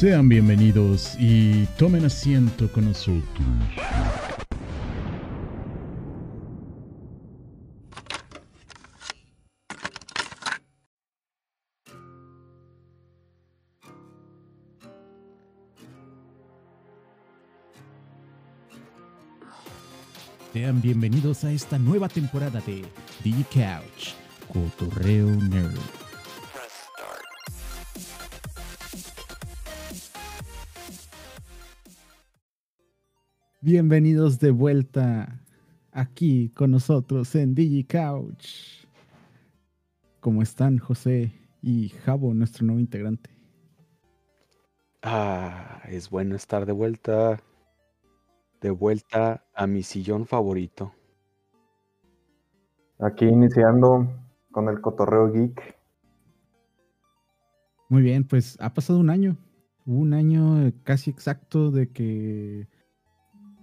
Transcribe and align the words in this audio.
Sean 0.00 0.30
bienvenidos 0.30 1.14
y 1.18 1.66
tomen 1.76 2.06
asiento 2.06 2.72
con 2.72 2.86
nosotros. 2.86 3.22
Sean 20.54 20.80
bienvenidos 20.80 21.44
a 21.44 21.52
esta 21.52 21.78
nueva 21.78 22.08
temporada 22.08 22.62
de 22.62 22.86
The 23.22 23.44
Couch, 23.52 24.14
Cotorreo 24.50 25.26
Nerd. 25.26 25.99
Bienvenidos 33.62 34.38
de 34.38 34.52
vuelta 34.52 35.38
aquí 35.92 36.48
con 36.48 36.70
nosotros 36.70 37.34
en 37.34 37.54
DigiCouch. 37.54 38.86
¿Cómo 40.20 40.40
están 40.40 40.78
José 40.78 41.34
y 41.60 41.90
Javo, 41.90 42.32
nuestro 42.32 42.64
nuevo 42.64 42.80
integrante? 42.80 43.28
Ah, 45.02 45.82
es 45.90 46.08
bueno 46.08 46.36
estar 46.36 46.64
de 46.64 46.72
vuelta. 46.72 47.38
De 48.62 48.70
vuelta 48.70 49.44
a 49.54 49.66
mi 49.66 49.82
sillón 49.82 50.24
favorito. 50.24 50.94
Aquí 52.98 53.26
iniciando 53.26 54.08
con 54.52 54.70
el 54.70 54.80
cotorreo 54.80 55.30
geek. 55.32 55.78
Muy 57.90 58.00
bien, 58.00 58.24
pues 58.24 58.56
ha 58.58 58.72
pasado 58.72 58.98
un 58.98 59.10
año. 59.10 59.36
Un 59.84 60.14
año 60.14 60.72
casi 60.82 61.10
exacto 61.10 61.70
de 61.70 61.90
que 61.90 62.79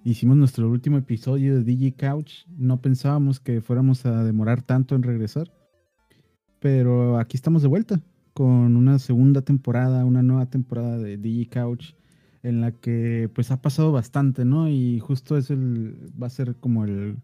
hicimos 0.10 0.38
nuestro 0.38 0.70
último 0.70 0.98
episodio 0.98 1.56
de 1.56 1.64
Digi 1.66 1.92
Couch. 1.92 2.46
No 2.58 2.80
pensábamos 2.80 3.42
que 3.42 3.60
fuéramos 3.60 4.06
a 4.06 4.24
demorar 4.24 4.62
tanto 4.62 4.96
en 4.96 5.04
regresar. 5.04 5.52
Pero 6.60 7.20
aquí 7.20 7.36
estamos 7.36 7.62
de 7.62 7.68
vuelta 7.68 8.00
con 8.34 8.78
una 8.78 9.00
segunda 9.00 9.42
temporada, 9.42 10.06
una 10.06 10.24
nueva 10.24 10.46
temporada 10.46 10.98
de 10.98 11.18
Digi 11.18 11.48
Couch 11.48 11.94
en 12.42 12.62
la 12.62 12.72
que 12.72 13.30
pues 13.34 13.52
ha 13.52 13.62
pasado 13.62 13.92
bastante, 13.92 14.46
¿no? 14.46 14.70
Y 14.70 15.00
justo 15.00 15.36
es 15.36 15.50
el, 15.50 15.98
va 16.22 16.28
a 16.28 16.30
ser 16.30 16.56
como 16.56 16.86
el 16.86 17.18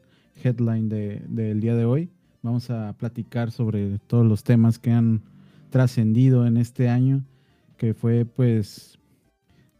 headline 0.44 0.90
del 0.90 1.62
día 1.62 1.75
de 1.75 1.86
hoy. 1.86 2.09
Vamos 2.42 2.70
a 2.70 2.94
platicar 2.97 3.52
sobre 3.52 4.00
todos 4.00 4.25
los 4.25 4.44
temas 4.44 4.78
que 4.78 4.92
han 4.92 5.22
trascendido 5.70 6.45
en 6.45 6.58
este 6.58 6.90
año, 6.90 7.23
que 7.78 7.94
fue 7.94 8.25
pues 8.25 9.00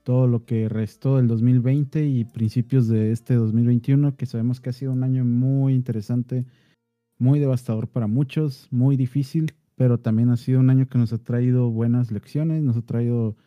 todo 0.04 0.28
lo 0.28 0.46
que 0.46 0.70
restó 0.70 1.18
del 1.18 1.28
2020 1.28 2.06
y 2.06 2.26
principios 2.26 2.88
de 2.88 3.12
este 3.12 3.36
2021, 3.36 4.16
que 4.16 4.26
sabemos 4.26 4.60
que 4.60 4.70
ha 4.70 4.74
sido 4.74 4.92
un 4.92 5.04
año 5.04 5.26
muy 5.26 5.74
interesante, 5.74 6.46
muy 7.18 7.40
devastador 7.40 7.88
para 7.88 8.08
muchos, 8.08 8.68
muy 8.72 8.98
difícil, 8.98 9.54
pero 9.76 10.00
también 10.00 10.30
ha 10.30 10.38
sido 10.38 10.60
un 10.60 10.70
año 10.70 10.88
que 10.88 10.98
nos 10.98 11.14
ha 11.14 11.18
traído 11.18 11.72
buenas 11.72 12.12
lecciones, 12.12 12.62
nos 12.62 12.78
ha 12.78 12.82
traído 12.82 13.38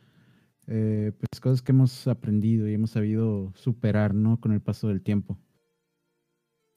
eh, 0.66 1.12
pues 1.18 1.40
cosas 1.40 1.62
que 1.62 1.72
hemos 1.72 2.08
aprendido 2.08 2.68
y 2.68 2.74
hemos 2.74 2.90
sabido 2.90 3.52
superar, 3.54 4.14
¿no? 4.14 4.40
Con 4.40 4.52
el 4.52 4.60
paso 4.60 4.88
del 4.88 5.02
tiempo. 5.02 5.38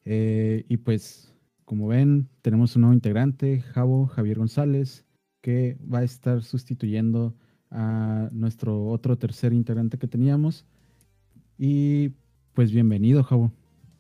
Eh, 0.06 0.66
y 0.68 0.78
pues, 0.78 1.36
como 1.66 1.88
ven, 1.88 2.30
tenemos 2.42 2.76
un 2.76 2.82
nuevo 2.82 2.94
integrante, 2.94 3.62
Javo 3.62 4.08
Javier 4.08 4.38
González, 4.38 5.06
que 5.42 5.78
va 5.92 6.00
a 6.00 6.04
estar 6.04 6.44
sustituyendo 6.44 7.36
nuestro 7.72 8.88
otro 8.88 9.18
tercer 9.18 9.54
integrante 9.54 9.98
que 9.98 10.08
teníamos. 10.08 10.66
Y 11.58 12.14
pues 12.54 12.72
bienvenido, 12.72 13.24
Javo. 13.24 13.52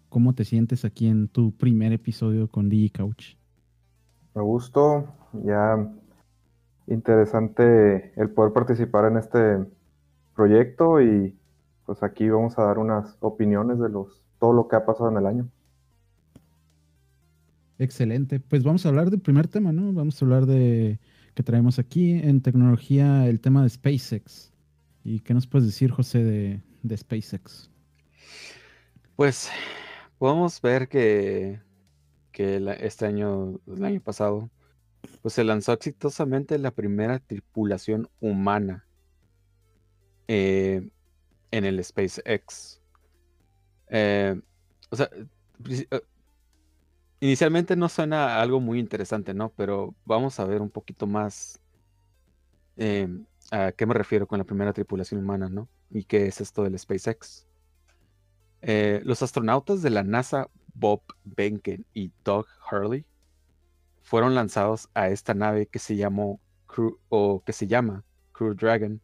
¿Cómo 0.09 0.34
te 0.34 0.44
sientes 0.44 0.85
aquí 0.85 1.07
en 1.07 1.28
tu 1.28 1.52
primer 1.52 1.94
episodio 1.94 2.47
con 2.47 2.68
DigiCouch? 2.69 3.35
Me 4.34 4.41
gustó, 4.41 5.08
ya 5.46 5.88
interesante 6.88 8.12
el 8.19 8.29
poder 8.31 8.53
participar 8.53 9.12
en 9.12 9.18
este 9.18 9.59
proyecto 10.35 11.02
y 11.02 11.35
pues 11.85 12.02
aquí 12.02 12.29
vamos 12.29 12.58
a 12.58 12.63
dar 12.63 12.79
unas 12.79 13.18
opiniones 13.19 13.79
de 13.79 13.90
los 13.90 14.24
todo 14.40 14.53
lo 14.53 14.68
que 14.68 14.75
ha 14.75 14.85
pasado 14.85 15.12
en 15.12 15.18
el 15.18 15.25
año. 15.25 15.50
Excelente. 17.78 18.40
Pues 18.40 18.63
vamos 18.63 18.85
a 18.85 18.90
hablar 18.90 19.09
del 19.09 19.19
primer 19.19 19.47
tema, 19.47 19.72
¿no? 19.72 19.94
Vamos 19.94 20.22
a 20.22 20.25
hablar 20.25 20.46
de 20.46 21.00
que 21.40 21.44
traemos 21.44 21.80
aquí 21.80 22.12
en 22.12 22.42
tecnología 22.42 23.26
el 23.26 23.40
tema 23.40 23.64
de 23.64 23.70
SpaceX. 23.70 24.52
¿Y 25.06 25.22
qué 25.22 25.34
nos 25.34 25.48
puedes 25.48 25.66
decir, 25.66 25.90
José, 25.90 26.22
de, 26.84 26.98
SpaceX? 26.98 27.72
Pues 29.16 29.50
podemos 30.18 30.60
ver 30.62 30.90
que, 30.90 31.62
que 32.34 32.62
este 32.82 33.06
año, 33.06 33.58
el 33.68 33.86
año 33.86 34.02
pasado, 34.02 34.50
pues 35.22 35.34
se 35.34 35.46
lanzó 35.46 35.72
exitosamente 35.72 36.60
la 36.60 36.72
primera 36.72 37.20
tripulación 37.20 38.10
humana 38.20 38.86
eh, 40.28 40.90
en 41.52 41.64
el 41.64 41.82
SpaceX. 41.82 42.82
Eh, 43.88 44.38
o 44.90 44.96
sea, 44.98 45.10
eh, 45.70 46.02
Inicialmente 47.22 47.75
no 47.75 47.90
suena 47.90 48.41
algo 48.41 48.62
muy 48.62 48.80
interesante, 48.80 49.34
¿no? 49.34 49.52
Pero 49.56 49.94
vamos 50.06 50.40
a 50.40 50.46
ver 50.46 50.62
un 50.62 50.69
poquito 50.69 51.06
más 51.06 51.59
em, 52.78 53.25
a 53.52 53.72
qué 53.74 53.85
me 53.85 53.94
refiero 53.94 54.25
con 54.28 54.38
la 54.40 54.46
primera 54.46 54.72
tripulación 54.74 55.22
humana, 55.22 55.50
¿no? 55.50 55.68
Y 55.91 56.06
qué 56.06 56.28
es 56.28 56.40
esto 56.40 56.63
del 56.63 56.79
SpaceX. 56.79 57.46
Eh, 58.62 59.02
los 59.03 59.22
astronautas 59.22 59.81
de 59.81 59.90
la 59.90 60.03
NASA, 60.03 60.50
Bob 60.74 61.02
Behnken 61.25 61.85
y 61.94 62.12
Doug 62.24 62.46
Hurley, 62.72 63.06
fueron 64.02 64.34
lanzados 64.35 64.90
a 64.94 65.09
esta 65.09 65.34
nave 65.34 65.68
que 65.68 65.79
se 65.79 65.96
llamó 65.96 66.40
Crew, 66.68 67.00
o 67.09 67.44
que 67.46 67.53
se 67.53 67.68
llama 67.68 68.03
Crew 68.31 68.53
Dragon, 68.53 69.02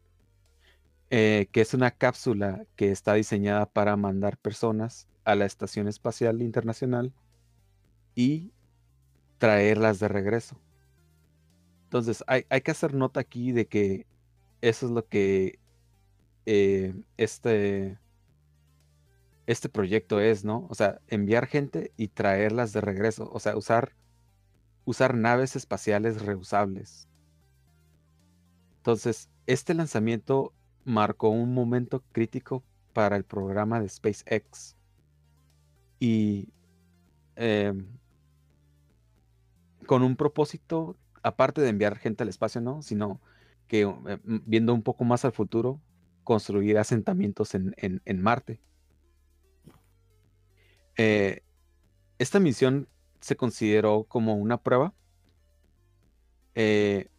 eh, 1.10 1.48
que 1.52 1.60
es 1.60 1.74
una 1.74 1.90
cápsula 1.90 2.64
que 2.76 2.90
está 2.90 3.14
diseñada 3.14 3.66
para 3.66 3.96
mandar 3.96 4.38
personas 4.38 5.06
a 5.24 5.34
la 5.34 5.44
Estación 5.44 5.86
Espacial 5.86 6.42
Internacional 6.42 7.12
y 8.16 8.50
traerlas 9.38 10.00
de 10.00 10.08
regreso. 10.08 10.60
Entonces, 11.84 12.24
hay, 12.26 12.42
que 12.42 12.70
hacer 12.72 12.94
nota 12.94 13.20
aquí 13.20 13.52
de 13.52 13.68
que 13.68 14.06
eso 14.60 14.86
es 14.86 14.92
lo 14.92 15.06
que 15.06 15.60
eh, 16.46 16.94
este, 17.16 17.98
este 19.46 19.68
proyecto 19.68 20.18
es, 20.18 20.44
¿no? 20.44 20.66
O 20.68 20.74
sea, 20.74 21.00
enviar 21.06 21.46
gente 21.46 21.92
y 21.96 22.08
traerlas 22.08 22.72
de 22.72 22.80
regreso. 22.80 23.30
O 23.32 23.38
sea, 23.38 23.56
usar, 23.56 23.94
usar 24.84 25.14
naves 25.14 25.54
espaciales 25.54 26.22
reusables. 26.22 27.08
Entonces, 28.78 29.28
este 29.46 29.74
lanzamiento 29.74 30.52
marcó 30.84 31.28
un 31.28 31.54
momento 31.54 32.02
crítico 32.12 32.64
para 32.92 33.16
el 33.16 33.24
programa 33.24 33.80
de 33.80 33.88
SpaceX. 33.88 34.76
Y 36.00 36.48
em, 37.36 37.86
con 39.86 40.02
un 40.02 40.16
propósito, 40.16 40.96
aparte 41.22 41.60
de 41.60 41.68
enviar 41.70 41.96
gente 41.96 42.22
al 42.22 42.28
espacio, 42.28 42.60
¿no? 42.60 42.82
Sino 42.82 43.20
que 43.68 43.82
eh, 43.82 44.18
viendo 44.24 44.74
un 44.74 44.82
poco 44.82 45.04
más 45.04 45.24
al 45.24 45.32
futuro, 45.32 45.80
construir 46.24 46.78
asentamientos 46.78 47.54
en, 47.54 48.22
Marte. 48.22 48.60
Eh, 50.96 51.42
esta 52.18 52.40
misión 52.40 52.88
se 53.20 53.36
consideró 53.36 54.04
como 54.04 54.34
una 54.34 54.62
prueba, 54.62 54.92
eh, 56.54 57.10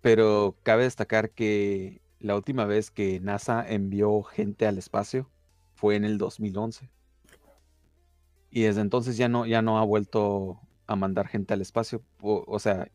pero 0.00 0.56
cabe 0.62 0.84
destacar 0.84 1.30
que 1.30 2.00
la 2.18 2.36
última 2.36 2.64
vez 2.64 2.90
que 2.90 3.20
NASA 3.20 3.64
envió 3.68 4.22
gente 4.22 4.66
al 4.66 4.78
espacio 4.78 5.30
fue 5.74 5.96
en 5.96 6.04
el 6.04 6.18
2011. 6.18 6.90
Y 8.50 8.62
desde 8.62 8.80
entonces 8.80 9.16
ya 9.16 9.28
no, 9.28 9.46
ya 9.46 9.62
no 9.62 9.78
ha 9.78 9.84
vuelto 9.84 10.60
a 10.92 10.96
mandar 10.96 11.28
gente 11.28 11.54
al 11.54 11.60
espacio, 11.60 12.02
o, 12.20 12.58
sea, 12.58 12.90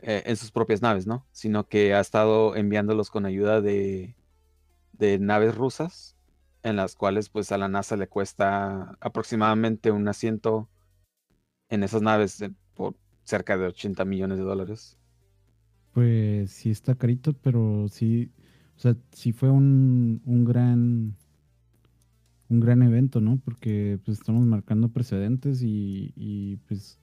eh, 0.00 0.22
en 0.26 0.36
sus 0.36 0.50
propias 0.50 0.82
naves, 0.82 1.06
¿no? 1.06 1.26
Sino 1.32 1.68
que 1.68 1.94
ha 1.94 2.00
estado 2.00 2.56
enviándolos 2.56 3.10
con 3.10 3.26
ayuda 3.26 3.60
de, 3.60 4.16
de 4.92 5.18
naves 5.18 5.54
rusas, 5.54 6.16
en 6.62 6.76
las 6.76 6.94
cuales 6.94 7.28
pues 7.28 7.52
a 7.52 7.58
la 7.58 7.68
NASA 7.68 7.96
le 7.96 8.08
cuesta 8.08 8.96
aproximadamente 9.00 9.90
un 9.90 10.06
asiento 10.08 10.68
en 11.68 11.82
esas 11.82 12.02
naves 12.02 12.44
por 12.74 12.94
cerca 13.24 13.56
de 13.56 13.66
80 13.66 14.04
millones 14.04 14.38
de 14.38 14.44
dólares. 14.44 14.98
Pues 15.92 16.50
sí 16.50 16.70
está 16.70 16.94
carito, 16.94 17.34
pero 17.34 17.86
sí, 17.88 18.30
o 18.76 18.80
sea, 18.80 18.96
sí 19.12 19.32
fue 19.32 19.50
un, 19.50 20.22
un 20.24 20.44
gran 20.44 21.16
un 22.52 22.60
gran 22.60 22.82
evento, 22.82 23.20
¿no? 23.20 23.38
Porque 23.44 23.98
pues 24.04 24.18
estamos 24.18 24.44
marcando 24.46 24.88
precedentes 24.88 25.62
y, 25.62 26.58
pues 26.68 26.98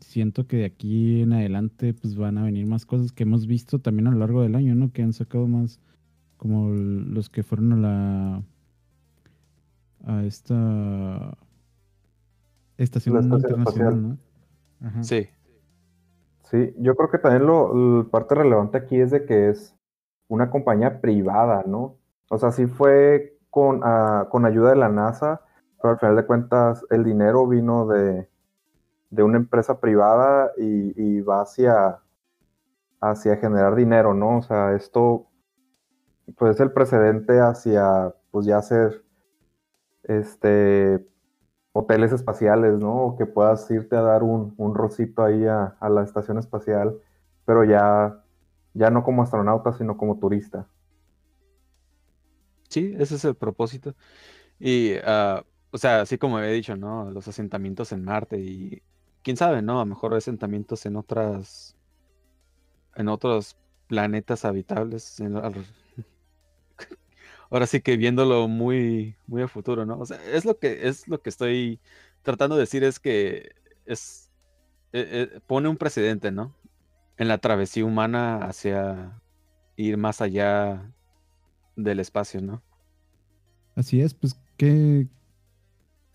siento 0.00 0.46
que 0.46 0.56
de 0.58 0.64
aquí 0.64 1.20
en 1.20 1.34
adelante 1.34 1.92
pues 1.92 2.16
van 2.16 2.38
a 2.38 2.44
venir 2.44 2.66
más 2.66 2.86
cosas 2.86 3.12
que 3.12 3.24
hemos 3.24 3.46
visto 3.46 3.78
también 3.78 4.06
a 4.06 4.10
lo 4.10 4.18
largo 4.18 4.42
del 4.42 4.54
año, 4.54 4.74
¿no? 4.74 4.92
Que 4.92 5.02
han 5.02 5.12
sacado 5.12 5.46
más 5.46 5.80
como 6.36 6.70
los 6.70 7.28
que 7.28 7.42
fueron 7.42 7.72
a 7.72 7.76
la 7.76 8.42
a 10.04 10.24
esta 10.24 11.36
estación, 12.78 13.22
internacional, 13.24 14.02
¿no? 14.02 15.02
Sí. 15.02 15.28
Sí, 16.44 16.74
yo 16.78 16.94
creo 16.94 17.10
que 17.10 17.18
también 17.18 17.44
lo, 17.44 18.08
parte 18.08 18.36
relevante 18.36 18.78
aquí 18.78 19.00
es 19.00 19.10
de 19.10 19.24
que 19.24 19.48
es 19.48 19.74
una 20.28 20.48
compañía 20.48 21.00
privada, 21.00 21.64
¿no? 21.66 21.96
O 22.30 22.38
sea, 22.38 22.52
sí 22.52 22.66
fue 22.66 23.35
con, 23.50 23.80
ah, 23.84 24.28
con 24.30 24.46
ayuda 24.46 24.70
de 24.70 24.76
la 24.76 24.88
NASA, 24.88 25.40
pero 25.80 25.92
al 25.92 25.98
final 25.98 26.16
de 26.16 26.26
cuentas 26.26 26.84
el 26.90 27.04
dinero 27.04 27.46
vino 27.46 27.86
de, 27.86 28.28
de 29.10 29.22
una 29.22 29.38
empresa 29.38 29.80
privada 29.80 30.52
y, 30.56 31.20
va 31.20 31.42
hacia, 31.42 31.98
hacia 33.00 33.36
generar 33.36 33.74
dinero, 33.74 34.14
¿no? 34.14 34.38
O 34.38 34.42
sea, 34.42 34.74
esto 34.74 35.26
pues 36.36 36.56
es 36.56 36.60
el 36.60 36.72
precedente 36.72 37.40
hacia 37.40 38.12
pues 38.30 38.46
ya 38.46 38.58
hacer 38.58 39.04
este 40.02 41.06
hoteles 41.72 42.12
espaciales, 42.12 42.78
¿no? 42.78 43.04
O 43.04 43.16
que 43.16 43.26
puedas 43.26 43.70
irte 43.70 43.96
a 43.96 44.00
dar 44.00 44.22
un, 44.22 44.54
un 44.56 44.74
rocito 44.74 45.22
ahí 45.24 45.46
a, 45.46 45.76
la 45.88 46.02
estación 46.02 46.38
espacial, 46.38 46.98
pero 47.44 47.64
ya, 47.64 48.22
ya 48.74 48.90
no 48.90 49.04
como 49.04 49.22
astronauta, 49.22 49.72
sino 49.74 49.96
como 49.96 50.18
turista. 50.18 50.66
Sí, 52.68 52.94
ese 52.98 53.16
es 53.16 53.24
el 53.24 53.36
propósito. 53.36 53.94
Y, 54.58 54.94
ah, 55.04 55.44
o 55.70 55.78
sea, 55.78 56.02
así 56.02 56.18
como 56.18 56.40
he 56.40 56.52
dicho, 56.52 56.76
¿no? 56.76 57.10
Los 57.10 57.28
asentamientos 57.28 57.92
en 57.92 58.04
Marte 58.04 58.38
y 58.38 58.82
quién 59.22 59.36
sabe, 59.36 59.62
¿no? 59.62 59.80
A 59.80 59.84
lo 59.84 59.86
mejor 59.86 60.14
asentamientos 60.14 60.86
en 60.86 60.96
otras, 60.96 61.76
en 62.94 63.08
otros 63.08 63.56
planetas 63.88 64.44
habitables. 64.44 65.18
ahora 67.50 67.66
sí 67.66 67.80
que 67.80 67.96
viéndolo 67.96 68.48
muy, 68.48 69.16
muy 69.26 69.42
a 69.42 69.48
futuro, 69.48 69.86
¿no? 69.86 69.98
O 69.98 70.06
sea, 70.06 70.18
es 70.32 70.44
lo 70.44 70.58
que, 70.58 70.88
es 70.88 71.08
lo 71.08 71.20
que 71.22 71.30
estoy 71.30 71.80
tratando 72.22 72.56
de 72.56 72.62
decir 72.62 72.84
es 72.84 73.00
que 73.00 73.54
es, 73.84 74.30
e, 74.92 75.28
e, 75.34 75.40
pone 75.40 75.68
un 75.68 75.76
precedente, 75.76 76.30
¿no? 76.32 76.54
En 77.16 77.28
la 77.28 77.38
travesía 77.38 77.84
humana 77.84 78.38
hacia 78.38 79.20
ir 79.76 79.96
más 79.96 80.20
allá 80.20 80.92
del 81.76 82.00
espacio, 82.00 82.40
¿no? 82.40 82.62
Así 83.74 84.00
es, 84.00 84.14
pues 84.14 84.36
qué, 84.56 85.06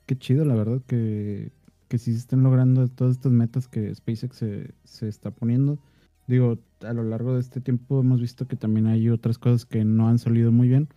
qué 0.08 0.18
chido, 0.18 0.44
la 0.46 0.56
verdad, 0.56 0.82
que 0.88 1.52
que 1.92 1.98
sí 1.98 2.14
se 2.14 2.20
estén 2.20 2.42
logrando 2.42 2.88
todas 2.88 3.18
estas 3.18 3.34
metas 3.34 3.68
que 3.68 3.94
SpaceX 3.94 4.38
se, 4.38 5.08
está 5.10 5.30
poniendo. 5.30 5.78
Digo, 6.26 6.58
a 6.88 6.94
lo 6.94 7.04
largo 7.04 7.34
de 7.34 7.42
este 7.42 7.60
tiempo 7.60 8.00
hemos 8.00 8.22
visto 8.22 8.48
que 8.48 8.56
también 8.56 8.88
hay 8.88 9.10
otras 9.10 9.38
cosas 9.38 9.66
que 9.66 9.84
no 9.84 10.08
han 10.08 10.18
salido 10.18 10.54
muy 10.54 10.70
bien, 10.70 10.88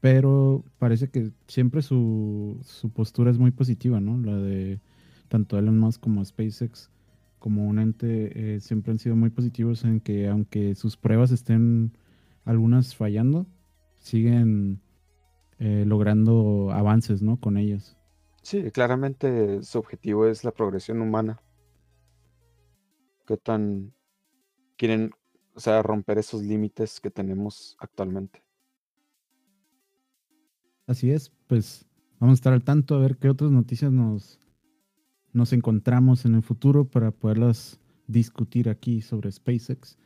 pero 0.00 0.64
parece 0.80 1.08
que 1.08 1.30
siempre 1.46 1.82
su, 1.82 2.58
postura 2.94 3.30
es 3.30 3.38
muy 3.38 3.52
positiva, 3.52 4.00
¿no? 4.00 4.18
La 4.18 4.36
de 4.36 4.80
tanto 5.28 5.56
Elon 5.56 5.78
Musk 5.78 6.00
como 6.00 6.24
SpaceX 6.24 6.90
como 7.38 7.68
un 7.68 7.78
ente 7.78 8.56
eh, 8.56 8.60
siempre 8.60 8.90
han 8.90 8.98
sido 8.98 9.14
muy 9.14 9.30
positivos 9.30 9.84
en 9.84 10.00
que 10.00 10.26
aunque 10.26 10.74
sus 10.74 10.96
pruebas 10.96 11.30
estén 11.30 11.92
algunas 12.44 12.96
fallando, 12.96 13.46
siguen 14.04 14.82
eh, 15.58 15.84
logrando 15.86 16.70
avances, 16.72 17.22
¿no? 17.22 17.40
Con 17.40 17.56
ellas. 17.56 17.96
Sí, 18.42 18.70
claramente 18.70 19.62
su 19.62 19.78
objetivo 19.78 20.26
es 20.26 20.44
la 20.44 20.50
progresión 20.50 21.00
humana. 21.00 21.40
¿Qué 23.26 23.38
tan 23.38 23.94
quieren, 24.76 25.10
o 25.54 25.60
sea, 25.60 25.82
romper 25.82 26.18
esos 26.18 26.42
límites 26.42 27.00
que 27.00 27.10
tenemos 27.10 27.76
actualmente? 27.80 28.44
Así 30.86 31.10
es, 31.10 31.32
pues 31.46 31.86
vamos 32.20 32.34
a 32.34 32.40
estar 32.40 32.52
al 32.52 32.62
tanto 32.62 32.94
a 32.94 32.98
ver 32.98 33.16
qué 33.16 33.30
otras 33.30 33.50
noticias 33.50 33.90
nos, 33.90 34.38
nos 35.32 35.54
encontramos 35.54 36.26
en 36.26 36.34
el 36.34 36.42
futuro 36.42 36.84
para 36.84 37.10
poderlas 37.10 37.80
discutir 38.06 38.68
aquí 38.68 39.00
sobre 39.00 39.32
SpaceX. 39.32 39.96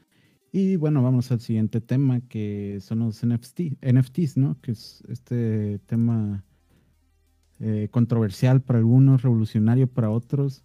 Y 0.50 0.76
bueno, 0.76 1.02
vamos 1.02 1.30
al 1.30 1.40
siguiente 1.40 1.80
tema 1.80 2.20
que 2.20 2.78
son 2.80 3.00
los 3.00 3.24
NFT, 3.24 3.60
NFTs, 3.82 4.36
¿no? 4.38 4.58
Que 4.62 4.72
es 4.72 5.02
este 5.08 5.78
tema 5.80 6.42
eh, 7.60 7.88
controversial 7.90 8.62
para 8.62 8.78
algunos, 8.78 9.22
revolucionario 9.22 9.86
para 9.88 10.10
otros. 10.10 10.64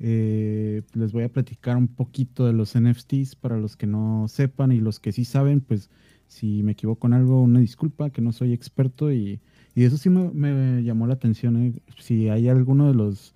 Eh, 0.00 0.82
les 0.94 1.12
voy 1.12 1.24
a 1.24 1.32
platicar 1.32 1.76
un 1.76 1.88
poquito 1.88 2.46
de 2.46 2.52
los 2.52 2.78
NFTs 2.78 3.36
para 3.36 3.58
los 3.58 3.76
que 3.76 3.86
no 3.86 4.26
sepan 4.28 4.72
y 4.72 4.80
los 4.80 5.00
que 5.00 5.12
sí 5.12 5.24
saben, 5.24 5.60
pues 5.60 5.90
si 6.28 6.62
me 6.62 6.72
equivoco 6.72 7.06
en 7.06 7.14
algo, 7.14 7.42
una 7.42 7.60
disculpa, 7.60 8.10
que 8.10 8.22
no 8.22 8.32
soy 8.32 8.52
experto 8.52 9.12
y, 9.12 9.40
y 9.74 9.84
eso 9.84 9.96
sí 9.98 10.08
me, 10.10 10.82
llamó 10.82 11.06
la 11.06 11.14
atención. 11.14 11.56
¿eh? 11.56 11.72
Si 11.98 12.28
hay 12.28 12.48
alguno 12.48 12.88
de 12.88 12.94
los 12.94 13.34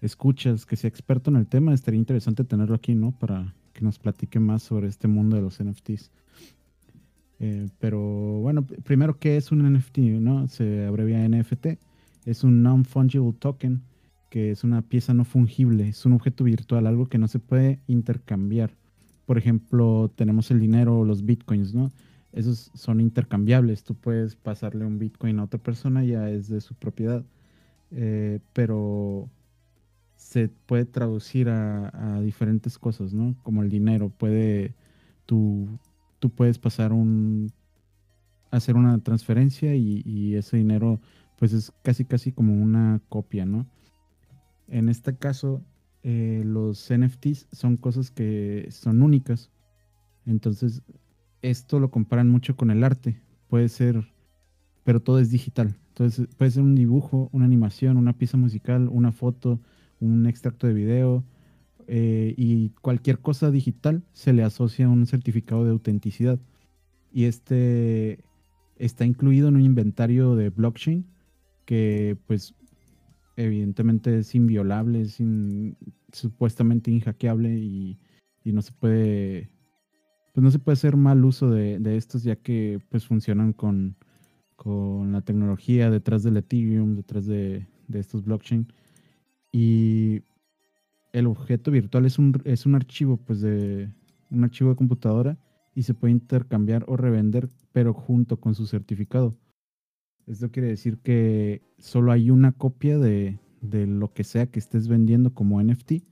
escuchas 0.00 0.66
que 0.66 0.76
sea 0.76 0.88
experto 0.88 1.30
en 1.30 1.36
el 1.36 1.46
tema, 1.46 1.74
estaría 1.74 1.98
interesante 1.98 2.44
tenerlo 2.44 2.74
aquí, 2.74 2.94
¿no? 2.94 3.12
Para 3.12 3.54
que 3.78 3.84
nos 3.84 4.00
platique 4.00 4.40
más 4.40 4.64
sobre 4.64 4.88
este 4.88 5.06
mundo 5.06 5.36
de 5.36 5.42
los 5.42 5.62
NFTs. 5.62 6.10
pero 7.78 8.00
bueno, 8.40 8.66
primero, 8.82 9.20
¿qué 9.20 9.36
es 9.36 9.52
un 9.52 9.62
NFT? 9.72 9.98
¿no? 10.20 10.48
Se 10.48 10.84
abrevia 10.84 11.28
NFT 11.28 11.78
es 12.24 12.42
un 12.42 12.62
non-fungible 12.62 13.32
token, 13.32 13.82
que 14.30 14.50
es 14.50 14.64
una 14.64 14.82
pieza 14.82 15.14
no 15.14 15.24
fungible, 15.24 15.88
es 15.88 16.04
un 16.04 16.14
objeto 16.14 16.44
virtual, 16.44 16.86
algo 16.86 17.06
que 17.06 17.18
no 17.18 17.28
se 17.28 17.38
puede 17.38 17.80
intercambiar. 17.86 18.74
Por 19.24 19.38
ejemplo, 19.38 20.10
tenemos 20.16 20.50
el 20.50 20.58
dinero 20.58 20.98
o 20.98 21.04
los 21.04 21.24
bitcoins, 21.24 21.74
¿no? 21.74 21.92
Esos 22.32 22.70
son 22.74 23.00
intercambiables. 23.00 23.84
Tú 23.84 23.94
puedes 23.94 24.34
pasarle 24.34 24.84
un 24.84 24.98
bitcoin 24.98 25.38
a 25.38 25.44
otra 25.44 25.58
persona, 25.58 26.04
ya 26.04 26.28
es 26.28 26.48
de 26.48 26.60
su 26.60 26.74
propiedad. 26.74 27.24
Eh, 27.92 28.40
pero 28.52 29.30
se 30.18 30.48
puede 30.48 30.84
traducir 30.84 31.48
a, 31.48 32.20
diferentes 32.20 32.78
cosas, 32.78 33.14
¿no? 33.14 33.34
Como 33.42 33.62
el 33.62 33.70
dinero. 33.70 34.10
Puede, 34.10 34.74
tú, 35.24 35.66
tú 36.18 36.28
puedes 36.28 36.58
pasar 36.58 36.92
un, 36.92 37.50
hacer 38.50 38.76
una 38.76 38.98
transferencia 38.98 39.74
y, 39.74 40.02
y 40.04 40.34
ese 40.34 40.58
dinero 40.58 41.00
pues 41.38 41.52
es 41.52 41.72
casi 41.82 42.04
casi 42.04 42.32
como 42.32 42.52
una 42.52 43.00
copia, 43.08 43.46
¿no? 43.46 43.66
En 44.66 44.88
este 44.88 45.16
caso, 45.16 45.64
eh, 46.02 46.42
los 46.44 46.90
NFTs 46.90 47.46
son 47.52 47.76
cosas 47.76 48.10
que 48.10 48.68
son 48.70 49.02
únicas. 49.02 49.50
Entonces, 50.26 50.82
esto 51.42 51.78
lo 51.80 51.90
comparan 51.90 52.28
mucho 52.28 52.56
con 52.56 52.70
el 52.70 52.82
arte. 52.82 53.22
Puede 53.48 53.68
ser, 53.68 54.12
pero 54.84 55.00
todo 55.00 55.20
es 55.20 55.30
digital. 55.30 55.76
Entonces, 55.88 56.26
puede 56.36 56.50
ser 56.50 56.64
un 56.64 56.74
dibujo, 56.74 57.30
una 57.32 57.44
animación, 57.44 57.96
una 57.96 58.18
pieza 58.18 58.36
musical, 58.36 58.88
una 58.90 59.12
foto, 59.12 59.60
un 60.00 60.26
extracto 60.26 60.66
de 60.66 60.74
video. 60.74 61.24
Eh, 61.90 62.34
y 62.36 62.70
cualquier 62.82 63.18
cosa 63.20 63.50
digital 63.50 64.02
se 64.12 64.34
le 64.34 64.42
asocia 64.42 64.88
un 64.88 65.06
certificado 65.06 65.64
de 65.64 65.70
autenticidad. 65.70 66.38
Y 67.12 67.24
este 67.24 68.24
está 68.76 69.04
incluido 69.04 69.48
en 69.48 69.56
un 69.56 69.62
inventario 69.62 70.36
de 70.36 70.50
blockchain 70.50 71.06
que 71.64 72.16
pues 72.26 72.54
evidentemente 73.36 74.18
es 74.18 74.34
inviolable, 74.34 75.02
es 75.02 75.18
supuestamente 76.12 76.90
inhackeable 76.90 77.56
y, 77.58 77.98
y, 78.44 78.52
no 78.52 78.62
se 78.62 78.72
puede 78.72 79.50
pues 80.32 80.42
no 80.42 80.50
se 80.50 80.58
puede 80.58 80.74
hacer 80.74 80.96
mal 80.96 81.24
uso 81.24 81.50
de, 81.50 81.96
estos 81.96 82.22
ya 82.22 82.36
que 82.36 82.80
pues 82.90 83.06
funcionan 83.06 83.52
con, 83.52 83.96
con, 84.56 85.12
la 85.12 85.20
tecnología 85.20 85.90
detrás 85.90 86.22
del 86.22 86.36
Ethereum, 86.38 86.94
detrás 86.96 87.26
de, 87.26 87.66
de, 87.88 87.98
estos 87.98 88.24
blockchain 88.24 88.72
y 89.52 90.22
el 91.12 91.26
objeto 91.26 91.70
virtual 91.70 92.06
es 92.06 92.18
un, 92.18 92.40
es 92.44 92.66
un 92.66 92.74
archivo 92.74 93.16
pues 93.16 93.40
de 93.40 93.90
un 94.30 94.44
archivo 94.44 94.70
de 94.70 94.76
computadora 94.76 95.38
y 95.74 95.82
se 95.84 95.94
puede 95.94 96.12
intercambiar 96.12 96.84
o 96.88 96.96
revender 96.96 97.48
pero 97.72 97.94
junto 97.94 98.38
con 98.40 98.54
su 98.54 98.66
certificado. 98.66 99.36
Esto 100.26 100.50
quiere 100.50 100.68
decir 100.68 100.98
que 100.98 101.62
solo 101.78 102.12
hay 102.12 102.30
una 102.30 102.52
copia 102.52 102.98
de, 102.98 103.38
lo 103.62 104.12
que 104.12 104.24
sea 104.24 104.46
que 104.46 104.58
estés 104.58 104.88
vendiendo 104.88 105.32
como 105.32 105.62
NFT 105.62 106.02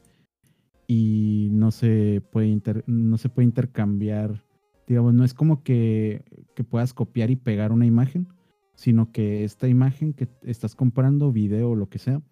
y 0.87 1.49
no 1.53 1.71
se 1.71 2.23
puede, 2.33 2.59
no 2.87 3.19
se 3.19 3.29
puede 3.29 3.47
intercambiar. 3.47 4.45
Digamos, 4.87 5.13
no 5.13 5.25
es 5.25 5.35
como 5.35 5.63
que, 5.63 6.25
puedas 6.71 6.95
copiar 6.95 7.31
y 7.31 7.37
pegar 7.37 7.73
una 7.73 7.85
imagen, 7.85 8.29
sino 8.75 9.13
que 9.13 9.45
esta 9.45 9.69
imagen 9.69 10.15
que 10.15 10.29
estás 10.43 10.75
comprando, 10.75 11.33
video 11.33 11.71
o 11.71 11.77
lo 11.77 11.89
que 11.89 11.99
sea, 11.99 12.23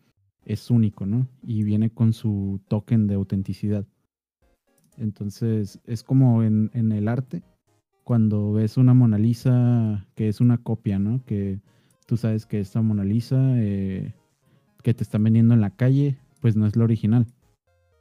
es 0.44 0.70
único, 0.70 1.06
¿no? 1.06 1.28
Y 1.42 1.64
viene 1.64 1.90
con 1.90 2.12
su 2.12 2.60
token 2.68 3.06
de 3.06 3.14
autenticidad. 3.14 3.86
Entonces, 4.96 5.80
es 5.86 6.02
como 6.02 6.42
en, 6.42 6.70
en 6.74 6.92
el 6.92 7.08
arte, 7.08 7.42
cuando 8.04 8.52
ves 8.52 8.76
una 8.76 8.94
Mona 8.94 9.18
Lisa 9.18 10.06
que 10.14 10.28
es 10.28 10.40
una 10.40 10.58
copia, 10.58 10.98
¿no? 10.98 11.24
Que 11.24 11.60
tú 12.06 12.16
sabes 12.16 12.46
que 12.46 12.60
esta 12.60 12.82
Mona 12.82 13.04
Lisa 13.04 13.54
eh, 13.56 14.14
que 14.82 14.94
te 14.94 15.02
están 15.02 15.24
vendiendo 15.24 15.54
en 15.54 15.60
la 15.60 15.70
calle, 15.70 16.18
pues 16.40 16.54
no 16.54 16.66
es 16.66 16.76
la 16.76 16.84
original. 16.84 17.26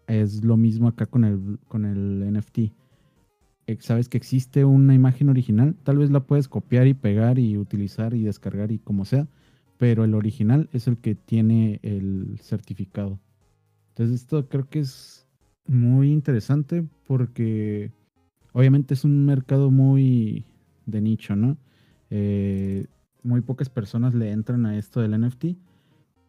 es 0.08 0.44
lo 0.44 0.58
mismo 0.58 0.90
acá 0.90 1.06
con 1.06 1.24
el, 1.24 1.60
con 1.70 1.86
el 1.86 2.34
NFT. 2.34 2.60
Eh, 3.68 3.78
Sabes 3.80 4.10
que 4.10 4.18
existe 4.18 4.66
una 4.66 4.94
imagen 4.94 5.30
original, 5.30 5.76
tal 5.84 5.98
vez 5.98 6.12
la 6.12 6.26
puedes 6.26 6.50
copiar 6.50 6.86
y 6.88 6.94
pegar 6.94 7.40
y 7.40 7.58
utilizar 7.58 8.14
y 8.14 8.24
descargar 8.24 8.72
y 8.74 8.80
como 8.80 9.06
sea, 9.06 9.28
pero 9.78 10.04
el 10.04 10.14
original 10.14 10.70
es 10.72 10.88
el 10.88 10.98
que 10.98 11.16
tiene 11.16 11.80
el 11.84 12.40
certificado. 12.42 13.20
Entonces 13.90 14.22
esto 14.22 14.48
creo 14.48 14.70
que 14.70 14.80
es 14.80 15.28
muy 15.66 16.12
interesante 16.12 16.84
porque 17.08 17.92
obviamente 18.54 18.94
es 18.94 19.04
un 19.04 19.26
mercado 19.26 19.72
muy 19.72 20.46
de 20.86 21.02
nicho, 21.02 21.36
¿no? 21.36 21.58
Eh, 22.10 22.86
muy 23.24 23.42
pocas 23.42 23.70
personas 23.70 24.14
le 24.14 24.32
entran 24.32 24.66
a 24.66 24.78
esto 24.78 25.02
del 25.02 25.20
NFT, 25.20 25.58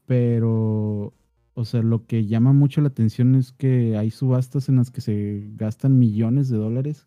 pero, 0.07 1.13
o 1.55 1.65
sea, 1.65 1.83
lo 1.83 2.07
que 2.07 2.27
llama 2.27 2.53
mucho 2.53 2.81
la 2.81 2.89
atención 2.89 3.35
es 3.35 3.53
que 3.53 3.97
hay 3.97 4.11
subastas 4.11 4.69
en 4.69 4.77
las 4.77 4.91
que 4.91 5.01
se 5.01 5.51
gastan 5.57 5.99
millones 5.99 6.49
de 6.49 6.59
dólares 6.59 7.07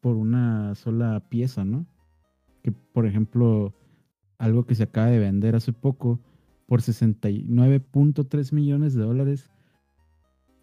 por 0.00 0.16
una 0.16 0.74
sola 0.74 1.20
pieza, 1.28 1.64
¿no? 1.64 1.86
Que, 2.62 2.72
por 2.72 3.06
ejemplo, 3.06 3.74
algo 4.40 4.64
que 4.64 4.74
se 4.74 4.84
acaba 4.84 5.08
de 5.08 5.18
vender 5.18 5.54
hace 5.54 5.72
poco 5.72 6.18
por 6.66 6.80
69.3 6.80 8.52
millones 8.54 8.94
de 8.94 9.02
dólares 9.02 9.50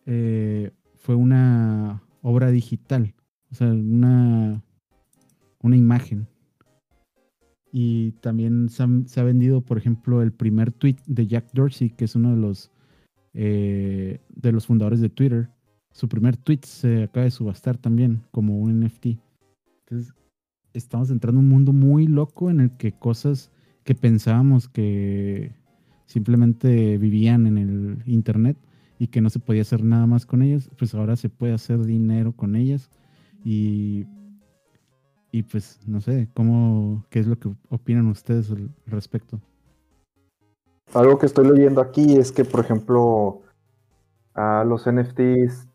eh, 0.07 0.71
fue 0.95 1.13
una 1.13 2.01
obra 2.23 2.49
digital, 2.49 3.13
o 3.51 3.55
sea, 3.55 3.67
una, 3.67 4.63
una 5.61 5.77
imagen. 5.77 6.27
Y 7.71 8.13
también 8.13 8.67
se, 8.69 8.83
ha 9.19 9.23
vendido, 9.23 9.61
por 9.61 9.77
ejemplo, 9.77 10.23
el 10.23 10.31
primer 10.31 10.71
tweet 10.71 10.97
de 11.05 11.27
Jack 11.27 11.51
Dorsey, 11.53 11.91
que 11.91 12.05
es 12.05 12.15
uno 12.15 12.31
de 12.31 12.41
los 12.41 12.71
eh, 13.35 14.21
de 14.29 14.51
los 14.51 14.65
fundadores 14.65 15.01
de 15.01 15.09
Twitter. 15.09 15.51
Su 15.91 16.09
primer 16.09 16.35
tweet 16.35 16.61
se 16.63 17.03
acaba 17.03 17.25
de 17.25 17.31
subastar 17.31 17.77
también 17.77 18.23
como 18.31 18.57
un 18.57 18.79
NFT. 18.79 19.19
Entonces, 19.81 20.15
estamos 20.73 21.11
entrando 21.11 21.39
en 21.39 21.45
un 21.45 21.51
mundo 21.51 21.73
muy 21.73 22.07
loco 22.07 22.49
en 22.49 22.61
el 22.61 22.71
que 22.77 22.93
cosas 22.93 23.51
que 23.87 23.95
pensábamos 23.95 24.67
que 24.67 25.55
simplemente 26.07 26.97
vivían 26.97 27.47
en 27.47 27.57
el 27.57 28.03
internet 28.05 28.57
y 28.99 29.07
que 29.07 29.21
no 29.21 29.29
se 29.29 29.39
podía 29.39 29.61
hacer 29.61 29.81
nada 29.81 30.05
más 30.05 30.25
con 30.25 30.41
ellas, 30.41 30.69
pues 30.77 30.93
ahora 30.93 31.15
se 31.15 31.29
puede 31.29 31.53
hacer 31.53 31.85
dinero 31.85 32.33
con 32.33 32.57
ellas 32.57 32.89
y 33.45 34.05
y 35.31 35.43
pues 35.43 35.79
no 35.87 36.01
sé, 36.01 36.27
cómo 36.33 37.05
qué 37.09 37.19
es 37.19 37.27
lo 37.27 37.39
que 37.39 37.49
opinan 37.69 38.07
ustedes 38.07 38.51
al 38.51 38.69
respecto. 38.87 39.39
Algo 40.93 41.17
que 41.17 41.27
estoy 41.27 41.47
leyendo 41.47 41.79
aquí 41.79 42.17
es 42.17 42.33
que, 42.33 42.43
por 42.43 42.59
ejemplo, 42.59 43.41
a 44.33 44.65
los 44.65 44.85
NFTs 44.85 45.69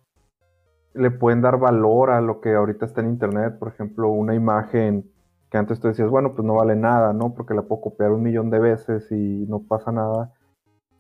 le 0.95 1.11
pueden 1.11 1.41
dar 1.41 1.59
valor 1.59 2.11
a 2.11 2.21
lo 2.21 2.43
que 2.43 2.53
ahorita 2.53 2.85
está 2.85 3.01
en 3.01 3.09
internet. 3.09 3.59
Por 3.59 3.69
ejemplo, 3.69 4.11
una 4.11 4.35
imagen 4.35 5.12
que 5.53 5.59
antes 5.59 5.81
tú 5.81 5.89
decías, 5.89 6.09
bueno, 6.09 6.33
pues 6.33 6.47
no 6.47 6.55
vale 6.55 6.75
nada, 6.75 7.13
¿no? 7.13 7.35
Porque 7.35 7.53
la 7.53 7.61
puedo 7.61 7.83
copiar 7.83 8.11
un 8.11 8.23
millón 8.23 8.49
de 8.49 8.59
veces 8.59 9.13
y 9.13 9.45
no 9.47 9.59
pasa 9.61 9.93
nada. 9.93 10.33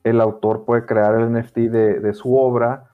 El 0.04 0.20
autor 0.20 0.66
puede 0.66 0.84
crear 0.84 1.14
el 1.14 1.34
NFT 1.34 1.56
de, 1.70 2.12
su 2.12 2.36
obra 2.36 2.90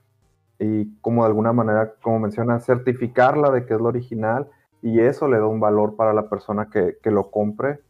y 0.60 0.96
como 1.00 1.24
de 1.24 1.30
alguna 1.30 1.52
manera, 1.52 1.94
como 2.00 2.20
menciona, 2.20 2.60
certificarla 2.60 3.50
de 3.50 3.66
que 3.66 3.74
es 3.74 3.80
lo 3.80 3.88
original 3.88 4.48
y 4.82 5.00
eso 5.00 5.26
le 5.26 5.38
da 5.38 5.48
un 5.48 5.58
valor 5.58 5.96
para 5.96 6.12
la 6.12 6.28
persona 6.28 6.70
que, 6.70 6.96
lo 7.10 7.32
compre, 7.32 7.80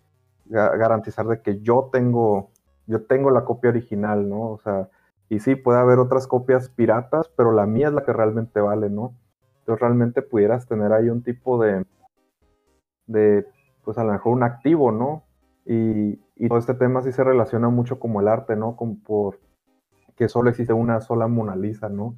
ga- 0.49 0.75
garantizar 0.79 1.27
de 1.27 1.43
que 1.43 1.61
yo 1.61 1.91
tengo 1.93 2.49
yo 2.87 3.03
tengo 3.03 3.31
la 3.31 3.45
copia 3.45 3.69
original, 3.69 4.31
¿no? 4.31 4.53
O 4.53 4.59
sea, 4.61 4.89
y 5.29 5.41
sí, 5.41 5.57
puede 5.57 5.79
haber 5.79 5.99
otras 5.99 6.27
copias 6.27 6.71
piratas, 6.71 7.31
pero 7.37 7.53
la 7.53 7.67
mía 7.67 7.89
es 7.89 7.93
la 7.93 8.03
que 8.03 8.15
realmente 8.15 8.63
vale, 8.63 8.89
¿no? 8.89 9.13
Entonces 9.59 9.83
realmente 9.83 10.23
pudieras 10.23 10.67
tener 10.67 10.95
ahí 10.95 11.11
un 11.11 11.23
tipo 11.23 11.63
de 11.63 11.85
pues 13.89 13.97
a 13.97 14.05
lo 14.05 14.13
mejor 14.13 14.35
un 14.35 14.43
activo, 14.43 14.93
¿no? 14.93 15.23
Y, 15.65 16.21
y 16.37 16.47
todo 16.47 16.59
este 16.59 16.75
tema 16.75 17.01
sí 17.01 17.11
se 17.11 17.25
relaciona 17.25 17.71
mucho 17.71 17.99
como 17.99 18.21
el 18.21 18.29
arte, 18.29 18.55
¿no? 18.55 18.77
Como 18.77 18.99
por 19.03 19.41
que 20.15 20.29
solo 20.29 20.51
existe 20.51 20.75
una 20.75 21.01
sola 21.01 21.27
Mona 21.27 21.57
Lisa, 21.57 21.89
¿no? 21.89 22.15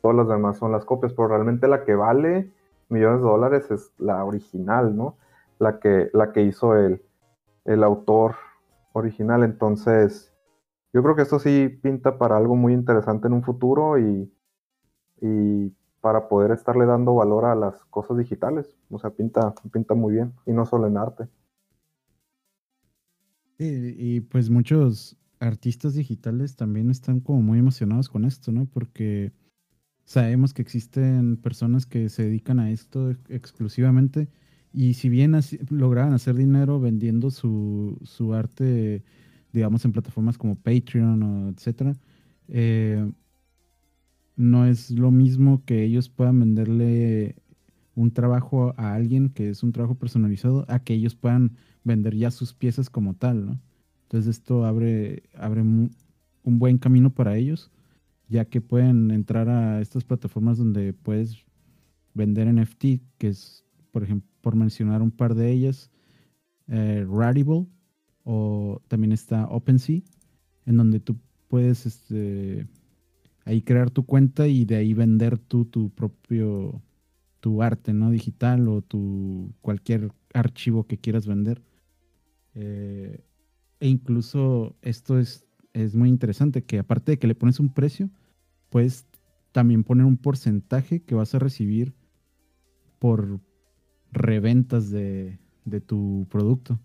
Todas 0.00 0.16
las 0.16 0.28
demás 0.28 0.58
son 0.58 0.70
las 0.70 0.84
copias, 0.84 1.12
pero 1.14 1.26
realmente 1.26 1.66
la 1.66 1.82
que 1.82 1.96
vale 1.96 2.52
millones 2.88 3.20
de 3.20 3.26
dólares 3.26 3.68
es 3.72 3.92
la 3.98 4.24
original, 4.24 4.96
¿no? 4.96 5.16
La 5.58 5.80
que, 5.80 6.08
la 6.12 6.30
que 6.30 6.42
hizo 6.42 6.76
el, 6.76 7.02
el 7.64 7.82
autor 7.82 8.36
original. 8.92 9.42
Entonces, 9.42 10.32
yo 10.92 11.02
creo 11.02 11.16
que 11.16 11.22
esto 11.22 11.40
sí 11.40 11.68
pinta 11.82 12.16
para 12.16 12.36
algo 12.36 12.54
muy 12.54 12.74
interesante 12.74 13.26
en 13.26 13.32
un 13.32 13.42
futuro 13.42 13.98
y, 13.98 14.32
y 15.20 15.74
para 16.00 16.28
poder 16.28 16.52
estarle 16.52 16.86
dando 16.86 17.14
valor 17.14 17.44
a 17.46 17.54
las 17.54 17.84
cosas 17.86 18.18
digitales. 18.18 18.76
O 18.90 18.98
sea, 18.98 19.10
pinta, 19.10 19.54
pinta 19.72 19.94
muy 19.94 20.14
bien 20.14 20.34
y 20.46 20.52
no 20.52 20.66
solo 20.66 20.86
en 20.86 20.96
arte. 20.98 21.28
Sí, 23.58 23.94
y 23.98 24.20
pues 24.20 24.50
muchos 24.50 25.16
artistas 25.40 25.94
digitales 25.94 26.56
también 26.56 26.90
están 26.90 27.20
como 27.20 27.42
muy 27.42 27.58
emocionados 27.58 28.08
con 28.08 28.24
esto, 28.24 28.52
¿no? 28.52 28.66
Porque 28.66 29.32
sabemos 30.04 30.54
que 30.54 30.62
existen 30.62 31.36
personas 31.38 31.86
que 31.86 32.08
se 32.10 32.24
dedican 32.24 32.60
a 32.60 32.70
esto 32.72 33.10
ex- 33.10 33.30
exclusivamente 33.30 34.28
y 34.72 34.94
si 34.94 35.08
bien 35.10 35.34
así- 35.36 35.58
lograban 35.70 36.14
hacer 36.14 36.36
dinero 36.36 36.80
vendiendo 36.80 37.30
su, 37.30 37.98
su 38.04 38.34
arte, 38.34 39.04
digamos, 39.52 39.84
en 39.86 39.92
plataformas 39.92 40.38
como 40.38 40.56
Patreon 40.56 41.22
o 41.24 41.48
etcétera, 41.50 41.96
eh, 42.48 43.10
no 44.38 44.64
es 44.66 44.90
lo 44.92 45.10
mismo 45.10 45.64
que 45.66 45.82
ellos 45.82 46.08
puedan 46.08 46.38
venderle 46.40 47.36
un 47.94 48.12
trabajo 48.12 48.72
a 48.76 48.94
alguien 48.94 49.28
que 49.30 49.50
es 49.50 49.64
un 49.64 49.72
trabajo 49.72 49.96
personalizado 49.96 50.64
a 50.68 50.78
que 50.78 50.94
ellos 50.94 51.16
puedan 51.16 51.56
vender 51.82 52.14
ya 52.14 52.30
sus 52.30 52.54
piezas 52.54 52.88
como 52.88 53.14
tal, 53.14 53.44
¿no? 53.44 53.60
Entonces 54.04 54.38
esto 54.38 54.64
abre, 54.64 55.24
abre 55.34 55.60
un 55.60 55.90
buen 56.44 56.78
camino 56.78 57.10
para 57.10 57.36
ellos, 57.36 57.70
ya 58.28 58.44
que 58.44 58.60
pueden 58.60 59.10
entrar 59.10 59.48
a 59.48 59.80
estas 59.80 60.04
plataformas 60.04 60.56
donde 60.56 60.92
puedes 60.92 61.44
vender 62.14 62.52
NFT, 62.52 62.84
que 63.18 63.28
es, 63.28 63.64
por 63.90 64.04
ejemplo, 64.04 64.28
por 64.40 64.54
mencionar 64.54 65.02
un 65.02 65.10
par 65.10 65.34
de 65.34 65.50
ellas, 65.50 65.90
eh, 66.68 67.04
o 68.24 68.80
también 68.86 69.12
está 69.12 69.46
OpenSea, 69.46 70.02
en 70.66 70.76
donde 70.76 71.00
tú 71.00 71.16
puedes 71.48 71.86
este, 71.86 72.66
ahí 73.48 73.62
crear 73.62 73.90
tu 73.90 74.04
cuenta 74.04 74.46
y 74.46 74.66
de 74.66 74.76
ahí 74.76 74.92
vender 74.92 75.38
tú 75.38 75.64
tu 75.64 75.88
propio 75.88 76.82
tu 77.40 77.62
arte, 77.62 77.94
¿no? 77.94 78.10
Digital 78.10 78.68
o 78.68 78.82
tu 78.82 79.54
cualquier 79.62 80.12
archivo 80.34 80.86
que 80.86 80.98
quieras 80.98 81.26
vender. 81.26 81.62
Eh, 82.54 83.24
e 83.80 83.88
incluso 83.88 84.76
esto 84.82 85.18
es, 85.18 85.46
es 85.72 85.94
muy 85.94 86.10
interesante, 86.10 86.62
que 86.64 86.78
aparte 86.78 87.12
de 87.12 87.18
que 87.18 87.26
le 87.26 87.34
pones 87.34 87.58
un 87.58 87.72
precio, 87.72 88.10
puedes 88.68 89.06
también 89.52 89.82
poner 89.82 90.04
un 90.04 90.18
porcentaje 90.18 91.00
que 91.00 91.14
vas 91.14 91.34
a 91.34 91.38
recibir 91.38 91.94
por 92.98 93.40
reventas 94.12 94.90
de, 94.90 95.38
de 95.64 95.80
tu 95.80 96.26
producto. 96.28 96.78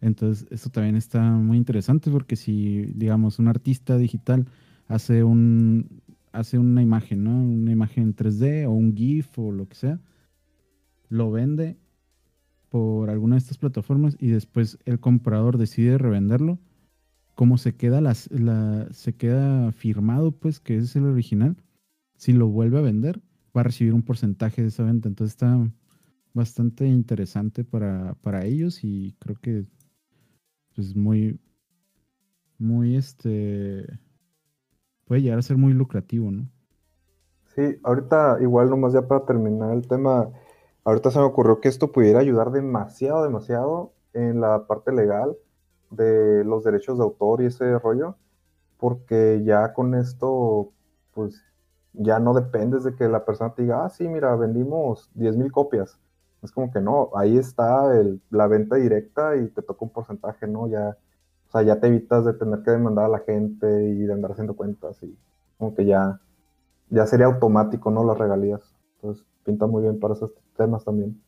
Entonces, 0.00 0.46
esto 0.50 0.70
también 0.70 0.96
está 0.96 1.20
muy 1.32 1.58
interesante 1.58 2.10
porque 2.10 2.36
si, 2.36 2.86
digamos, 2.94 3.38
un 3.38 3.48
artista 3.48 3.98
digital 3.98 4.46
hace 4.92 5.24
un 5.24 6.02
hace 6.32 6.58
una 6.58 6.82
imagen, 6.82 7.24
¿no? 7.24 7.42
Una 7.42 7.72
imagen 7.72 8.14
3D 8.14 8.66
o 8.66 8.70
un 8.70 8.96
GIF 8.96 9.38
o 9.38 9.52
lo 9.52 9.68
que 9.68 9.74
sea, 9.74 10.00
lo 11.08 11.30
vende 11.30 11.76
por 12.70 13.10
alguna 13.10 13.34
de 13.36 13.40
estas 13.40 13.58
plataformas 13.58 14.16
y 14.18 14.28
después 14.28 14.78
el 14.86 14.98
comprador 14.98 15.58
decide 15.58 15.98
revenderlo, 15.98 16.58
como 17.34 17.58
se 17.58 17.74
queda 17.76 18.00
las, 18.00 18.30
la, 18.30 18.88
se 18.92 19.14
queda 19.14 19.72
firmado, 19.72 20.32
pues, 20.32 20.58
que 20.58 20.78
es 20.78 20.96
el 20.96 21.04
original, 21.04 21.56
si 22.16 22.32
lo 22.32 22.48
vuelve 22.48 22.78
a 22.78 22.82
vender, 22.82 23.20
va 23.54 23.60
a 23.60 23.64
recibir 23.64 23.92
un 23.92 24.02
porcentaje 24.02 24.62
de 24.62 24.68
esa 24.68 24.84
venta. 24.84 25.08
Entonces 25.08 25.34
está 25.34 25.70
bastante 26.32 26.86
interesante 26.86 27.62
para, 27.62 28.14
para 28.22 28.46
ellos 28.46 28.84
y 28.84 29.14
creo 29.18 29.36
que 29.36 29.66
pues 30.74 30.96
muy, 30.96 31.38
muy 32.58 32.96
este 32.96 33.86
puede 35.06 35.22
llegar 35.22 35.38
a 35.38 35.42
ser 35.42 35.56
muy 35.56 35.72
lucrativo, 35.72 36.30
¿no? 36.30 36.48
Sí, 37.54 37.78
ahorita 37.82 38.38
igual 38.40 38.70
nomás 38.70 38.92
ya 38.94 39.02
para 39.02 39.24
terminar 39.26 39.72
el 39.72 39.86
tema, 39.86 40.30
ahorita 40.84 41.10
se 41.10 41.18
me 41.18 41.24
ocurrió 41.24 41.60
que 41.60 41.68
esto 41.68 41.92
pudiera 41.92 42.20
ayudar 42.20 42.50
demasiado, 42.50 43.22
demasiado 43.22 43.92
en 44.14 44.40
la 44.40 44.66
parte 44.66 44.92
legal 44.92 45.36
de 45.90 46.44
los 46.44 46.64
derechos 46.64 46.98
de 46.98 47.04
autor 47.04 47.42
y 47.42 47.46
ese 47.46 47.78
rollo, 47.78 48.16
porque 48.78 49.42
ya 49.44 49.74
con 49.74 49.94
esto, 49.94 50.72
pues 51.12 51.44
ya 51.92 52.18
no 52.18 52.32
dependes 52.32 52.84
de 52.84 52.94
que 52.94 53.08
la 53.08 53.24
persona 53.24 53.54
te 53.54 53.62
diga, 53.62 53.84
ah, 53.84 53.90
sí, 53.90 54.08
mira, 54.08 54.34
vendimos 54.36 55.10
10 55.14 55.36
mil 55.36 55.52
copias. 55.52 55.98
Es 56.42 56.50
como 56.50 56.72
que 56.72 56.80
no, 56.80 57.10
ahí 57.14 57.38
está 57.38 57.92
la 58.30 58.46
venta 58.48 58.76
directa 58.76 59.36
y 59.36 59.48
te 59.48 59.62
toca 59.62 59.84
un 59.84 59.92
porcentaje, 59.92 60.46
¿no? 60.48 60.68
Ya, 60.68 60.96
o 61.52 61.58
sea, 61.58 61.62
ya 61.66 61.78
te 61.78 61.88
evitas 61.88 62.24
de 62.24 62.32
tener 62.32 62.62
que 62.62 62.70
demandar 62.70 63.04
a 63.04 63.08
la 63.08 63.18
gente 63.18 63.66
y 63.90 63.98
de 63.98 64.12
andar 64.14 64.32
haciendo 64.32 64.56
cuentas 64.56 65.02
y 65.02 65.14
como 65.58 65.74
que 65.74 65.84
ya, 65.84 66.18
ya 66.88 67.06
sería 67.06 67.26
automático, 67.26 67.90
¿no? 67.90 68.06
Las 68.06 68.16
regalías. 68.16 68.74
Entonces, 68.94 69.26
pinta 69.44 69.66
muy 69.66 69.82
bien 69.82 70.00
para 70.00 70.14
esos 70.14 70.32
temas 70.56 70.82
también. 70.82 71.20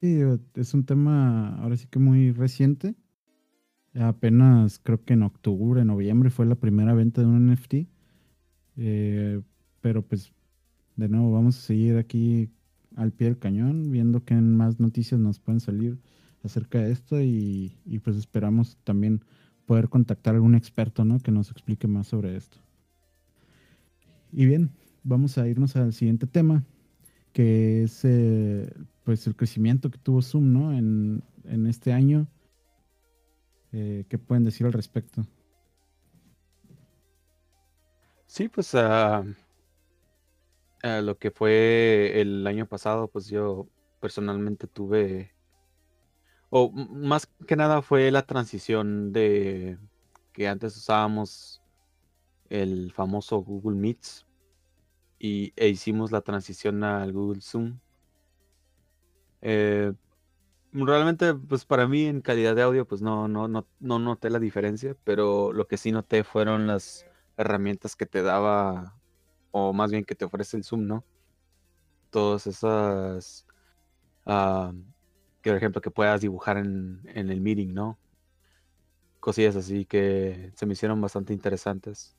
Sí, 0.00 0.20
es 0.56 0.74
un 0.74 0.84
tema 0.84 1.56
ahora 1.62 1.76
sí 1.76 1.86
que 1.86 2.00
muy 2.00 2.32
reciente. 2.32 2.96
Apenas 3.94 4.80
creo 4.80 5.04
que 5.04 5.12
en 5.12 5.22
octubre, 5.22 5.84
noviembre 5.84 6.30
fue 6.30 6.44
la 6.44 6.56
primera 6.56 6.92
venta 6.92 7.20
de 7.20 7.28
un 7.28 7.52
NFT. 7.52 7.74
Eh, 8.78 9.40
pero 9.80 10.02
pues, 10.02 10.32
de 10.96 11.08
nuevo, 11.08 11.30
vamos 11.30 11.56
a 11.56 11.60
seguir 11.60 11.98
aquí 11.98 12.50
al 12.96 13.12
pie 13.12 13.28
del 13.28 13.38
cañón, 13.38 13.92
viendo 13.92 14.24
qué 14.24 14.34
más 14.34 14.80
noticias 14.80 15.20
nos 15.20 15.38
pueden 15.38 15.60
salir 15.60 16.00
acerca 16.44 16.78
de 16.78 16.92
esto 16.92 17.20
y, 17.20 17.72
pues 18.04 18.16
esperamos 18.16 18.78
también 18.84 19.24
poder 19.66 19.88
contactar 19.88 20.34
a 20.34 20.36
algún 20.36 20.54
experto, 20.54 21.04
¿no? 21.04 21.18
Que 21.18 21.30
nos 21.30 21.50
explique 21.50 21.86
más 21.86 22.08
sobre 22.08 22.36
esto. 22.36 22.58
Y 24.32 24.46
bien, 24.46 24.70
vamos 25.02 25.38
a 25.38 25.46
irnos 25.46 25.76
al 25.76 25.92
siguiente 25.92 26.26
tema, 26.26 26.64
que 27.32 27.84
es 27.84 28.04
eh, 28.04 28.72
pues 29.04 29.26
el 29.26 29.36
crecimiento 29.36 29.90
que 29.90 29.98
tuvo 29.98 30.22
Zoom, 30.22 30.52
¿no? 30.52 30.72
En, 30.72 31.22
en 31.44 31.66
este 31.66 31.92
año. 31.92 32.26
Eh, 33.72 34.04
¿Qué 34.08 34.18
pueden 34.18 34.44
decir 34.44 34.66
al 34.66 34.72
respecto? 34.72 35.26
Sí, 38.26 38.48
pues 38.48 38.72
uh, 38.74 39.24
lo 40.82 41.18
que 41.18 41.30
fue 41.30 42.20
el 42.20 42.46
año 42.46 42.66
pasado, 42.66 43.08
pues 43.08 43.28
yo 43.28 43.68
personalmente 44.00 44.66
tuve, 44.66 45.32
o 46.54 46.70
más 46.70 47.30
que 47.46 47.56
nada 47.56 47.80
fue 47.80 48.10
la 48.10 48.26
transición 48.26 49.10
de 49.10 49.78
que 50.34 50.48
antes 50.48 50.76
usábamos 50.76 51.62
el 52.50 52.92
famoso 52.92 53.38
Google 53.38 53.78
Meets 53.78 54.26
y, 55.18 55.54
e 55.56 55.68
hicimos 55.68 56.12
la 56.12 56.20
transición 56.20 56.84
al 56.84 57.14
Google 57.14 57.40
Zoom. 57.40 57.78
Eh, 59.40 59.94
realmente, 60.74 61.32
pues 61.34 61.64
para 61.64 61.88
mí 61.88 62.04
en 62.04 62.20
calidad 62.20 62.54
de 62.54 62.60
audio, 62.60 62.86
pues 62.86 63.00
no, 63.00 63.28
no, 63.28 63.48
no, 63.48 63.66
no 63.80 63.98
noté 63.98 64.28
la 64.28 64.38
diferencia, 64.38 64.94
pero 65.04 65.54
lo 65.54 65.66
que 65.66 65.78
sí 65.78 65.90
noté 65.90 66.22
fueron 66.22 66.66
las 66.66 67.06
herramientas 67.38 67.96
que 67.96 68.04
te 68.04 68.20
daba, 68.20 69.00
o 69.52 69.72
más 69.72 69.90
bien 69.90 70.04
que 70.04 70.14
te 70.14 70.26
ofrece 70.26 70.58
el 70.58 70.64
Zoom, 70.64 70.86
¿no? 70.86 71.02
Todas 72.10 72.46
esas, 72.46 73.46
uh, 74.26 74.74
que 75.42 75.50
por 75.50 75.56
ejemplo, 75.56 75.80
que 75.80 75.90
puedas 75.90 76.20
dibujar 76.20 76.56
en, 76.56 77.02
en 77.14 77.30
el 77.30 77.40
meeting, 77.40 77.74
¿no? 77.74 77.98
Cosillas 79.20 79.56
así 79.56 79.84
que 79.84 80.52
se 80.54 80.66
me 80.66 80.72
hicieron 80.72 81.00
bastante 81.00 81.32
interesantes. 81.32 82.16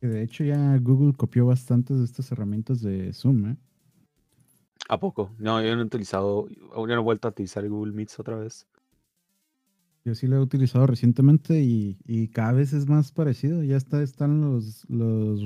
De 0.00 0.22
hecho, 0.22 0.44
ya 0.44 0.76
Google 0.78 1.14
copió 1.14 1.46
bastantes 1.46 1.98
de 1.98 2.04
estas 2.04 2.30
herramientas 2.30 2.80
de 2.80 3.12
Zoom, 3.12 3.46
¿eh? 3.46 3.56
¿A 4.88 4.98
poco? 4.98 5.34
No, 5.38 5.60
yo 5.62 5.74
no 5.74 5.82
he 5.82 5.84
utilizado, 5.84 6.48
yo 6.48 6.86
no 6.86 6.94
he 6.94 6.98
vuelto 6.98 7.28
a 7.28 7.30
utilizar 7.32 7.68
Google 7.68 7.92
Meets 7.92 8.18
otra 8.20 8.36
vez. 8.36 8.66
Yo 10.04 10.14
sí 10.14 10.26
lo 10.26 10.36
he 10.36 10.40
utilizado 10.40 10.86
recientemente 10.86 11.60
y, 11.60 12.28
cada 12.28 12.52
vez 12.52 12.72
es 12.72 12.88
más 12.88 13.12
parecido. 13.12 13.62
Ya 13.62 13.76
está, 13.76 14.02
están 14.02 14.40
los, 14.40 14.88
los, 14.88 15.42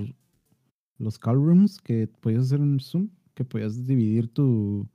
los 0.98 1.18
call 1.18 1.36
rooms 1.36 1.80
que 1.80 2.06
podías 2.06 2.44
hacer 2.44 2.60
en 2.60 2.78
Zoom, 2.78 3.08
que 3.34 3.44
podías 3.44 3.84
dividir 3.86 4.28
tu 4.28 4.86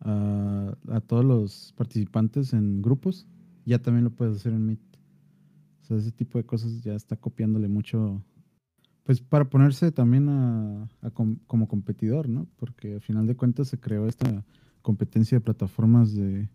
a, 0.00 0.74
todos 1.06 1.24
los 1.24 1.74
participantes 1.76 2.52
en 2.52 2.82
grupos. 2.82 3.26
Ya 3.64 3.78
también 3.80 4.04
lo 4.04 4.10
puedes 4.10 4.36
hacer 4.36 4.52
en 4.52 4.66
Meet. 4.66 4.80
O 5.82 5.84
sea, 5.84 5.96
ese 5.96 6.12
tipo 6.12 6.38
de 6.38 6.44
cosas 6.44 6.82
ya 6.82 6.94
está 6.94 7.16
copiándole 7.16 7.68
mucho 7.68 8.22
pues 9.04 9.22
para 9.22 9.46
ponerse 9.46 9.90
también 9.90 10.28
a, 10.28 10.86
como 11.46 11.66
competidor, 11.66 12.28
¿no? 12.28 12.46
Porque 12.56 12.94
al 12.94 13.00
final 13.00 13.26
de 13.26 13.36
cuentas 13.36 13.68
se 13.68 13.80
creó 13.80 14.06
esta 14.06 14.44
competencia 14.82 15.38
de 15.38 15.40
plataformas 15.40 16.14
de, 16.14 16.46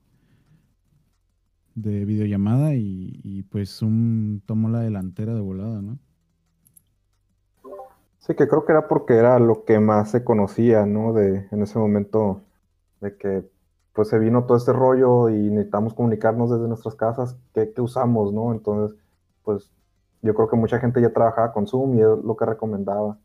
de 1.76 2.06
videollamada 2.06 2.76
y, 2.76 3.44
pues 3.50 3.72
Zoom 3.78 4.42
tomó 4.42 4.70
la 4.70 4.82
delantera 4.82 5.34
de 5.34 5.42
volada, 5.42 5.82
¿no? 5.82 5.98
Sí, 8.20 8.36
que 8.36 8.48
creo 8.48 8.66
que 8.66 8.72
era 8.72 8.88
porque 8.88 9.16
era 9.16 9.38
lo 9.40 9.66
que 9.66 9.80
más 9.80 10.12
se 10.12 10.24
conocía, 10.24 10.86
¿no? 10.86 11.14
De, 11.14 11.48
en 11.52 11.62
ese 11.62 11.78
momento 11.78 12.42
de 13.04 13.18
que 13.18 13.48
pues 13.94 14.08
se 14.08 14.18
vino 14.18 14.46
todo 14.46 14.58
este 14.58 14.74
rollo 14.74 15.30
y 15.30 15.52
necesitamos 15.52 15.94
comunicarnos 15.94 16.50
desde 16.50 16.68
nuestras 16.68 16.96
casas, 16.96 17.38
¿qué, 17.54 17.72
qué 17.74 17.82
usamos, 17.82 18.34
no? 18.34 18.52
Entonces, 18.52 18.98
pues 19.44 19.72
yo 20.24 20.34
creo 20.34 20.50
que 20.50 20.56
mucha 20.56 20.80
gente 20.80 21.02
ya 21.02 21.14
trabajaba 21.14 21.54
con 21.54 21.68
Zoom 21.68 21.96
y 21.96 22.02
es 22.02 22.08
lo 22.08 22.36
que 22.36 22.46
recomendaba. 22.46 23.20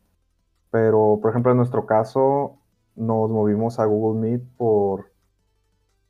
Pero, 0.69 1.17
por 1.21 1.31
ejemplo, 1.31 1.51
en 1.51 1.57
nuestro 1.57 1.87
caso, 1.87 2.57
nos 2.95 3.31
movimos 3.31 3.79
a 3.79 3.85
Google 3.85 4.21
Meet 4.21 4.43
por, 4.57 5.11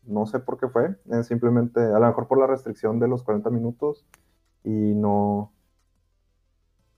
no 0.04 0.26
sé 0.26 0.40
por 0.40 0.60
qué 0.60 0.68
fue, 0.68 0.98
simplemente, 1.24 1.80
a 1.80 2.00
lo 2.00 2.08
mejor 2.08 2.28
por 2.28 2.40
la 2.40 2.48
restricción 2.48 3.00
de 3.00 3.08
los 3.08 3.24
40 3.24 3.50
minutos 3.52 4.06
y 4.66 4.94
no, 4.96 5.54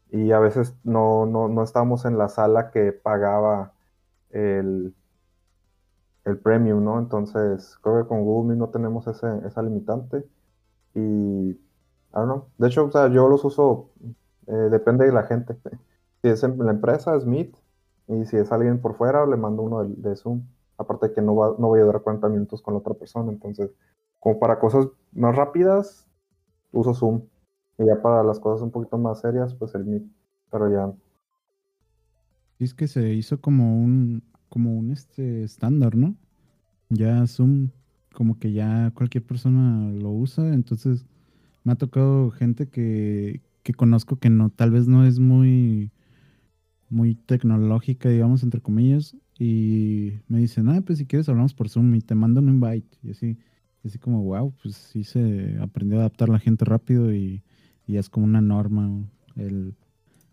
y 0.10 0.31
a 0.31 0.39
veces 0.39 0.75
no, 0.84 1.25
no, 1.25 1.47
no 1.47 1.62
estábamos 1.62 2.05
en 2.05 2.17
la 2.17 2.29
sala 2.29 2.71
que 2.71 2.91
pagaba 2.91 3.73
el, 4.31 4.95
el 6.25 6.38
premium, 6.38 6.84
¿no? 6.84 6.99
Entonces, 6.99 7.77
creo 7.81 8.01
que 8.03 8.07
con 8.07 8.23
Google 8.23 8.49
Meet 8.49 8.60
no 8.60 8.69
tenemos 8.69 9.07
ese, 9.07 9.27
esa 9.45 9.62
limitante 9.62 10.25
y 10.93 11.57
no. 12.13 12.47
De 12.57 12.67
hecho, 12.67 12.86
o 12.86 12.91
sea, 12.91 13.07
yo 13.07 13.27
los 13.27 13.43
uso, 13.45 13.89
eh, 14.47 14.51
depende 14.51 15.05
de 15.05 15.12
la 15.12 15.23
gente. 15.23 15.57
Si 16.23 16.29
es 16.29 16.43
en 16.43 16.55
la 16.63 16.69
empresa, 16.69 17.15
es 17.15 17.25
Meet. 17.25 17.55
Y 18.07 18.25
si 18.25 18.38
es 18.38 18.51
alguien 18.51 18.79
por 18.79 18.93
fuera, 18.95 19.25
le 19.25 19.38
mando 19.38 19.63
uno 19.63 19.84
de, 19.84 20.15
Zoom. 20.15 20.43
Aparte 20.77 21.13
que 21.13 21.21
no, 21.23 21.36
va, 21.36 21.55
no 21.57 21.69
voy 21.69 21.79
a 21.79 21.84
durar 21.84 22.03
40 22.03 22.29
minutos 22.29 22.62
con 22.62 22.75
la 22.75 22.79
otra 22.79 22.93
persona. 22.93 23.31
Entonces, 23.31 23.71
como 24.19 24.38
para 24.39 24.60
cosas 24.60 24.88
más 25.13 25.36
rápidas, 25.36 26.07
uso 26.71 26.93
Zoom. 26.93 27.23
Y 27.79 27.88
ya 27.88 28.03
para 28.03 28.21
las 28.21 28.39
cosas 28.39 28.62
un 28.62 28.69
poquito 28.69 28.99
más 28.99 29.21
serias, 29.21 29.55
pues 29.55 29.73
el 29.73 29.84
Meet. 29.84 30.03
Pero 30.51 30.69
ya. 30.69 30.93
es 32.60 32.75
que 32.75 32.88
se 32.88 33.10
hizo 33.10 33.41
como 33.41 33.81
un, 33.81 34.21
como 34.51 34.75
un 34.77 34.91
este 34.91 35.43
estándar, 35.43 35.95
¿no? 35.95 36.17
Ya 36.89 37.25
Zoom, 37.25 37.69
como 38.13 38.37
que 38.37 38.51
ya 38.51 38.91
cualquier 38.93 39.23
persona 39.25 39.89
lo 39.93 40.11
usa, 40.11 40.53
entonces 40.53 41.05
me 41.63 41.71
ha 41.71 41.75
tocado 41.75 42.31
gente 42.31 42.67
que, 42.67 43.41
que 43.63 43.73
conozco 43.73 44.17
que 44.17 44.29
no, 44.29 44.49
tal 44.49 44.71
vez 44.71 44.89
no 44.89 45.05
es 45.05 45.19
muy, 45.19 45.89
muy 46.89 47.15
tecnológica, 47.15 48.09
digamos, 48.09 48.43
entre 48.43 48.59
comillas, 48.59 49.15
y 49.39 50.15
me 50.27 50.39
dicen, 50.39 50.67
ah, 50.67 50.81
pues 50.81 50.99
si 50.99 51.05
quieres 51.05 51.29
hablamos 51.29 51.53
por 51.53 51.69
Zoom 51.69 51.95
y 51.95 52.01
te 52.01 52.13
mando 52.13 52.41
un 52.41 52.49
invite, 52.49 52.97
y 53.03 53.11
así, 53.11 53.37
así 53.85 53.99
como, 53.99 54.21
wow, 54.21 54.53
pues 54.61 54.75
sí 54.75 55.05
se 55.05 55.57
aprendió 55.61 55.99
a 55.99 56.01
adaptar 56.01 56.27
la 56.27 56.39
gente 56.39 56.65
rápido 56.65 57.13
y, 57.13 57.41
y 57.87 57.95
es 57.95 58.09
como 58.09 58.25
una 58.25 58.41
norma 58.41 58.91
el, 59.37 59.75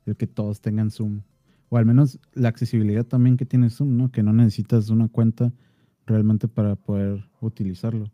el, 0.06 0.16
que 0.16 0.26
todos 0.26 0.60
tengan 0.60 0.90
Zoom. 0.90 1.20
O 1.70 1.76
al 1.76 1.86
menos 1.86 2.18
la 2.32 2.48
accesibilidad 2.48 3.04
también 3.04 3.36
que 3.36 3.44
tiene 3.44 3.70
Zoom, 3.70 3.96
¿no? 3.96 4.10
Que 4.10 4.22
no 4.22 4.32
necesitas 4.32 4.88
una 4.90 5.08
cuenta 5.08 5.52
realmente 6.06 6.48
para 6.48 6.76
poder 6.76 7.28
utilizarlo. 7.40 8.06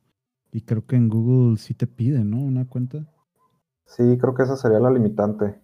Y 0.51 0.63
creo 0.63 0.87
que 0.87 0.97
en 0.97 1.09
Google 1.09 1.57
sí 1.59 1.75
te 1.75 1.87
pide, 1.87 2.25
¿no? 2.25 2.39
Una 2.39 2.65
cuenta. 2.65 3.07
Sí, 3.87 4.19
creo 4.21 4.35
que 4.35 4.43
esa 4.43 4.57
sería 4.57 4.81
la 4.81 4.91
limitante. 4.91 5.61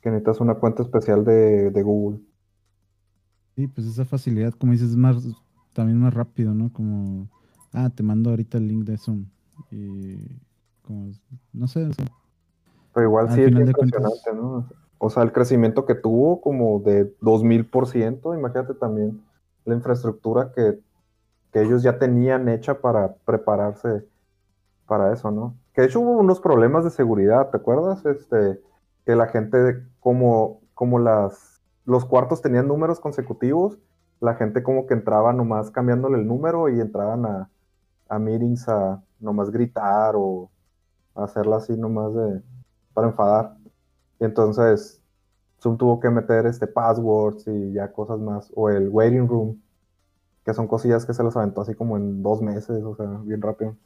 Que 0.00 0.10
necesitas 0.10 0.40
una 0.40 0.54
cuenta 0.54 0.82
especial 0.82 1.24
de, 1.24 1.82
Google. 1.82 2.20
Sí, 3.56 3.66
pues 3.66 3.86
esa 3.86 4.04
facilidad, 4.04 4.52
como 4.52 4.72
dices, 4.72 4.90
es 4.90 4.96
más, 4.96 5.16
también 5.72 5.98
más 5.98 6.14
rápido, 6.14 6.54
¿no? 6.54 6.72
Como, 6.72 7.28
ah, 7.72 7.90
te 7.90 8.02
mando 8.02 8.30
ahorita 8.30 8.58
el 8.58 8.68
link 8.68 8.84
de 8.84 8.96
Zoom. 8.96 9.26
Y 9.70 10.40
como, 10.82 11.10
no 11.52 11.66
sé, 11.66 11.84
o 11.84 11.92
sea, 11.92 12.06
Pero 12.94 13.06
igual 13.06 13.30
sí 13.30 13.42
es 13.42 13.50
impresionante, 13.50 14.34
¿no? 14.34 14.68
O 14.98 15.10
sea, 15.10 15.22
el 15.22 15.32
crecimiento 15.32 15.86
que 15.86 15.94
tuvo 15.94 16.40
como 16.40 16.80
de 16.80 17.16
2000%, 17.20 18.36
imagínate 18.36 18.74
también 18.74 19.22
la 19.64 19.74
infraestructura 19.74 20.52
que 20.54 20.80
que 21.52 21.62
ellos 21.62 21.82
ya 21.82 21.98
tenían 21.98 22.48
hecha 22.48 22.80
para 22.80 23.14
prepararse 23.24 24.06
para 24.86 25.12
eso, 25.12 25.30
¿no? 25.30 25.54
Que 25.72 25.82
de 25.82 25.88
hecho 25.88 26.00
hubo 26.00 26.12
unos 26.18 26.40
problemas 26.40 26.84
de 26.84 26.90
seguridad, 26.90 27.50
¿te 27.50 27.58
acuerdas? 27.58 28.04
Este, 28.06 28.60
que 29.04 29.16
la 29.16 29.28
gente, 29.28 29.82
como, 30.00 30.60
como 30.74 30.98
las, 30.98 31.60
los 31.84 32.04
cuartos 32.04 32.42
tenían 32.42 32.68
números 32.68 33.00
consecutivos, 33.00 33.78
la 34.20 34.34
gente 34.34 34.62
como 34.62 34.86
que 34.86 34.94
entraba 34.94 35.32
nomás 35.32 35.70
cambiándole 35.70 36.18
el 36.18 36.26
número 36.26 36.68
y 36.68 36.80
entraban 36.80 37.24
a, 37.24 37.50
a 38.08 38.18
meetings 38.18 38.68
a 38.68 39.02
nomás 39.20 39.50
gritar 39.50 40.14
o 40.16 40.50
hacerla 41.14 41.56
así 41.56 41.76
nomás 41.76 42.14
de, 42.14 42.42
para 42.94 43.08
enfadar. 43.08 43.56
Y 44.20 44.24
entonces 44.24 45.00
Zoom 45.60 45.76
tuvo 45.76 46.00
que 46.00 46.10
meter 46.10 46.46
este 46.46 46.66
passwords 46.66 47.46
y 47.46 47.72
ya 47.72 47.92
cosas 47.92 48.20
más, 48.20 48.50
o 48.54 48.70
el 48.70 48.88
waiting 48.88 49.26
room 49.28 49.60
que 50.44 50.54
son 50.54 50.66
cosillas 50.66 51.04
que 51.04 51.12
se 51.12 51.22
las 51.22 51.36
aventó 51.36 51.60
así 51.60 51.74
como 51.74 51.96
en 51.96 52.22
dos 52.22 52.40
meses, 52.40 52.82
o 52.82 52.96
sea, 52.96 53.06
bien 53.24 53.42
rápido. 53.42 53.76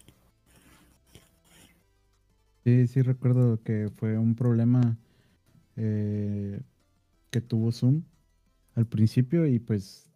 Sí, 2.62 2.86
sí 2.86 3.02
recuerdo 3.02 3.60
que 3.64 3.90
fue 3.96 4.16
un 4.16 4.36
problema 4.36 4.96
eh, 5.76 6.60
que 7.30 7.40
tuvo 7.40 7.72
Zoom 7.72 8.02
al 8.76 8.86
principio 8.86 9.46
y 9.46 9.58
pues 9.58 10.08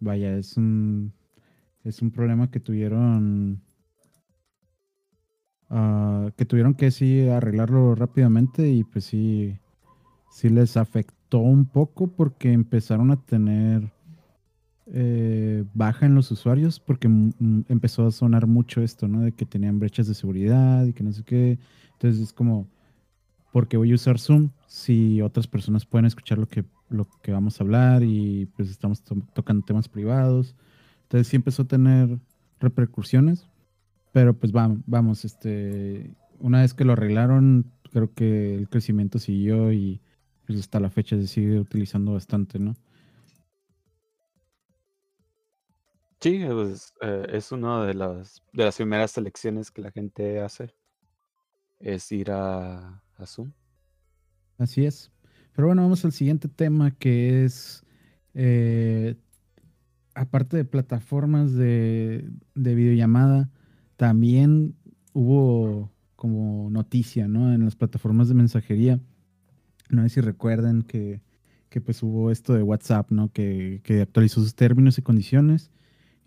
vaya, 0.00 0.36
es 0.36 0.56
un 0.56 1.12
es 1.84 2.02
un 2.02 2.10
problema 2.10 2.50
que 2.50 2.60
tuvieron 2.60 3.60
ah, 5.70 6.30
que 6.36 6.44
tuvieron 6.44 6.74
que 6.74 6.90
sí 6.90 7.28
arreglarlo 7.28 7.94
rápidamente 7.94 8.70
y 8.70 8.84
pues 8.84 9.04
sí 9.04 9.58
sí 10.30 10.48
les 10.48 10.76
afectó 10.76 11.38
un 11.38 11.66
poco 11.66 12.08
porque 12.08 12.52
empezaron 12.52 13.10
a 13.10 13.16
tener 13.16 13.90
eh, 14.86 15.64
baja 15.74 16.06
en 16.06 16.14
los 16.14 16.30
usuarios 16.30 16.80
porque 16.80 17.08
empezó 17.68 18.06
a 18.06 18.10
sonar 18.10 18.46
mucho 18.46 18.80
esto, 18.80 19.08
¿no? 19.08 19.20
De 19.20 19.32
que 19.32 19.44
tenían 19.44 19.78
brechas 19.78 20.06
de 20.06 20.14
seguridad 20.14 20.86
y 20.86 20.92
que 20.92 21.02
no 21.02 21.12
sé 21.12 21.24
qué. 21.24 21.58
Entonces 21.92 22.20
es 22.22 22.32
como, 22.32 22.68
¿por 23.52 23.68
qué 23.68 23.76
voy 23.76 23.92
a 23.92 23.96
usar 23.96 24.18
Zoom 24.18 24.50
si 24.66 25.20
otras 25.20 25.46
personas 25.46 25.84
pueden 25.84 26.06
escuchar 26.06 26.38
lo 26.38 26.46
que, 26.46 26.64
lo 26.88 27.06
que 27.22 27.32
vamos 27.32 27.60
a 27.60 27.64
hablar 27.64 28.02
y 28.02 28.46
pues 28.56 28.70
estamos 28.70 29.02
tocando 29.34 29.64
temas 29.64 29.88
privados? 29.88 30.54
Entonces 31.02 31.28
sí 31.28 31.36
empezó 31.36 31.62
a 31.62 31.68
tener 31.68 32.18
repercusiones, 32.60 33.48
pero 34.12 34.38
pues 34.38 34.52
vamos, 34.52 34.80
vamos, 34.86 35.24
este, 35.24 36.14
una 36.38 36.62
vez 36.62 36.74
que 36.74 36.84
lo 36.84 36.92
arreglaron, 36.92 37.72
creo 37.92 38.12
que 38.14 38.54
el 38.54 38.68
crecimiento 38.68 39.18
siguió 39.18 39.72
y 39.72 40.00
pues 40.46 40.60
hasta 40.60 40.80
la 40.80 40.90
fecha 40.90 41.16
se 41.16 41.26
sigue 41.26 41.58
utilizando 41.58 42.14
bastante, 42.14 42.58
¿no? 42.58 42.74
Sí, 46.20 46.42
pues, 46.48 46.94
eh, 47.00 47.26
es 47.32 47.52
una 47.52 47.84
de 47.86 47.94
las, 47.94 48.42
de 48.52 48.64
las 48.64 48.76
primeras 48.76 49.12
selecciones 49.12 49.70
que 49.70 49.82
la 49.82 49.92
gente 49.92 50.40
hace, 50.40 50.74
es 51.78 52.10
ir 52.10 52.30
a, 52.32 53.02
Zoom. 53.24 53.52
Así 54.58 54.84
es. 54.84 55.12
Pero 55.54 55.68
bueno, 55.68 55.82
vamos 55.82 56.04
al 56.04 56.12
siguiente 56.12 56.48
tema 56.48 56.90
que 56.92 57.44
es, 57.44 57.84
eh, 58.34 59.16
aparte 60.14 60.56
de 60.56 60.64
plataformas 60.64 61.52
de, 61.52 62.28
de 62.54 62.74
videollamada, 62.74 63.50
también 63.98 64.76
hubo 65.12 65.92
como 66.14 66.70
noticia, 66.70 67.26
¿no? 67.26 67.52
En 67.52 67.64
las 67.64 67.74
plataformas 67.74 68.28
de 68.28 68.34
mensajería. 68.34 69.00
No 69.90 70.02
sé 70.04 70.08
si 70.08 70.20
recuerdan 70.20 70.82
que, 70.82 71.20
que 71.68 71.80
pues 71.80 72.02
hubo 72.04 72.30
esto 72.30 72.54
de 72.54 72.62
WhatsApp, 72.62 73.10
¿no? 73.10 73.32
Que, 73.32 73.80
que 73.82 74.00
actualizó 74.00 74.40
sus 74.40 74.54
términos 74.54 74.98
y 74.98 75.02
condiciones 75.02 75.72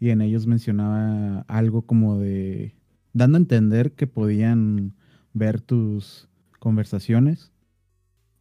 y 0.02 0.10
en 0.10 0.22
ellos 0.22 0.48
mencionaba 0.48 1.46
algo 1.48 1.84
como 1.84 2.20
de 2.20 2.76
dando 3.14 3.38
a 3.38 3.42
entender 3.42 3.94
que 3.94 4.06
podían 4.06 4.94
ver 5.34 5.62
tus 5.62 6.28
conversaciones. 6.60 7.54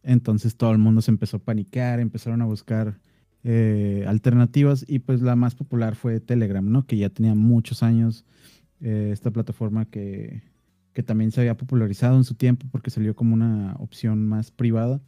Entonces 0.03 0.57
todo 0.57 0.71
el 0.71 0.77
mundo 0.77 1.01
se 1.01 1.11
empezó 1.11 1.37
a 1.37 1.43
panicar, 1.43 2.01
empezaron 2.01 2.41
a 2.41 2.45
buscar 2.45 2.99
eh, 3.45 4.03
alternativas 4.07 4.83
y 4.87 4.99
pues 4.99 5.21
la 5.21 5.37
más 5.37 5.55
popular 5.55 5.95
fue 5.95 6.19
Telegram, 6.19 6.69
¿no? 6.69 6.85
Que 6.85 6.97
ya 6.97 7.09
tenía 7.09 7.33
muchos 7.33 7.81
años 7.81 8.25
eh, 8.81 9.09
esta 9.11 9.31
plataforma 9.31 9.85
que, 9.85 10.43
que, 10.93 11.03
también 11.03 11.31
se 11.31 11.41
había 11.41 11.57
popularizado 11.57 12.17
en 12.17 12.23
su 12.23 12.35
tiempo 12.35 12.65
porque 12.71 12.89
salió 12.89 13.15
como 13.15 13.33
una 13.33 13.75
opción 13.79 14.27
más 14.27 14.51
privada. 14.51 15.01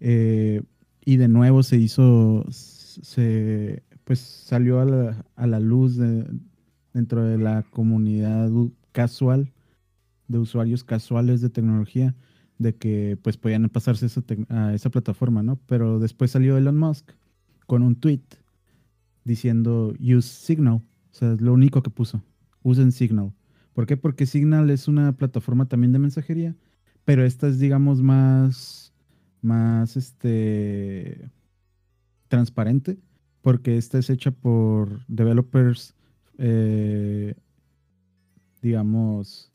Eh, 0.00 0.62
y 1.04 1.16
de 1.16 1.28
nuevo 1.28 1.62
se 1.62 1.76
hizo, 1.76 2.44
se 2.50 3.82
pues 4.04 4.20
salió 4.20 4.80
a 4.80 4.84
la, 4.84 5.24
a 5.36 5.46
la 5.46 5.60
luz 5.60 5.98
dentro 6.92 7.24
de 7.24 7.38
la 7.38 7.62
comunidad 7.62 8.50
casual, 8.92 9.52
de 10.28 10.38
usuarios 10.38 10.84
casuales 10.84 11.40
de 11.40 11.50
tecnología, 11.50 12.14
de 12.58 12.74
que 12.74 13.18
pues 13.22 13.36
podían 13.36 13.68
pasarse 13.68 14.06
a 14.48 14.74
esa 14.74 14.90
plataforma, 14.90 15.42
¿no? 15.42 15.58
Pero 15.66 15.98
después 15.98 16.30
salió 16.30 16.56
Elon 16.56 16.78
Musk 16.78 17.10
con 17.66 17.82
un 17.82 17.96
tweet 17.96 18.22
diciendo 19.24 19.94
use 19.98 20.28
Signal, 20.28 20.74
o 20.74 20.82
sea, 21.10 21.32
es 21.32 21.40
lo 21.40 21.52
único 21.52 21.82
que 21.82 21.90
puso, 21.90 22.22
usen 22.64 22.90
Signal. 22.90 23.32
¿Por 23.72 23.86
qué? 23.86 23.96
Porque 23.96 24.26
Signal 24.26 24.70
es 24.70 24.88
una 24.88 25.12
plataforma 25.16 25.68
también 25.68 25.92
de 25.92 26.00
mensajería, 26.00 26.56
pero 27.04 27.24
esta 27.24 27.46
es, 27.46 27.60
digamos, 27.60 28.02
más, 28.02 28.92
más, 29.40 29.96
este, 29.96 31.30
transparente 32.26 32.98
porque 33.44 33.76
esta 33.76 33.98
es 33.98 34.08
hecha 34.08 34.30
por 34.30 35.04
developers, 35.06 35.94
eh, 36.38 37.34
digamos, 38.62 39.52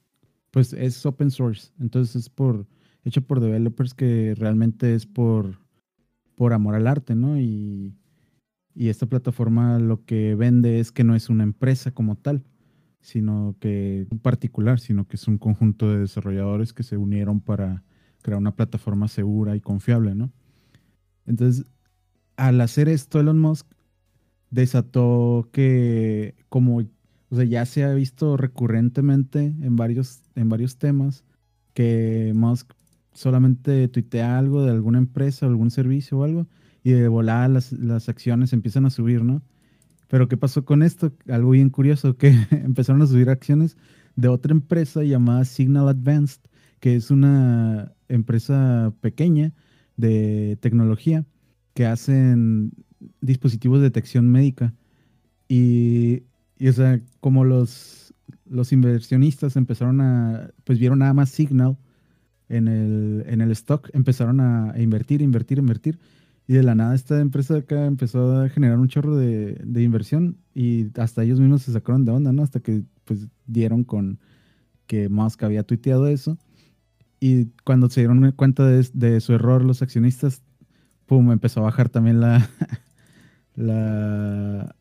pues 0.51 0.73
es 0.73 1.03
open 1.07 1.31
source, 1.31 1.71
entonces 1.79 2.15
es 2.15 2.29
por 2.29 2.67
hecho 3.03 3.21
por 3.21 3.39
developers 3.39 3.95
que 3.95 4.35
realmente 4.37 4.93
es 4.93 5.07
por, 5.07 5.57
por 6.35 6.53
amor 6.53 6.75
al 6.75 6.85
arte, 6.85 7.15
¿no? 7.15 7.39
Y, 7.39 7.95
y 8.75 8.89
esta 8.89 9.07
plataforma 9.07 9.79
lo 9.79 10.05
que 10.05 10.35
vende 10.35 10.79
es 10.79 10.91
que 10.91 11.03
no 11.03 11.15
es 11.15 11.27
una 11.27 11.43
empresa 11.43 11.89
como 11.89 12.15
tal, 12.15 12.43
sino 13.01 13.55
que 13.59 14.07
un 14.09 14.19
particular, 14.19 14.79
sino 14.79 15.07
que 15.07 15.15
es 15.15 15.27
un 15.27 15.37
conjunto 15.37 15.89
de 15.89 15.99
desarrolladores 15.99 16.73
que 16.73 16.83
se 16.83 16.97
unieron 16.97 17.41
para 17.41 17.83
crear 18.21 18.39
una 18.39 18.55
plataforma 18.55 19.07
segura 19.07 19.55
y 19.55 19.61
confiable, 19.61 20.15
¿no? 20.15 20.31
Entonces, 21.25 21.65
al 22.37 22.59
hacer 22.61 22.89
esto, 22.89 23.19
Elon 23.19 23.39
Musk 23.39 23.67
desató 24.49 25.49
que 25.51 26.35
como 26.49 26.81
o 27.29 27.35
sea, 27.35 27.45
ya 27.45 27.65
se 27.65 27.83
ha 27.83 27.93
visto 27.93 28.37
recurrentemente 28.37 29.53
en 29.61 29.75
varios, 29.75 30.21
en 30.35 30.49
varios 30.49 30.77
temas 30.77 31.23
que 31.73 32.33
Musk 32.35 32.73
solamente 33.13 33.87
tuitea 33.87 34.37
algo 34.37 34.63
de 34.63 34.71
alguna 34.71 34.97
empresa 34.97 35.45
o 35.45 35.49
algún 35.49 35.69
servicio 35.69 36.19
o 36.19 36.23
algo 36.23 36.47
y 36.83 36.91
de 36.91 37.07
volada 37.07 37.47
las, 37.47 37.71
las 37.71 38.09
acciones 38.09 38.53
empiezan 38.53 38.85
a 38.85 38.89
subir, 38.89 39.23
¿no? 39.23 39.43
Pero 40.09 40.27
¿qué 40.27 40.35
pasó 40.37 40.65
con 40.65 40.83
esto? 40.83 41.13
Algo 41.29 41.51
bien 41.51 41.69
curioso, 41.69 42.17
que 42.17 42.29
empezaron 42.51 43.01
a 43.01 43.07
subir 43.07 43.29
acciones 43.29 43.77
de 44.15 44.27
otra 44.27 44.51
empresa 44.51 45.03
llamada 45.03 45.45
Signal 45.45 45.87
Advanced, 45.87 46.41
que 46.79 46.95
es 46.95 47.11
una 47.11 47.93
empresa 48.09 48.93
pequeña 49.01 49.53
de 49.95 50.57
tecnología 50.61 51.25
que 51.73 51.85
hacen 51.85 52.71
dispositivos 53.21 53.79
de 53.79 53.85
detección 53.85 54.29
médica. 54.29 54.73
Y, 55.47 56.23
o 56.67 56.73
sea, 56.73 57.01
como 57.21 57.45
los, 57.45 58.13
los 58.45 58.73
inversionistas 58.73 59.55
empezaron 59.55 60.01
a, 60.01 60.51
pues 60.63 60.79
vieron 60.79 60.99
nada 60.99 61.13
más 61.13 61.29
Signal 61.29 61.77
en 62.49 62.67
el, 62.67 63.23
en 63.27 63.41
el 63.41 63.51
stock, 63.51 63.89
empezaron 63.93 64.39
a, 64.39 64.73
invertir, 64.77 65.21
invertir, 65.21 65.59
invertir. 65.59 65.99
Y 66.49 66.53
de 66.53 66.63
la 66.63 66.73
nada 66.73 66.95
esta 66.95 67.19
empresa 67.19 67.53
de 67.53 67.59
acá 67.59 67.85
empezó 67.85 68.41
a 68.41 68.49
generar 68.49 68.79
un 68.79 68.87
chorro 68.87 69.15
de, 69.15 69.61
inversión 69.83 70.39
y 70.55 70.87
hasta 70.99 71.21
ellos 71.21 71.39
mismos 71.39 71.61
se 71.61 71.71
sacaron 71.71 72.05
de 72.05 72.11
onda, 72.11 72.33
¿no? 72.33 72.41
Hasta 72.41 72.59
que 72.59 72.81
pues 73.05 73.27
dieron 73.45 73.83
con 73.83 74.17
que 74.87 75.09
Musk 75.09 75.43
había 75.43 75.61
tuiteado 75.61 76.07
eso. 76.07 76.39
Y 77.19 77.51
cuando 77.63 77.87
se 77.87 78.01
dieron 78.01 78.31
cuenta 78.31 78.65
de, 78.65 78.83
de 78.93 79.21
su 79.21 79.33
error 79.33 79.63
los 79.63 79.83
accionistas, 79.83 80.41
pum, 81.05 81.31
empezó 81.31 81.59
a 81.59 81.65
bajar 81.65 81.87
también 81.87 82.19
la, 82.19 82.49
la, 83.55 84.75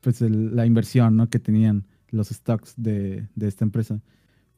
pues 0.00 0.22
la 0.22 0.64
inversión 0.64 1.14
¿no? 1.14 1.28
que 1.28 1.40
tenían 1.40 1.84
los 2.08 2.28
stocks 2.28 2.72
de, 2.78 3.28
esta 3.38 3.66
empresa. 3.66 4.00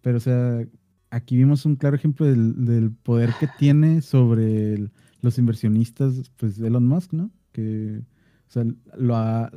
Pero, 0.03 0.19
o 0.19 0.21
sea, 0.21 0.65
aquí 1.11 1.37
vimos 1.37 1.67
un 1.67 1.75
claro 1.75 1.97
ejemplo 1.97 2.27
del, 2.27 2.93
poder 3.03 3.33
que 3.41 3.49
tiene 3.59 4.03
sobre 4.03 4.89
los 5.23 5.39
inversionistas, 5.39 6.31
pues 6.37 6.59
Elon 6.59 6.87
Musk, 6.87 7.13
¿no? 7.13 7.31
Que, 7.53 8.03
o 8.49 8.51
sea, 8.51 8.65
lo 8.97 9.17
ha, 9.17 9.51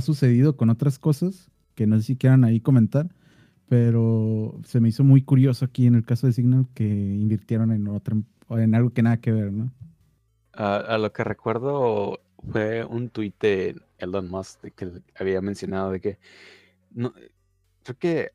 sucedido 0.00 0.56
con 0.56 0.70
otras 0.70 0.98
cosas 0.98 1.50
que 1.74 1.86
no 1.86 1.96
sé 1.96 2.02
si 2.02 2.16
quieran 2.16 2.44
ahí 2.44 2.60
comentar, 2.60 3.08
pero 3.68 4.60
se 4.64 4.80
me 4.80 4.88
hizo 4.88 5.02
muy 5.02 5.22
curioso 5.22 5.64
aquí 5.64 5.86
en 5.86 5.96
el 5.96 6.04
caso 6.04 6.26
de 6.26 6.32
Signal 6.32 6.66
que 6.74 6.84
invirtieron 6.84 7.72
en 7.72 7.88
otra, 7.88 8.16
en 8.50 8.74
algo 8.74 8.90
que 8.90 9.02
nada 9.02 9.16
que 9.18 9.32
ver, 9.32 9.52
¿no? 9.52 9.72
a 10.52 10.96
lo 10.96 11.12
que 11.12 11.22
recuerdo, 11.22 12.18
fue 12.50 12.84
un 12.84 13.10
tuit 13.10 13.38
de 13.40 13.76
Elon 13.98 14.28
Musk 14.28 14.60
que 14.74 15.02
había 15.14 15.40
mencionado 15.40 15.90
de 15.90 16.00
que 16.00 16.18
no, 16.90 17.12
creo 17.82 17.98
que 17.98 18.30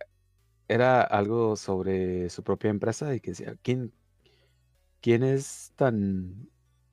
era 0.67 1.01
algo 1.01 1.55
sobre 1.55 2.29
su 2.29 2.43
propia 2.43 2.69
empresa 2.69 3.13
y 3.15 3.19
que 3.19 3.31
decía, 3.31 3.55
¿quién, 3.61 3.93
quién 5.01 5.23
es 5.23 5.73
tan, 5.75 6.49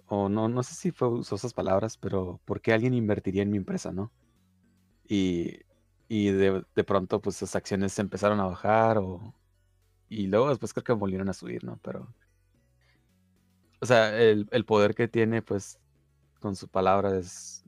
o 0.08 0.28
no, 0.28 0.48
no 0.48 0.62
sé 0.62 0.74
si 0.74 0.90
fue, 0.90 1.08
usó 1.08 1.36
esas 1.36 1.54
palabras, 1.54 1.96
pero 1.96 2.40
¿por 2.44 2.60
qué 2.60 2.72
alguien 2.72 2.94
invertiría 2.94 3.42
en 3.42 3.50
mi 3.50 3.58
empresa, 3.58 3.92
no? 3.92 4.12
Y, 5.06 5.60
y 6.08 6.30
de, 6.30 6.64
de 6.74 6.84
pronto 6.84 7.20
pues 7.20 7.36
sus 7.36 7.54
acciones 7.56 7.92
se 7.92 8.02
empezaron 8.02 8.40
a 8.40 8.46
bajar 8.46 8.98
o, 8.98 9.34
y 10.08 10.26
luego 10.26 10.48
después 10.48 10.72
creo 10.72 10.84
que 10.84 10.92
volvieron 10.92 11.28
a 11.28 11.34
subir, 11.34 11.64
¿no? 11.64 11.78
Pero, 11.82 12.14
o 13.80 13.86
sea, 13.86 14.18
el, 14.18 14.48
el 14.50 14.64
poder 14.64 14.94
que 14.94 15.08
tiene 15.08 15.42
pues 15.42 15.78
con 16.40 16.56
su 16.56 16.68
palabra 16.68 17.16
es, 17.16 17.64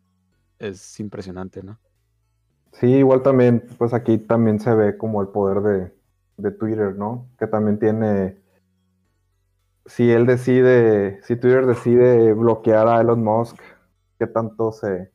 es 0.59 1.01
impresionante, 1.01 1.63
¿no? 1.63 1.79
Sí, 2.73 2.87
igual 2.87 3.23
también, 3.23 3.65
pues 3.79 3.93
aquí 3.93 4.19
también 4.19 4.61
se 4.61 4.75
ve 4.75 4.97
como 4.97 5.21
el 5.21 5.29
poder 5.29 5.93
de, 6.37 6.51
Twitter, 6.53 6.97
¿no? 6.97 7.29
Que 7.39 7.47
también 7.47 7.79
tiene 7.79 8.39
si 9.87 10.11
él 10.11 10.27
decide, 10.27 11.21
si 11.23 11.37
Twitter 11.37 11.67
decide 11.67 12.33
bloquear 12.33 12.89
a 12.89 13.01
Elon 13.01 13.23
Musk, 13.23 13.57
¿qué 14.19 14.27
tanto 14.27 14.73
se, 14.73 15.11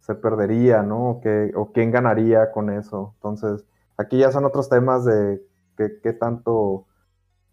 se 0.00 0.14
perdería, 0.14 0.82
¿no? 0.82 1.10
O, 1.10 1.20
qué, 1.20 1.52
o 1.56 1.72
quién 1.72 1.90
ganaría 1.90 2.52
con 2.52 2.70
eso. 2.70 3.12
Entonces, 3.16 3.64
aquí 3.96 4.18
ya 4.18 4.32
son 4.32 4.44
otros 4.44 4.68
temas 4.68 5.04
de 5.04 5.42
qué 5.76 6.12
tanto 6.12 6.86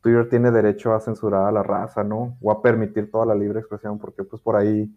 Twitter 0.02 0.30
tiene 0.30 0.52
derecho 0.52 0.94
a 0.94 1.00
censurar 1.00 1.46
a 1.46 1.52
la 1.52 1.64
raza, 1.64 2.04
¿no? 2.04 2.38
O 2.42 2.52
a 2.52 2.62
permitir 2.62 3.12
toda 3.12 3.26
la 3.26 3.36
libre 3.36 3.60
expresión, 3.60 4.00
porque 4.00 4.24
pues 4.24 4.42
por 4.42 4.56
ahí 4.56 4.94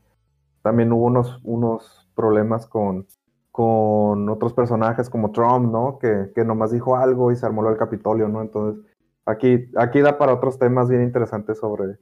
también 0.63 0.93
hubo 0.93 1.07
unos, 1.07 1.41
unos 1.45 2.09
problemas 2.15 2.67
con, 2.67 3.07
con 3.51 4.29
otros 4.29 4.53
personajes 4.53 5.11
como 5.11 5.33
Trump, 5.33 5.73
¿no? 5.73 5.99
Que, 5.99 6.31
que 6.35 6.45
nomás 6.45 6.71
dijo 6.73 6.97
algo 6.97 7.33
y 7.33 7.37
se 7.37 7.47
armó 7.47 7.69
el 7.69 7.77
Capitolio, 7.77 8.29
¿no? 8.29 8.43
Entonces, 8.43 8.85
aquí, 9.25 9.71
aquí 9.77 10.01
da 10.01 10.19
para 10.19 10.35
otros 10.35 10.59
temas 10.59 10.89
bien 10.89 11.03
interesantes 11.03 11.59
sobre 11.59 11.99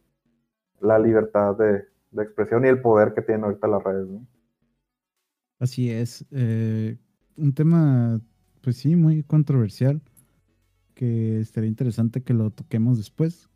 la 0.80 0.98
libertad 0.98 1.56
de, 1.56 1.84
expresión 2.22 2.64
y 2.64 2.68
el 2.68 2.80
poder 2.80 3.12
que 3.14 3.22
tienen 3.22 3.44
ahorita 3.44 3.68
las 3.68 3.82
redes, 3.82 4.08
¿no? 4.08 4.26
Así 5.58 5.90
es. 5.90 6.24
Eh, 6.30 6.96
un 7.36 7.52
tema, 7.52 8.20
pues 8.62 8.76
sí, 8.76 8.96
muy 8.96 9.22
controversial 9.22 10.00
que 10.94 11.40
estaría 11.40 11.68
interesante 11.68 12.22
que 12.22 12.34
lo 12.34 12.50
toquemos 12.50 12.96
después. 12.96 13.48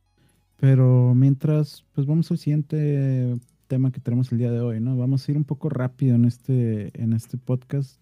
Pero 0.59 1.15
mientras, 1.15 1.85
pues 1.93 2.07
vamos 2.07 2.31
al 2.31 2.39
siguiente 2.39 3.37
tema 3.67 3.91
que 3.91 4.01
tenemos 4.01 4.31
el 4.31 4.39
día 4.39 4.53
de 4.53 4.61
hoy, 4.61 4.81
¿no? 4.81 4.97
Vamos 4.97 5.27
a 5.27 5.33
ir 5.33 5.37
un 5.37 5.45
poco 5.45 5.69
rápido 5.69 6.15
en 6.15 6.25
este, 6.25 6.93
en 7.03 7.15
este 7.15 7.39
podcast 7.39 8.01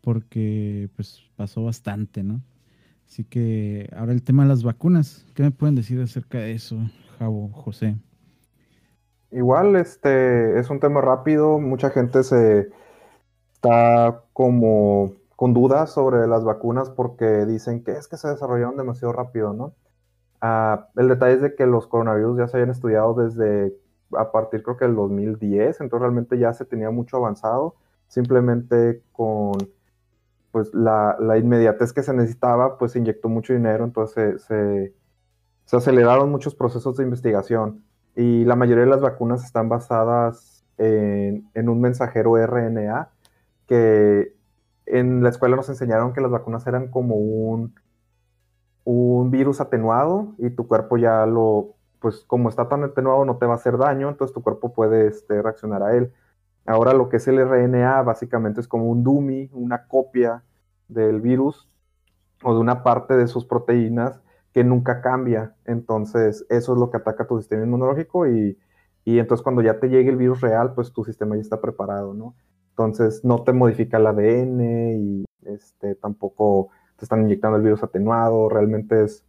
porque 0.00 0.90
pues 0.94 1.22
pasó 1.36 1.64
bastante, 1.64 2.22
¿no? 2.22 2.42
Así 3.06 3.24
que 3.24 3.88
ahora 3.96 4.12
el 4.12 4.22
tema 4.22 4.42
de 4.42 4.48
las 4.48 4.62
vacunas. 4.62 5.24
¿Qué 5.34 5.42
me 5.42 5.50
pueden 5.50 5.74
decir 5.74 6.00
acerca 6.00 6.38
de 6.38 6.52
eso, 6.52 6.76
Javo, 7.18 7.48
José? 7.48 7.96
Igual, 9.30 9.76
este 9.76 10.58
es 10.58 10.70
un 10.70 10.80
tema 10.80 11.00
rápido. 11.00 11.58
Mucha 11.58 11.90
gente 11.90 12.22
se 12.22 12.68
está 13.54 14.22
como 14.32 15.12
con 15.34 15.52
dudas 15.52 15.92
sobre 15.92 16.26
las 16.26 16.44
vacunas 16.44 16.90
porque 16.90 17.46
dicen 17.46 17.82
que 17.84 17.92
es 17.92 18.08
que 18.08 18.16
se 18.16 18.28
desarrollaron 18.28 18.76
demasiado 18.76 19.12
rápido, 19.12 19.52
¿no? 19.52 19.74
Ah, 20.40 20.88
el 20.96 21.08
detalle 21.08 21.34
es 21.34 21.42
de 21.42 21.54
que 21.54 21.66
los 21.66 21.86
coronavirus 21.86 22.38
ya 22.38 22.48
se 22.48 22.56
habían 22.56 22.70
estudiado 22.70 23.14
desde 23.14 23.74
a 24.12 24.30
partir 24.30 24.62
creo 24.62 24.76
que 24.76 24.84
del 24.84 24.94
2010, 24.94 25.80
entonces 25.80 26.00
realmente 26.00 26.38
ya 26.38 26.52
se 26.52 26.64
tenía 26.64 26.90
mucho 26.90 27.16
avanzado, 27.16 27.74
simplemente 28.08 29.02
con 29.12 29.52
pues 30.56 30.72
la, 30.72 31.36
inmediatez 31.36 31.92
que 31.92 32.02
se 32.02 32.14
necesitaba, 32.14 32.78
pues 32.78 32.92
se 32.92 32.98
inyectó 32.98 33.28
mucho 33.28 33.52
dinero, 33.52 33.84
entonces 33.84 34.40
se, 34.44 34.94
se, 35.66 35.76
aceleraron 35.76 36.30
muchos 36.30 36.54
procesos 36.54 36.96
de 36.96 37.04
investigación 37.04 37.84
y 38.14 38.46
la 38.46 38.56
mayoría 38.56 38.84
de 38.84 38.90
las 38.90 39.02
vacunas 39.02 39.44
están 39.44 39.68
basadas 39.68 40.64
en, 40.78 41.50
en 41.52 41.68
un 41.68 41.82
mensajero 41.82 42.38
RNA 42.38 43.10
que 43.66 44.34
en 44.86 45.22
la 45.22 45.28
escuela 45.28 45.56
nos 45.56 45.68
enseñaron 45.68 46.14
que 46.14 46.22
las 46.22 46.30
vacunas 46.30 46.66
eran 46.66 46.88
como 46.90 47.16
un, 47.16 47.74
un 48.84 49.30
virus 49.30 49.60
atenuado 49.60 50.36
y 50.38 50.48
tu 50.48 50.66
cuerpo 50.66 50.96
ya 50.96 51.26
lo, 51.26 51.74
pues 52.00 52.24
como 52.26 52.48
está 52.48 52.66
tan 52.66 52.82
atenuado 52.82 53.26
no 53.26 53.36
te 53.36 53.44
va 53.44 53.52
a 53.52 53.56
hacer 53.56 53.76
daño, 53.76 54.08
entonces 54.08 54.32
tu 54.32 54.42
cuerpo 54.42 54.72
puede 54.72 55.08
este, 55.08 55.42
reaccionar 55.42 55.82
a 55.82 55.94
él. 55.94 56.14
Ahora 56.66 56.92
lo 56.92 57.08
que 57.08 57.18
es 57.18 57.28
el 57.28 57.38
RNA 57.38 58.02
básicamente 58.02 58.60
es 58.60 58.68
como 58.68 58.86
un 58.86 59.04
dummy, 59.04 59.48
una 59.52 59.86
copia 59.86 60.42
del 60.88 61.20
virus 61.20 61.68
o 62.42 62.54
de 62.54 62.60
una 62.60 62.82
parte 62.82 63.16
de 63.16 63.28
sus 63.28 63.44
proteínas 63.44 64.20
que 64.52 64.64
nunca 64.64 65.00
cambia. 65.00 65.54
Entonces 65.64 66.44
eso 66.48 66.72
es 66.72 66.78
lo 66.78 66.90
que 66.90 66.96
ataca 66.96 67.26
tu 67.26 67.38
sistema 67.38 67.64
inmunológico 67.64 68.26
y, 68.26 68.58
y 69.04 69.18
entonces 69.18 69.42
cuando 69.42 69.62
ya 69.62 69.78
te 69.78 69.88
llegue 69.88 70.10
el 70.10 70.16
virus 70.16 70.40
real, 70.40 70.74
pues 70.74 70.92
tu 70.92 71.04
sistema 71.04 71.36
ya 71.36 71.42
está 71.42 71.60
preparado, 71.60 72.14
¿no? 72.14 72.34
Entonces 72.70 73.24
no 73.24 73.42
te 73.42 73.52
modifica 73.52 73.98
el 73.98 74.06
ADN 74.06 74.60
y 74.98 75.24
este, 75.42 75.94
tampoco 75.94 76.70
te 76.96 77.04
están 77.04 77.22
inyectando 77.22 77.56
el 77.56 77.62
virus 77.62 77.82
atenuado. 77.82 78.48
Realmente 78.48 79.04
es, 79.04 79.24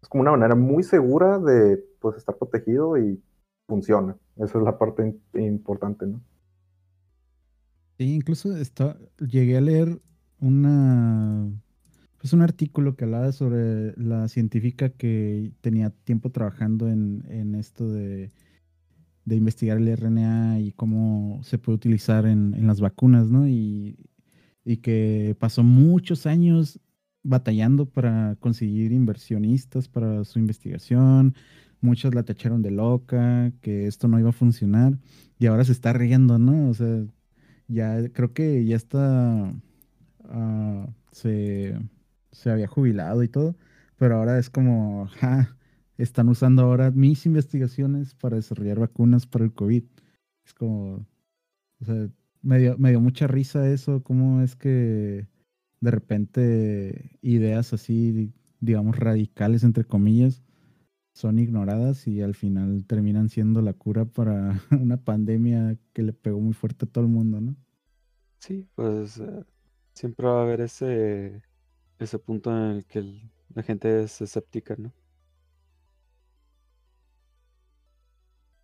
es 0.00 0.08
como 0.08 0.22
una 0.22 0.30
manera 0.30 0.54
muy 0.54 0.82
segura 0.82 1.38
de 1.38 1.84
pues, 2.00 2.16
estar 2.16 2.36
protegido 2.36 2.96
y 2.96 3.22
funciona. 3.66 4.16
Esa 4.36 4.58
es 4.58 4.64
la 4.64 4.78
parte 4.78 5.16
importante, 5.34 6.06
¿no? 6.06 6.20
Sí, 7.98 8.14
incluso 8.14 8.56
está, 8.56 8.96
llegué 9.18 9.56
a 9.56 9.60
leer 9.60 10.00
una 10.40 11.50
pues 12.18 12.32
un 12.32 12.42
artículo 12.42 12.96
que 12.96 13.04
hablaba 13.04 13.30
sobre 13.30 13.94
la 13.96 14.26
científica 14.28 14.88
que 14.88 15.52
tenía 15.60 15.90
tiempo 15.90 16.30
trabajando 16.30 16.88
en, 16.88 17.24
en 17.28 17.54
esto 17.54 17.88
de 17.88 18.32
de 19.28 19.36
investigar 19.36 19.76
el 19.76 19.88
RNA 19.88 20.60
y 20.60 20.72
cómo 20.72 21.40
se 21.44 21.58
puede 21.58 21.76
utilizar 21.76 22.26
en, 22.26 22.66
las 22.66 22.80
vacunas, 22.80 23.28
¿no? 23.30 23.46
Y, 23.46 23.96
que 24.82 25.34
pasó 25.38 25.62
muchos 25.62 26.26
años 26.26 26.78
batallando 27.22 27.86
para 27.86 28.36
conseguir 28.38 28.92
inversionistas 28.92 29.88
para 29.88 30.24
su 30.24 30.38
investigación. 30.38 31.34
Muchos 31.80 32.14
la 32.14 32.22
tacharon 32.22 32.60
de 32.60 32.70
loca, 32.70 33.50
que 33.62 33.86
esto 33.86 34.08
no 34.08 34.18
iba 34.18 34.28
a 34.28 34.32
funcionar 34.32 34.98
y 35.38 35.46
ahora 35.46 35.64
se 35.64 35.72
está 35.72 35.94
riendo, 35.94 36.38
¿no? 36.38 36.68
O 36.68 36.74
sea, 36.74 37.02
ya 37.68 38.08
creo 38.12 38.32
que 38.32 38.64
ya 38.64 38.76
está, 38.76 39.52
ah, 40.24 40.88
se, 41.12 41.78
se 42.32 42.50
había 42.50 42.66
jubilado 42.66 43.22
y 43.22 43.28
todo, 43.28 43.56
pero 43.96 44.16
ahora 44.16 44.38
es 44.38 44.50
como, 44.50 45.08
están 45.98 46.28
usando 46.28 46.62
ahora 46.62 46.90
mis 46.90 47.26
investigaciones 47.26 48.14
para 48.14 48.36
desarrollar 48.36 48.78
vacunas 48.78 49.26
para 49.26 49.44
el 49.44 49.52
COVID. 49.52 49.84
Es 50.46 50.54
como, 50.54 51.06
o 51.80 51.84
sea, 51.84 52.08
me 52.42 52.58
dio, 52.60 52.76
mucha 53.00 53.26
risa 53.26 53.68
eso, 53.68 54.02
cómo 54.02 54.42
es 54.42 54.56
que 54.56 55.26
de 55.80 55.90
repente 55.90 57.18
ideas 57.20 57.72
así, 57.72 58.32
digamos, 58.60 58.96
radicales, 58.98 59.64
entre 59.64 59.84
comillas, 59.84 60.42
son 61.18 61.40
ignoradas 61.40 62.06
y 62.06 62.22
al 62.22 62.36
final 62.36 62.84
terminan 62.86 63.28
siendo 63.28 63.60
la 63.60 63.72
cura 63.72 64.04
para 64.04 64.62
una 64.70 64.98
pandemia 64.98 65.76
que 65.92 66.04
le 66.04 66.12
pegó 66.12 66.38
muy 66.40 66.52
fuerte 66.52 66.84
a 66.84 66.88
todo 66.88 67.02
el 67.02 67.10
mundo, 67.10 67.40
¿no? 67.40 67.56
Sí, 68.38 68.68
pues 68.76 69.18
eh, 69.18 69.44
siempre 69.94 70.28
va 70.28 70.38
a 70.38 70.42
haber 70.44 70.60
ese, 70.60 71.42
ese 71.98 72.20
punto 72.20 72.52
en 72.52 72.76
el 72.76 72.84
que 72.84 73.20
la 73.52 73.64
gente 73.64 74.04
es 74.04 74.20
escéptica, 74.20 74.76
¿no? 74.78 74.92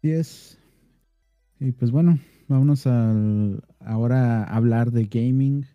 es. 0.03 0.57
Y 1.59 1.73
pues 1.73 1.91
bueno, 1.91 2.21
vámonos 2.47 2.87
al, 2.87 3.65
ahora 3.81 4.45
a 4.45 4.57
hablar 4.57 4.93
de 4.93 5.07
gaming. 5.07 5.67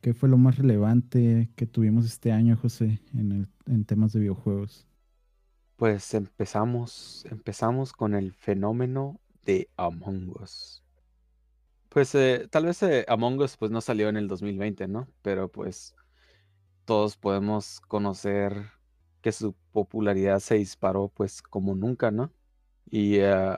¿Qué 0.00 0.14
fue 0.14 0.30
lo 0.30 0.38
más 0.38 0.56
relevante 0.56 1.50
que 1.56 1.66
tuvimos 1.66 2.06
este 2.06 2.32
año, 2.32 2.56
José, 2.56 3.00
en, 3.12 3.50
en 3.66 3.84
temas 3.84 4.14
de 4.14 4.20
videojuegos? 4.20 4.88
Pues 5.82 6.14
empezamos, 6.14 7.26
empezamos 7.28 7.92
con 7.92 8.14
el 8.14 8.32
fenómeno 8.34 9.18
de 9.44 9.68
Among 9.76 10.32
Us. 10.40 10.80
Pues 11.88 12.14
eh, 12.14 12.46
tal 12.48 12.66
vez 12.66 12.80
eh, 12.84 13.04
Among 13.08 13.40
Us 13.40 13.56
pues 13.56 13.72
no 13.72 13.80
salió 13.80 14.08
en 14.08 14.16
el 14.16 14.28
2020, 14.28 14.86
¿no? 14.86 15.08
Pero 15.22 15.48
pues 15.50 15.96
todos 16.84 17.16
podemos 17.16 17.80
conocer 17.80 18.70
que 19.22 19.32
su 19.32 19.56
popularidad 19.72 20.38
se 20.38 20.54
disparó 20.54 21.08
pues 21.08 21.42
como 21.42 21.74
nunca, 21.74 22.12
¿no? 22.12 22.30
Y 22.88 23.16
eh, 23.16 23.56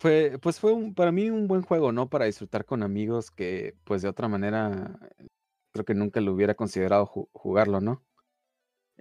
fue, 0.00 0.38
pues 0.38 0.60
fue 0.60 0.92
para 0.94 1.12
mí 1.12 1.30
un 1.30 1.48
buen 1.48 1.62
juego, 1.62 1.92
¿no? 1.92 2.10
Para 2.10 2.26
disfrutar 2.26 2.66
con 2.66 2.82
amigos 2.82 3.30
que, 3.30 3.74
pues 3.84 4.02
de 4.02 4.10
otra 4.10 4.28
manera, 4.28 4.98
creo 5.72 5.86
que 5.86 5.94
nunca 5.94 6.20
lo 6.20 6.34
hubiera 6.34 6.54
considerado 6.54 7.06
jugarlo, 7.06 7.80
¿no? 7.80 8.02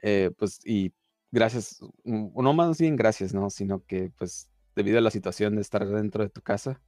Eh, 0.01 0.31
pues 0.37 0.59
y 0.65 0.93
gracias, 1.31 1.79
no 2.03 2.53
más 2.53 2.79
bien 2.79 2.95
gracias, 2.95 3.33
¿no? 3.33 3.49
Sino 3.49 3.83
que, 3.85 4.11
pues, 4.17 4.49
debido 4.75 4.97
a 4.97 5.01
la 5.01 5.11
situación 5.11 5.55
de 5.55 5.61
estar 5.61 5.87
dentro 5.87 6.23
de 6.23 6.29
tu 6.29 6.41
casa, 6.41 6.81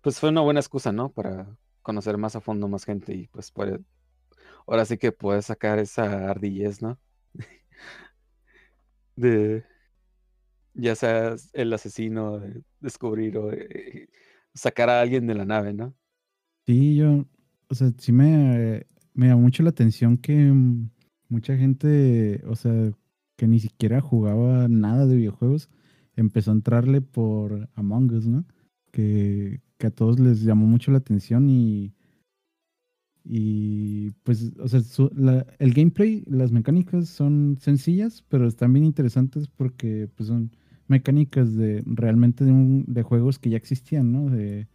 pues 0.00 0.18
fue 0.18 0.30
una 0.30 0.40
buena 0.40 0.60
excusa, 0.60 0.92
¿no? 0.92 1.12
Para 1.12 1.56
conocer 1.82 2.16
más 2.16 2.36
a 2.36 2.40
fondo 2.40 2.68
más 2.68 2.84
gente 2.84 3.14
y 3.14 3.26
pues 3.28 3.52
ahora 4.66 4.84
sí 4.84 4.98
que 4.98 5.12
puedes 5.12 5.46
sacar 5.46 5.78
esa 5.78 6.30
ardillez, 6.30 6.82
¿no? 6.82 6.98
de 9.16 9.64
ya 10.74 10.94
sea 10.94 11.34
el 11.52 11.72
asesino, 11.72 12.40
descubrir 12.80 13.36
o 13.38 13.52
eh, 13.52 14.08
sacar 14.54 14.88
a 14.88 15.00
alguien 15.00 15.26
de 15.26 15.34
la 15.34 15.44
nave, 15.44 15.72
¿no? 15.72 15.94
Sí, 16.66 16.96
yo, 16.96 17.26
o 17.68 17.74
sea, 17.74 17.90
sí 17.98 18.12
me, 18.12 18.86
me 19.14 19.28
llamó 19.28 19.42
mucho 19.42 19.62
la 19.62 19.70
atención 19.70 20.16
que 20.16 20.52
mucha 21.30 21.56
gente, 21.56 22.42
o 22.46 22.56
sea, 22.56 22.92
que 23.36 23.46
ni 23.48 23.60
siquiera 23.60 24.00
jugaba 24.00 24.68
nada 24.68 25.06
de 25.06 25.16
videojuegos, 25.16 25.70
empezó 26.16 26.50
a 26.50 26.54
entrarle 26.54 27.00
por 27.00 27.68
Among 27.74 28.12
Us, 28.12 28.26
¿no? 28.26 28.44
Que, 28.92 29.60
que 29.78 29.86
a 29.88 29.90
todos 29.90 30.18
les 30.20 30.42
llamó 30.42 30.66
mucho 30.66 30.90
la 30.92 30.98
atención 30.98 31.48
y, 31.50 31.94
Y 33.24 34.10
pues, 34.24 34.52
o 34.58 34.68
sea, 34.68 34.80
el 35.58 35.74
gameplay, 35.74 36.24
las 36.26 36.52
mecánicas 36.52 37.08
son 37.08 37.58
sencillas, 37.60 38.24
pero 38.28 38.48
están 38.48 38.72
bien 38.72 38.84
interesantes 38.84 39.46
porque 39.48 40.08
pues 40.16 40.28
son 40.28 40.50
mecánicas 40.88 41.54
de 41.54 41.82
realmente 41.86 42.44
de, 42.44 42.52
un, 42.52 42.84
de 42.88 43.02
juegos 43.02 43.38
que 43.38 43.50
ya 43.50 43.56
existían, 43.58 44.10
¿no? 44.10 44.30
De, 44.30 44.68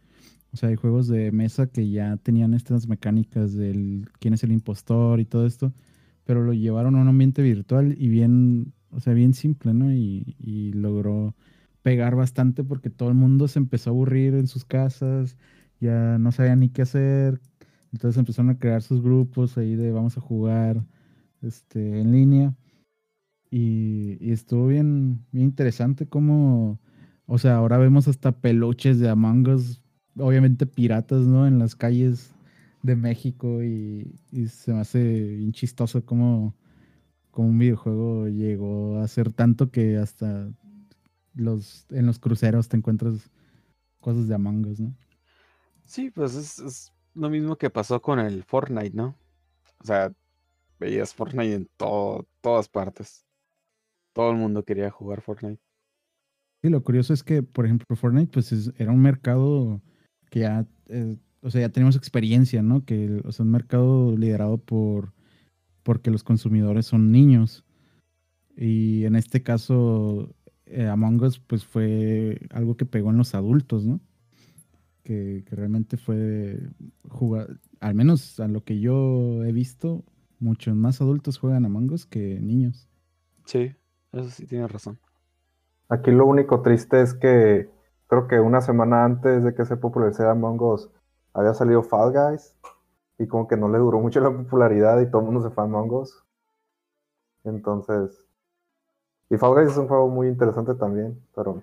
o 0.52 0.56
sea, 0.56 0.70
hay 0.70 0.76
juegos 0.76 1.08
de 1.08 1.32
mesa 1.32 1.66
que 1.66 1.90
ya 1.90 2.16
tenían 2.18 2.54
estas 2.54 2.86
mecánicas 2.88 3.54
del 3.54 4.08
quién 4.20 4.34
es 4.34 4.44
el 4.44 4.52
impostor 4.52 5.20
y 5.20 5.26
todo 5.26 5.46
esto, 5.46 5.74
pero 6.26 6.44
lo 6.44 6.52
llevaron 6.52 6.96
a 6.96 7.00
un 7.00 7.08
ambiente 7.08 7.40
virtual 7.40 7.94
y 7.98 8.08
bien, 8.08 8.74
o 8.90 9.00
sea, 9.00 9.14
bien 9.14 9.32
simple, 9.32 9.72
¿no? 9.72 9.92
Y, 9.94 10.36
y 10.38 10.72
logró 10.72 11.34
pegar 11.82 12.16
bastante 12.16 12.64
porque 12.64 12.90
todo 12.90 13.08
el 13.08 13.14
mundo 13.14 13.48
se 13.48 13.60
empezó 13.60 13.90
a 13.90 13.92
aburrir 13.92 14.34
en 14.34 14.48
sus 14.48 14.64
casas, 14.64 15.36
ya 15.80 16.18
no 16.18 16.32
sabía 16.32 16.56
ni 16.56 16.68
qué 16.68 16.82
hacer, 16.82 17.40
entonces 17.92 18.18
empezaron 18.18 18.50
a 18.50 18.58
crear 18.58 18.82
sus 18.82 19.02
grupos 19.02 19.56
ahí 19.56 19.76
de 19.76 19.92
vamos 19.92 20.18
a 20.18 20.20
jugar 20.20 20.84
este, 21.42 22.00
en 22.00 22.12
línea. 22.12 22.54
Y, 23.50 24.18
estuvo 24.32 24.66
bien, 24.66 25.24
bien 25.32 25.46
interesante 25.46 26.06
como, 26.06 26.80
o 27.26 27.38
sea, 27.38 27.56
ahora 27.56 27.78
vemos 27.78 28.08
hasta 28.08 28.32
peluches 28.32 28.98
de 28.98 29.08
Among 29.08 29.46
obviamente 30.18 30.66
piratas, 30.66 31.26
¿no? 31.26 31.46
En 31.46 31.58
las 31.58 31.76
calles 31.76 32.34
de 32.86 32.96
México 32.96 33.62
y, 33.62 34.18
y 34.30 34.48
se 34.48 34.72
me 34.72 34.80
hace 34.80 35.02
bien 35.02 35.52
chistoso 35.52 36.04
como, 36.04 36.54
como 37.30 37.48
un 37.48 37.58
videojuego 37.58 38.28
llegó 38.28 38.98
a 38.98 39.08
ser 39.08 39.32
tanto 39.32 39.70
que 39.70 39.98
hasta 39.98 40.48
los, 41.34 41.86
en 41.90 42.06
los 42.06 42.18
cruceros 42.18 42.68
te 42.68 42.76
encuentras 42.76 43.30
cosas 44.00 44.28
de 44.28 44.34
Among 44.34 44.66
Us, 44.66 44.80
¿no? 44.80 44.94
Sí, 45.84 46.10
pues 46.10 46.34
es, 46.34 46.92
lo 47.14 47.30
mismo 47.30 47.56
que 47.56 47.70
pasó 47.70 48.00
con 48.00 48.18
el 48.18 48.42
Fortnite, 48.44 48.96
¿no? 48.96 49.16
O 49.80 49.84
sea, 49.84 50.12
veías 50.78 51.14
Fortnite 51.14 51.54
en 51.54 51.68
todo, 51.76 52.26
todas 52.40 52.68
partes. 52.68 53.24
Todo 54.12 54.30
el 54.30 54.36
mundo 54.36 54.64
quería 54.64 54.90
jugar 54.90 55.20
Fortnite. 55.20 55.60
Sí, 56.62 56.70
lo 56.70 56.82
curioso 56.82 57.12
es 57.12 57.22
que, 57.22 57.42
por 57.42 57.66
ejemplo, 57.66 57.96
Fortnite, 57.96 58.32
pues 58.32 58.72
era 58.76 58.90
un 58.90 59.00
mercado 59.00 59.80
que 60.30 60.40
ya, 60.40 60.66
eh, 60.88 61.16
o 61.46 61.50
sea, 61.50 61.60
ya 61.60 61.68
tenemos 61.68 61.94
experiencia, 61.94 62.60
¿no? 62.60 62.84
Que, 62.84 63.22
o 63.24 63.30
sea, 63.30 63.44
un 63.44 63.52
mercado 63.52 64.16
liderado 64.16 64.58
por, 64.58 65.12
porque 65.84 66.10
los 66.10 66.24
consumidores 66.24 66.86
son 66.86 67.12
niños. 67.12 67.64
Y 68.56 69.04
en 69.04 69.14
este 69.14 69.44
caso, 69.44 70.34
eh, 70.64 70.88
Among 70.88 71.22
Us, 71.22 71.38
pues 71.38 71.64
fue 71.64 72.40
algo 72.50 72.76
que 72.76 72.84
pegó 72.84 73.10
en 73.10 73.18
los 73.18 73.36
adultos, 73.36 73.86
¿no? 73.86 74.00
Que, 75.04 75.44
realmente 75.48 75.96
fue 75.96 76.58
jugar, 77.08 77.60
al 77.78 77.94
menos 77.94 78.40
a 78.40 78.48
lo 78.48 78.64
que 78.64 78.80
yo 78.80 79.44
he 79.44 79.52
visto, 79.52 80.02
muchos 80.40 80.74
más 80.74 81.00
adultos 81.00 81.38
juegan 81.38 81.64
Among 81.64 81.92
Us 81.92 82.06
que 82.06 82.40
niños. 82.40 82.88
Sí, 83.44 83.72
eso 84.10 84.30
sí 84.30 84.46
tiene 84.46 84.66
razón. 84.66 84.98
Aquí 85.88 86.10
lo 86.10 86.26
único 86.26 86.62
triste 86.62 87.02
es 87.02 87.14
que 87.14 87.68
creo 88.08 88.26
que 88.26 88.40
una 88.40 88.60
semana 88.62 89.04
antes 89.04 89.44
de 89.44 89.54
que 89.54 89.64
se 89.64 89.76
popularizara 89.76 90.32
Among 90.32 90.60
Us 90.60 90.90
había 91.36 91.52
salido 91.52 91.82
Fall 91.82 92.12
Guys 92.12 92.54
y 93.18 93.26
como 93.26 93.46
que 93.46 93.56
no 93.56 93.68
le 93.68 93.78
duró 93.78 94.00
mucho 94.00 94.20
la 94.20 94.34
popularidad 94.34 95.00
y 95.00 95.10
todo 95.10 95.20
el 95.20 95.26
mundo 95.26 95.42
se 95.42 95.54
fue 95.54 95.64
a 95.64 95.66
Among 95.66 95.92
Us. 95.92 96.24
Entonces, 97.44 98.26
y 99.28 99.36
Fall 99.36 99.54
Guys 99.54 99.72
es 99.72 99.78
un 99.78 99.86
juego 99.86 100.08
muy 100.08 100.28
interesante 100.28 100.74
también, 100.74 101.20
pero... 101.34 101.62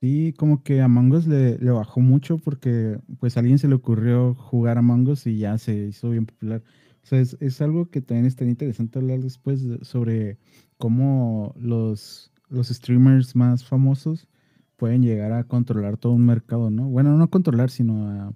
Sí, 0.00 0.32
como 0.38 0.62
que 0.62 0.80
Among 0.80 1.12
Us 1.12 1.26
le, 1.26 1.56
bajó 1.70 2.00
mucho 2.00 2.38
porque 2.38 3.00
pues 3.18 3.36
a 3.36 3.40
alguien 3.40 3.58
se 3.58 3.66
le 3.66 3.74
ocurrió 3.74 4.34
jugar 4.34 4.78
Among 4.78 5.08
Us 5.08 5.26
y 5.26 5.38
ya 5.38 5.58
se 5.58 5.74
hizo 5.74 6.10
bien 6.10 6.26
popular. 6.26 6.62
O 7.02 7.06
sea, 7.06 7.18
es, 7.18 7.36
es 7.40 7.60
algo 7.60 7.90
que 7.90 8.00
también 8.00 8.26
está 8.26 8.44
interesante 8.44 8.98
hablar 9.00 9.20
después 9.20 9.60
sobre 9.82 10.38
cómo 10.78 11.52
los, 11.58 12.32
los 12.48 12.68
streamers 12.68 13.34
más 13.34 13.64
famosos 13.64 14.28
pueden 14.76 15.02
llegar 15.02 15.32
a 15.32 15.44
controlar 15.44 15.96
todo 15.96 16.12
un 16.12 16.26
mercado, 16.26 16.70
¿no? 16.70 16.88
Bueno, 16.88 17.16
no 17.16 17.30
controlar, 17.30 17.70
sino 17.70 18.08
a, 18.08 18.32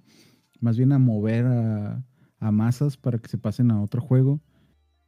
más 0.59 0.77
bien 0.77 0.91
a 0.91 0.99
mover 0.99 1.45
a, 1.45 2.03
a 2.39 2.51
masas 2.51 2.97
para 2.97 3.19
que 3.19 3.29
se 3.29 3.37
pasen 3.37 3.71
a 3.71 3.81
otro 3.81 4.01
juego 4.01 4.41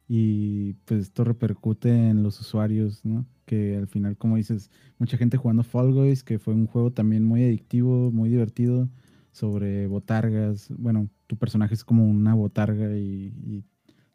y 0.08 0.74
pues 0.84 1.00
esto 1.02 1.24
repercute 1.24 2.08
en 2.10 2.22
los 2.22 2.40
usuarios, 2.40 3.04
¿no? 3.04 3.26
Que 3.46 3.76
al 3.76 3.88
final, 3.88 4.16
como 4.16 4.36
dices, 4.36 4.70
mucha 4.98 5.16
gente 5.16 5.36
jugando 5.36 5.62
Fall 5.62 5.92
Guys, 5.92 6.22
que 6.22 6.38
fue 6.38 6.54
un 6.54 6.66
juego 6.66 6.92
también 6.92 7.24
muy 7.24 7.42
adictivo, 7.44 8.10
muy 8.12 8.28
divertido, 8.28 8.88
sobre 9.32 9.86
botargas. 9.86 10.68
Bueno, 10.76 11.08
tu 11.26 11.36
personaje 11.36 11.74
es 11.74 11.84
como 11.84 12.06
una 12.06 12.34
botarga 12.34 12.96
y, 12.96 13.64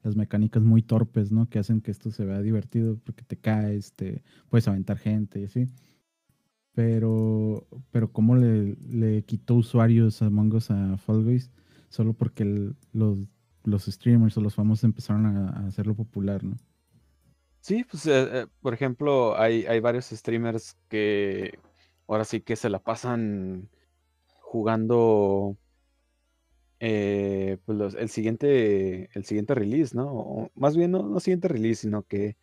las 0.02 0.16
mecánicas 0.16 0.64
muy 0.64 0.82
torpes, 0.82 1.30
¿no? 1.30 1.50
Que 1.50 1.60
hacen 1.60 1.82
que 1.82 1.92
esto 1.92 2.10
se 2.10 2.24
vea 2.24 2.42
divertido 2.42 2.98
porque 3.04 3.26
te 3.26 3.36
caes, 3.36 3.92
te 3.94 4.24
puedes 4.48 4.66
aventar 4.66 4.98
gente 4.98 5.42
y 5.42 5.44
así. 5.44 5.68
Pero, 6.74 7.68
pero 7.92 8.12
¿cómo 8.12 8.36
le, 8.36 8.76
le 8.90 9.24
quitó 9.24 9.56
usuarios 9.56 10.22
a 10.22 10.28
Among 10.28 10.54
Us 10.54 10.72
a 10.72 10.98
Fall? 10.98 11.42
Solo 11.90 12.14
porque 12.14 12.46
los 12.94 13.18
los 13.64 13.86
streamers 13.86 14.38
o 14.38 14.42
los 14.42 14.56
famosos 14.56 14.84
empezaron 14.84 15.26
a, 15.26 15.68
hacerlo 15.68 15.96
popular, 15.96 16.44
¿no? 16.44 16.58
Sí, 17.62 17.84
pues 17.90 18.06
eh, 18.06 18.28
eh, 18.32 18.48
por 18.62 18.74
ejemplo, 18.74 19.38
hay, 19.38 19.66
hay 19.66 19.80
varios 19.80 20.06
streamers 20.06 20.78
que 20.88 21.60
ahora 22.08 22.26
sí 22.26 22.42
que 22.42 22.56
se 22.56 22.70
la 22.70 22.80
pasan 22.80 23.70
jugando 24.40 25.58
eh, 26.80 27.58
pues 27.66 27.94
el 27.96 28.10
siguiente 28.10 29.10
el 29.14 29.26
siguiente 29.26 29.54
release, 29.54 29.96
¿no? 29.96 30.50
Más 30.56 30.78
bien 30.78 30.92
no, 30.92 31.04
no 31.04 31.20
siguiente 31.20 31.50
release, 31.50 31.82
sino 31.82 32.04
que 32.04 32.38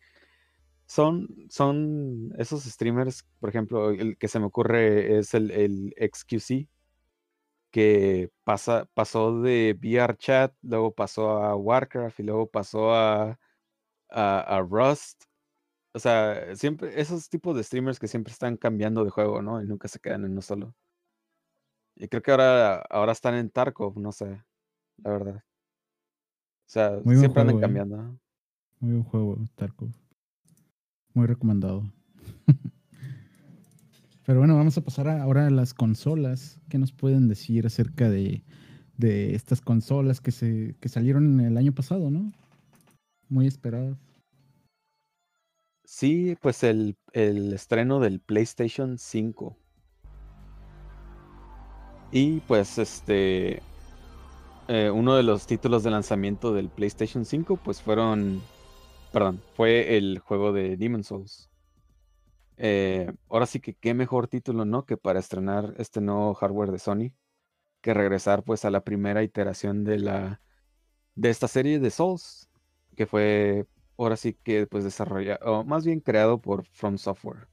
son, 0.87 1.27
son 1.49 2.33
esos 2.37 2.63
streamers, 2.63 3.25
por 3.39 3.49
ejemplo, 3.49 3.91
el 3.91 4.17
que 4.17 4.29
se 4.29 4.39
me 4.39 4.45
ocurre 4.45 5.19
es 5.19 5.33
el, 5.33 5.51
el 5.51 5.93
XQC, 5.99 6.69
que 7.71 8.31
pasa, 8.45 8.89
pasó 8.93 9.41
de 9.41 9.77
VR 9.79 10.15
Chat, 10.17 10.53
luego 10.61 10.93
pasó 10.93 11.43
a 11.43 11.55
Warcraft 11.55 12.19
y 12.21 12.23
luego 12.23 12.49
pasó 12.49 12.93
a, 12.95 13.37
a, 14.09 14.65
Rust. 14.67 15.25
O 15.93 15.99
sea, 15.99 16.55
siempre, 16.55 16.99
esos 16.99 17.29
tipos 17.29 17.55
de 17.55 17.63
streamers 17.63 17.99
que 17.99 18.07
siempre 18.07 18.31
están 18.31 18.55
cambiando 18.55 19.03
de 19.03 19.09
juego, 19.09 19.41
¿no? 19.41 19.61
Y 19.61 19.65
nunca 19.65 19.89
se 19.89 19.99
quedan 19.99 20.23
en 20.23 20.31
uno 20.31 20.41
solo. 20.41 20.73
Y 21.95 22.07
creo 22.07 22.21
que 22.21 22.31
ahora, 22.31 22.77
ahora 22.89 23.11
están 23.11 23.35
en 23.35 23.49
Tarkov, 23.49 23.99
no 23.99 24.11
sé, 24.13 24.41
la 24.97 25.11
verdad. 25.11 25.35
O 25.35 26.69
sea, 26.69 27.01
siempre 27.03 27.41
andan 27.41 27.57
¿eh? 27.57 27.61
cambiando. 27.61 27.97
Muy 28.79 28.91
buen 28.93 29.03
juego, 29.03 29.37
Tarkov. 29.55 30.06
Muy 31.17 31.25
recomendado. 31.25 31.83
Pero 34.27 34.37
bueno, 34.37 34.55
vamos 34.55 34.77
a 34.77 34.81
pasar 34.81 35.07
ahora 35.07 35.47
a 35.47 35.49
las 35.49 35.73
consolas. 35.73 36.59
¿Qué 36.69 36.77
nos 36.77 36.91
pueden 36.91 37.27
decir 37.27 37.65
acerca 37.65 38.07
de, 38.07 38.43
estas 38.99 39.61
consolas 39.61 40.21
que, 40.21 40.31
se, 40.31 40.75
salieron 40.85 41.39
en 41.39 41.47
el 41.47 41.57
año 41.57 41.73
pasado, 41.73 42.11
no? 42.11 42.31
Muy 43.29 43.47
esperadas. 43.47 43.97
Sí, 45.85 46.37
pues 46.39 46.61
el, 46.61 46.95
estreno 47.15 47.99
del 47.99 48.19
PlayStation 48.19 48.99
5. 48.99 49.57
Y 52.11 52.41
pues 52.41 52.77
este. 52.77 53.63
Eh, 54.67 54.91
uno 54.91 55.15
de 55.15 55.23
los 55.23 55.47
títulos 55.47 55.81
de 55.81 55.89
lanzamiento 55.89 56.53
del 56.53 56.69
PlayStation 56.69 57.25
5, 57.25 57.57
pues 57.57 57.81
fueron. 57.81 58.39
Perdón, 59.17 59.41
fue 59.55 59.97
el 59.97 60.19
juego 60.19 60.53
de 60.53 60.77
Demon's 60.77 61.07
Souls. 61.07 61.49
Eh, 62.57 63.11
ahora 63.29 63.47
sí 63.47 63.59
que 63.59 63.73
qué 63.73 63.95
mejor 63.95 64.27
título, 64.27 64.63
¿no? 64.63 64.85
Que 64.85 64.95
para 64.95 65.19
estrenar 65.19 65.73
este 65.79 66.01
nuevo 66.01 66.35
hardware 66.35 66.69
de 66.69 66.77
Sony, 66.77 67.15
que 67.81 67.95
regresar 67.95 68.43
pues 68.43 68.63
a 68.63 68.69
la 68.69 68.83
primera 68.83 69.23
iteración 69.23 69.83
de 69.83 69.97
la 69.97 70.39
de 71.15 71.31
esta 71.31 71.47
serie 71.47 71.79
de 71.79 71.89
Souls, 71.89 72.47
que 72.95 73.07
fue 73.07 73.65
ahora 73.97 74.17
sí 74.17 74.37
que 74.43 74.67
pues 74.67 74.83
desarrollado, 74.83 75.39
o 75.51 75.63
más 75.63 75.83
bien 75.83 75.99
creado 75.99 76.39
por 76.39 76.67
From 76.67 76.99
Software. 76.99 77.47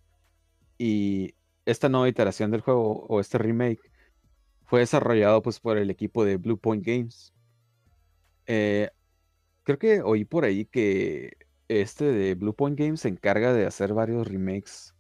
Y 0.77 1.35
esta 1.65 1.89
nueva 1.89 2.11
iteración 2.11 2.51
del 2.51 2.61
juego 2.61 3.07
o 3.07 3.21
este 3.21 3.39
remake 3.39 3.81
fue 4.67 4.81
desarrollado 4.81 5.41
pues 5.41 5.61
por 5.61 5.79
el 5.79 5.89
equipo 5.89 6.27
de 6.27 6.37
Blue 6.37 6.59
Point 6.59 6.85
Games. 6.85 7.33
Eh, 8.45 8.91
creo 9.63 9.79
que 9.79 10.03
oí 10.03 10.27
por 10.27 10.45
ahí 10.45 10.67
que 10.67 11.33
este 11.69 12.05
de 12.05 12.35
Blue 12.35 12.55
Point 12.55 12.79
Games 12.79 13.01
se 13.01 13.09
encarga 13.09 13.53
de 13.53 13.67
hacer 13.67 13.95
varios 13.95 14.29
remakes 14.29 14.95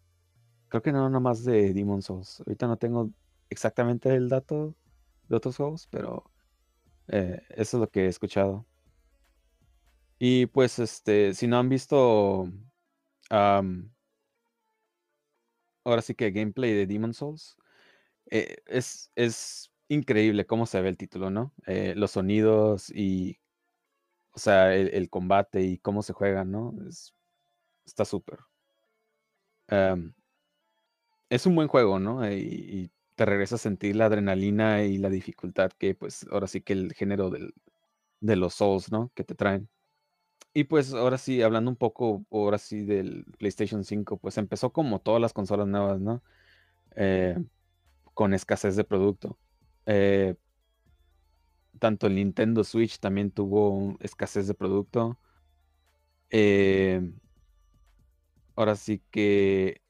Creo 0.75 0.83
que 0.83 0.91
no, 0.91 1.09
más 1.21 1.45
de 1.45 1.73
Demon's 1.73 2.07
Souls. 2.07 2.41
Ahorita 2.41 2.67
no 2.67 2.77
tengo 2.77 3.13
exactamente 3.49 4.13
el 4.13 4.29
dato 4.29 4.75
de 5.29 5.37
otros 5.37 5.57
juegos, 5.57 5.87
pero 5.89 6.29
eh, 7.07 7.41
eso 7.51 7.77
es 7.77 7.81
lo 7.81 7.89
que 7.89 8.07
he 8.07 8.09
escuchado. 8.09 8.67
Y 10.19 10.47
pues, 10.47 10.81
este, 10.81 11.33
si 11.35 11.47
no 11.47 11.61
han 11.61 11.69
visto 11.69 12.49
ahora 13.31 13.63
sí 16.03 16.17
que 16.17 16.33
gameplay 16.33 16.73
de 16.73 16.89
Demon's 16.89 17.19
Souls, 17.19 17.57
eh, 18.33 18.57
es, 18.67 19.13
es 19.15 19.71
increíble 19.87 20.45
cómo 20.45 20.67
se 20.67 20.81
ve 20.81 20.89
el 20.89 20.97
título, 20.97 21.31
¿no? 21.31 21.55
Eh, 21.69 21.95
los 21.97 22.11
sonidos 22.11 22.91
y, 22.91 23.39
o 24.35 24.39
sea, 24.39 24.75
el, 24.75 25.11
combate 25.11 25.63
y 25.63 25.79
cómo 25.79 26.03
se 26.03 26.13
juega, 26.13 26.45
¿no? 26.45 26.75
Es, 26.89 27.15
está 27.87 28.05
súper. 28.05 28.41
Em, 29.69 30.15
es 31.29 31.47
un 31.47 31.55
buen 31.55 31.69
juego, 31.69 31.99
¿no? 31.99 32.29
Y, 32.31 32.37
y, 32.39 32.91
te 33.17 33.25
regresa 33.27 33.55
a 33.55 33.59
sentir 33.59 33.95
la 33.95 34.07
adrenalina 34.07 34.83
y 34.83 34.99
la 34.99 35.09
dificultad 35.09 35.71
que, 35.79 35.95
pues, 35.95 36.27
ahora 36.33 36.49
sí 36.49 36.63
que 36.63 36.73
el 36.73 36.93
género 36.95 37.31
del, 37.31 37.55
de 38.21 38.37
los 38.37 38.55
Souls, 38.55 38.91
¿no? 38.91 39.13
Que 39.15 39.25
te 39.25 39.35
traen. 39.35 39.69
Y 40.55 40.65
pues 40.65 40.95
ahora 40.95 41.19
sí, 41.19 41.43
hablando 41.43 41.71
un 41.71 41.77
poco, 41.77 42.25
ahora 42.31 42.59
sí 42.59 42.85
del 42.85 43.25
PlayStation 43.39 43.85
5, 43.85 44.19
pues 44.19 44.39
empezó 44.39 44.73
como 44.73 45.01
todas 45.01 45.21
las 45.21 45.33
consolas 45.33 45.67
nuevas, 45.69 46.01
¿no? 46.01 46.23
Eh, 46.97 47.37
con 48.15 48.35
escasez 48.35 48.77
de 48.77 48.85
producto. 48.85 49.39
Eh, 49.87 50.37
tanto 51.79 52.07
el 52.07 52.17
Nintendo 52.17 52.65
Switch 52.65 52.99
también 52.99 53.31
tuvo 53.31 53.97
escasez 54.01 54.47
de 54.49 54.55
producto. 54.55 55.19
Eh, 56.31 57.13
ahora 58.57 58.77
sí 58.77 59.03
que 59.11 59.81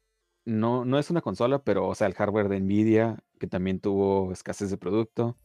no, 0.44 0.84
no 0.84 0.98
es 0.98 1.10
una 1.10 1.22
consola, 1.22 1.62
pero 1.62 1.88
o 1.88 1.94
sea, 1.94 2.06
el 2.06 2.14
hardware 2.14 2.48
de 2.48 2.60
Nvidia, 2.60 3.22
que 3.38 3.46
también 3.46 3.80
tuvo 3.80 4.32
escasez 4.32 4.70
de 4.70 4.78
producto. 4.78 5.38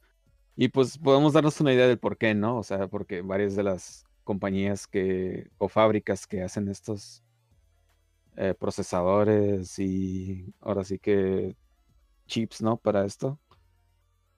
Y 0.56 0.70
pues 0.70 0.98
podemos 0.98 1.34
darnos 1.34 1.62
una 1.62 1.74
idea 1.74 1.88
del 1.88 2.00
por 2.00 2.18
qué, 2.18 2.36
¿no? 2.36 2.58
O 2.58 2.64
sea, 2.64 2.88
porque 2.88 3.22
varias 3.22 3.56
de 3.56 3.64
las 3.64 4.06
compañías 4.24 4.88
que, 4.88 5.50
o 5.58 5.70
fábricas 5.70 6.28
que 6.28 6.44
hacen 6.44 6.68
estos 6.70 7.24
eh, 8.38 8.54
procesadores 8.58 9.78
y 9.80 10.54
ahora 10.62 10.84
sí 10.84 11.00
que 11.00 11.56
chips, 12.28 12.62
¿no? 12.62 12.78
Para 12.78 13.06
esto, 13.06 13.40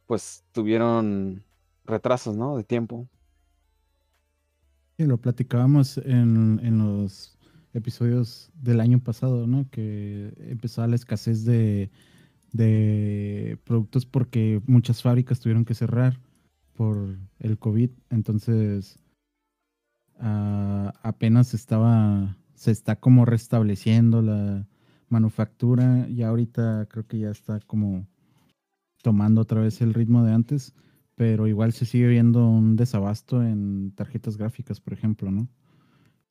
pues 0.08 0.44
tuvieron 0.52 1.44
retrasos, 1.92 2.36
¿no? 2.36 2.58
De 2.58 2.64
tiempo. 2.64 3.08
Sí, 4.98 5.06
lo 5.06 5.18
platicábamos 5.20 5.98
en, 6.00 6.60
en 6.64 6.80
los 6.80 7.38
episodios 7.74 8.52
del 8.56 8.80
año 8.80 9.00
pasado, 9.00 9.48
¿no? 9.48 9.70
Que 9.70 10.34
empezaba 10.38 10.88
la 10.88 10.96
escasez 10.96 11.46
de, 11.46 11.92
de 12.52 13.60
productos 13.64 14.06
porque 14.06 14.62
muchas 14.66 15.02
fábricas 15.02 15.40
tuvieron 15.40 15.66
que 15.66 15.76
cerrar 15.76 16.20
por 16.74 17.18
el 17.40 17.58
COVID. 17.58 17.92
Entonces, 18.10 19.00
ah, 20.20 20.94
apenas 21.04 21.54
estaba, 21.54 22.38
se 22.56 22.72
está 22.72 22.96
como 22.98 23.26
restableciendo 23.26 24.22
la 24.22 24.68
manufactura 25.10 26.08
y 26.10 26.24
ahorita 26.24 26.88
creo 26.90 27.06
que 27.06 27.20
ya 27.20 27.30
está 27.30 27.60
como 27.60 28.08
tomando 29.02 29.42
otra 29.42 29.62
vez 29.62 29.82
el 29.82 29.94
ritmo 29.94 30.24
de 30.24 30.34
antes, 30.34 30.74
pero 31.22 31.46
igual 31.46 31.72
se 31.72 31.86
sigue 31.86 32.08
viendo 32.08 32.48
un 32.48 32.76
desabasto 32.76 33.44
en 33.44 33.92
tarjetas 33.94 34.38
gráficas, 34.38 34.82
por 34.82 34.94
ejemplo, 34.94 35.30
¿no? 35.30 35.48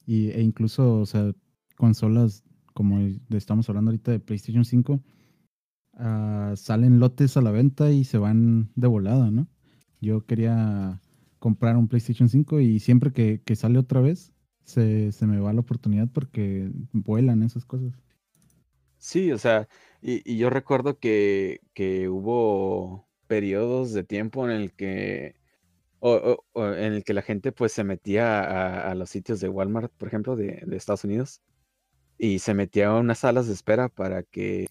Y, 0.04 0.30
e 0.30 0.42
incluso, 0.42 0.98
o 0.98 1.06
sea, 1.06 1.32
consolas 1.76 2.42
como 2.74 2.98
estamos 3.28 3.68
hablando 3.68 3.92
ahorita 3.92 4.10
de 4.10 4.18
PlayStation 4.18 4.64
5, 4.64 5.00
ah, 5.94 6.54
salen 6.56 6.98
lotes 6.98 7.36
a 7.36 7.40
la 7.40 7.52
venta 7.52 7.92
y 7.92 8.02
se 8.02 8.18
van 8.18 8.72
de 8.74 8.88
volada, 8.88 9.30
¿no? 9.30 9.46
Yo 10.00 10.26
quería 10.26 11.00
comprar 11.38 11.76
un 11.76 11.86
PlayStation 11.86 12.28
5 12.28 12.58
y 12.58 12.80
siempre 12.80 13.12
que, 13.12 13.54
sale 13.54 13.78
otra 13.78 14.00
vez, 14.00 14.32
se, 14.64 15.12
me 15.24 15.38
va 15.38 15.52
la 15.52 15.60
oportunidad 15.60 16.08
porque 16.12 16.68
vuelan 16.92 17.44
esas 17.44 17.64
cosas. 17.64 17.92
Sí, 18.98 19.30
o 19.30 19.38
sea, 19.38 19.68
y, 20.02 20.36
yo 20.36 20.50
recuerdo 20.50 20.98
que, 20.98 21.60
hubo 22.10 23.08
periodos 23.30 23.92
de 23.92 24.02
tiempo 24.02 24.44
en 24.44 24.50
el 24.50 24.72
que 24.72 25.36
en 26.02 26.92
el 26.94 27.04
que 27.04 27.14
la 27.14 27.22
gente 27.22 27.52
pues 27.52 27.70
se 27.70 27.84
metía 27.84 28.90
a, 28.90 28.92
los 28.96 29.08
sitios 29.08 29.38
de 29.38 29.48
Walmart, 29.48 29.92
por 29.92 30.08
ejemplo, 30.08 30.34
de, 30.34 30.64
de, 30.66 30.76
Estados 30.76 31.04
Unidos, 31.04 31.40
y 32.18 32.40
se 32.40 32.54
metía 32.54 32.88
a 32.88 32.98
unas 32.98 33.20
salas 33.20 33.46
de 33.46 33.52
espera 33.52 33.88
para 33.88 34.24
que 34.24 34.66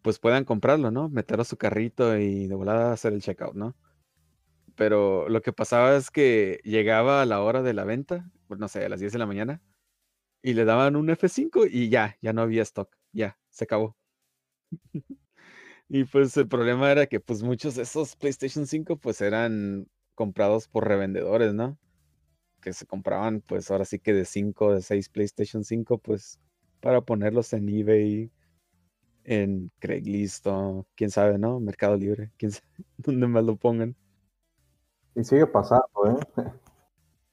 pues 0.00 0.18
puedan 0.18 0.44
comprarlo, 0.46 0.90
¿no? 0.90 1.10
Meterlo 1.10 1.42
a 1.42 1.44
su 1.44 1.58
carrito 1.58 2.16
y 2.16 2.46
de 2.46 2.54
volada 2.54 2.92
hacer 2.94 3.12
el 3.12 3.20
checkout, 3.20 3.54
¿no? 3.54 3.76
Pero 4.74 5.28
lo 5.28 5.42
que 5.42 5.52
pasaba 5.52 5.96
es 5.96 6.10
que 6.10 6.60
llegaba 6.64 7.20
a 7.20 7.26
la 7.26 7.42
hora 7.42 7.62
de 7.62 7.74
la 7.74 7.84
venta, 7.84 8.30
pues 8.48 8.58
no 8.58 8.68
sé, 8.68 8.86
a 8.86 8.88
las 8.88 9.00
10 9.00 9.12
de 9.12 9.18
la 9.18 9.26
mañana, 9.26 9.60
y 10.40 10.54
le 10.54 10.64
daban 10.64 10.96
un 10.96 11.08
F5 11.08 11.68
y 11.70 11.90
ya, 11.90 12.16
ya 12.22 12.32
no 12.32 12.40
había 12.40 12.62
stock, 12.62 12.96
ya, 13.12 13.38
se 13.50 13.64
acabó. 13.64 13.96
y 15.88 16.04
pues 16.04 16.36
el 16.36 16.48
problema 16.48 16.90
era 16.90 17.06
que 17.06 17.20
pues 17.20 17.42
muchos 17.42 17.74
de 17.76 17.82
esos 17.82 18.16
PlayStation 18.16 18.66
5 18.66 18.96
pues 18.96 19.20
eran 19.20 19.86
comprados 20.14 20.68
por 20.68 20.88
revendedores, 20.88 21.54
¿no? 21.54 21.78
Que 22.60 22.72
se 22.72 22.86
compraban 22.86 23.40
pues 23.42 23.70
ahora 23.70 23.84
sí 23.84 23.98
que 23.98 24.12
de 24.12 24.24
5, 24.24 24.74
de 24.74 24.82
6 24.82 25.08
PlayStation 25.10 25.64
5 25.64 25.98
pues 25.98 26.40
para 26.80 27.00
ponerlos 27.00 27.52
en 27.52 27.68
eBay, 27.68 28.30
en 29.24 29.70
Craigslist 29.78 30.46
o 30.46 30.86
quién 30.94 31.10
sabe, 31.10 31.38
¿no? 31.38 31.60
Mercado 31.60 31.96
Libre, 31.96 32.30
quién 32.36 32.52
sabe 32.52 32.66
dónde 32.98 33.26
más 33.26 33.44
lo 33.44 33.56
pongan. 33.56 33.96
Y 35.14 35.24
sigue 35.24 35.46
pasando, 35.46 35.86
¿eh? 36.06 36.16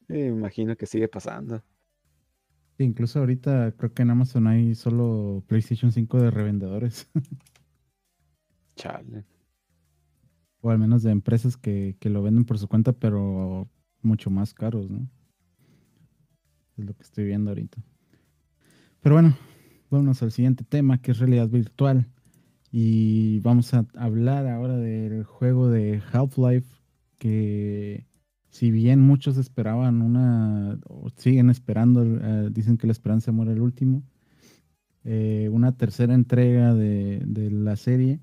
Sí, 0.07 0.19
imagino 0.19 0.75
que 0.75 0.85
sigue 0.85 1.07
pasando. 1.07 1.63
incluso 2.77 3.19
ahorita 3.19 3.71
creo 3.77 3.93
que 3.93 4.01
en 4.01 4.09
Amazon 4.09 4.45
hay 4.47 4.75
solo 4.75 5.41
PlayStation 5.47 5.93
5 5.93 6.21
de 6.21 6.31
revendedores. 6.31 7.09
Chale. 8.75 9.25
O 10.61 10.69
al 10.69 10.79
menos 10.79 11.03
de 11.03 11.11
empresas 11.11 11.57
que, 11.57 11.95
que 11.99 12.09
lo 12.09 12.21
venden 12.21 12.45
por 12.45 12.57
su 12.57 12.67
cuenta, 12.67 12.93
pero 12.93 13.69
mucho 14.01 14.29
más 14.29 14.53
caros, 14.53 14.89
¿no? 14.89 15.09
Es 16.77 16.85
lo 16.85 16.93
que 16.93 17.03
estoy 17.03 17.25
viendo 17.25 17.51
ahorita. 17.51 17.83
Pero 19.01 19.15
bueno, 19.15 19.35
vámonos 19.89 20.21
al 20.21 20.31
siguiente 20.31 20.63
tema, 20.63 21.01
que 21.01 21.11
es 21.11 21.19
realidad 21.19 21.49
virtual. 21.49 22.07
Y 22.71 23.39
vamos 23.41 23.73
a 23.73 23.85
hablar 23.95 24.47
ahora 24.47 24.77
del 24.77 25.23
juego 25.23 25.69
de 25.69 26.01
Half-Life, 26.11 26.73
que 27.17 28.05
si 28.49 28.71
bien 28.71 28.99
muchos 29.01 29.37
esperaban 29.37 30.01
una, 30.01 30.79
o 30.87 31.09
siguen 31.15 31.49
esperando, 31.49 32.03
eh, 32.03 32.49
dicen 32.51 32.77
que 32.77 32.87
la 32.87 32.93
esperanza 32.93 33.31
muere 33.31 33.53
el 33.53 33.61
último, 33.61 34.03
eh, 35.03 35.49
una 35.51 35.71
tercera 35.73 36.13
entrega 36.13 36.73
de, 36.73 37.21
de, 37.25 37.49
la 37.49 37.75
serie, 37.75 38.19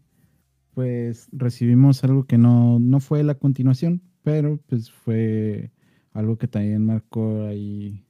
pues 0.78 1.28
recibimos 1.32 2.04
algo 2.04 2.24
que 2.24 2.38
no, 2.38 2.78
no 2.78 3.00
fue 3.00 3.24
la 3.24 3.34
continuación, 3.34 4.00
pero 4.22 4.60
pues 4.68 4.92
fue 4.92 5.72
algo 6.12 6.38
que 6.38 6.46
también 6.46 6.86
marcó 6.86 7.46
ahí 7.48 8.06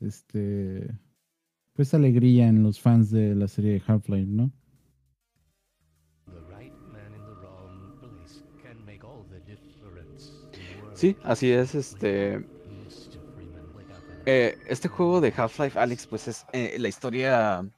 este 0.00 0.90
pues 1.74 1.92
alegría 1.92 2.48
en 2.48 2.62
los 2.62 2.80
fans 2.80 3.10
de 3.10 3.34
la 3.34 3.46
serie 3.46 3.72
de 3.72 3.82
Half-Life, 3.86 4.26
¿no? 4.26 4.50
Sí, 10.94 11.14
así 11.24 11.50
es, 11.50 11.74
este... 11.74 12.42
Eh, 14.24 14.56
este 14.66 14.88
juego 14.88 15.20
de 15.20 15.30
Half-Life, 15.36 15.78
Alex, 15.78 16.06
pues 16.06 16.26
es 16.26 16.46
eh, 16.54 16.74
la 16.78 16.88
historia 16.88 17.70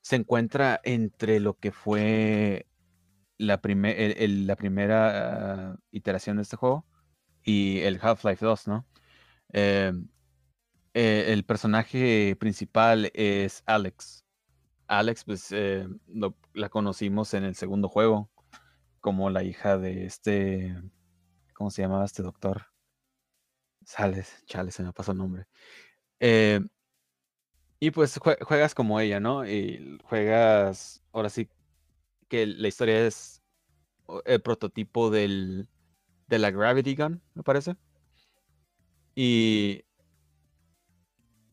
se 0.00 0.16
encuentra 0.16 0.80
entre 0.82 1.38
lo 1.38 1.54
que 1.54 1.70
fue 1.70 2.66
la, 3.40 3.60
la 3.62 4.56
primera 4.56 5.76
iteración 5.90 6.36
de 6.36 6.42
este 6.42 6.56
juego 6.56 6.86
y 7.42 7.80
el 7.80 7.98
Half-Life 8.00 8.44
2, 8.44 8.68
¿no? 8.68 8.86
Eh, 9.52 9.92
eh, 10.92 11.24
el 11.28 11.44
personaje 11.44 12.36
principal 12.38 13.10
es 13.14 13.62
Alex. 13.66 14.24
Alex, 14.88 15.24
pues 15.24 15.52
eh, 15.52 15.86
la 16.52 16.68
conocimos 16.68 17.32
en 17.34 17.44
el 17.44 17.54
segundo 17.54 17.88
juego 17.88 18.30
como 19.00 19.30
la 19.30 19.42
hija 19.42 19.78
de 19.78 20.04
este, 20.04 20.76
¿cómo 21.54 21.70
se 21.70 21.82
llamaba 21.82 22.04
este 22.04 22.22
doctor? 22.22 22.66
Sales, 23.84 24.44
chale, 24.44 24.70
se 24.70 24.82
me 24.82 24.92
pasó 24.92 25.12
el 25.12 25.18
nombre. 25.18 25.46
Y 27.78 27.90
pues 27.92 28.18
juegas 28.18 28.74
como 28.74 29.00
ella, 29.00 29.20
¿no? 29.20 29.48
Y 29.48 29.98
juegas, 30.04 31.02
ahora 31.12 31.30
sí 31.30 31.48
que 32.30 32.46
la 32.46 32.68
historia 32.68 33.06
es 33.06 33.42
el 34.24 34.40
prototipo 34.40 35.10
del, 35.10 35.68
de 36.28 36.38
la 36.38 36.50
Gravity 36.50 36.94
Gun, 36.94 37.20
me 37.34 37.42
parece. 37.42 37.76
Y 39.14 39.84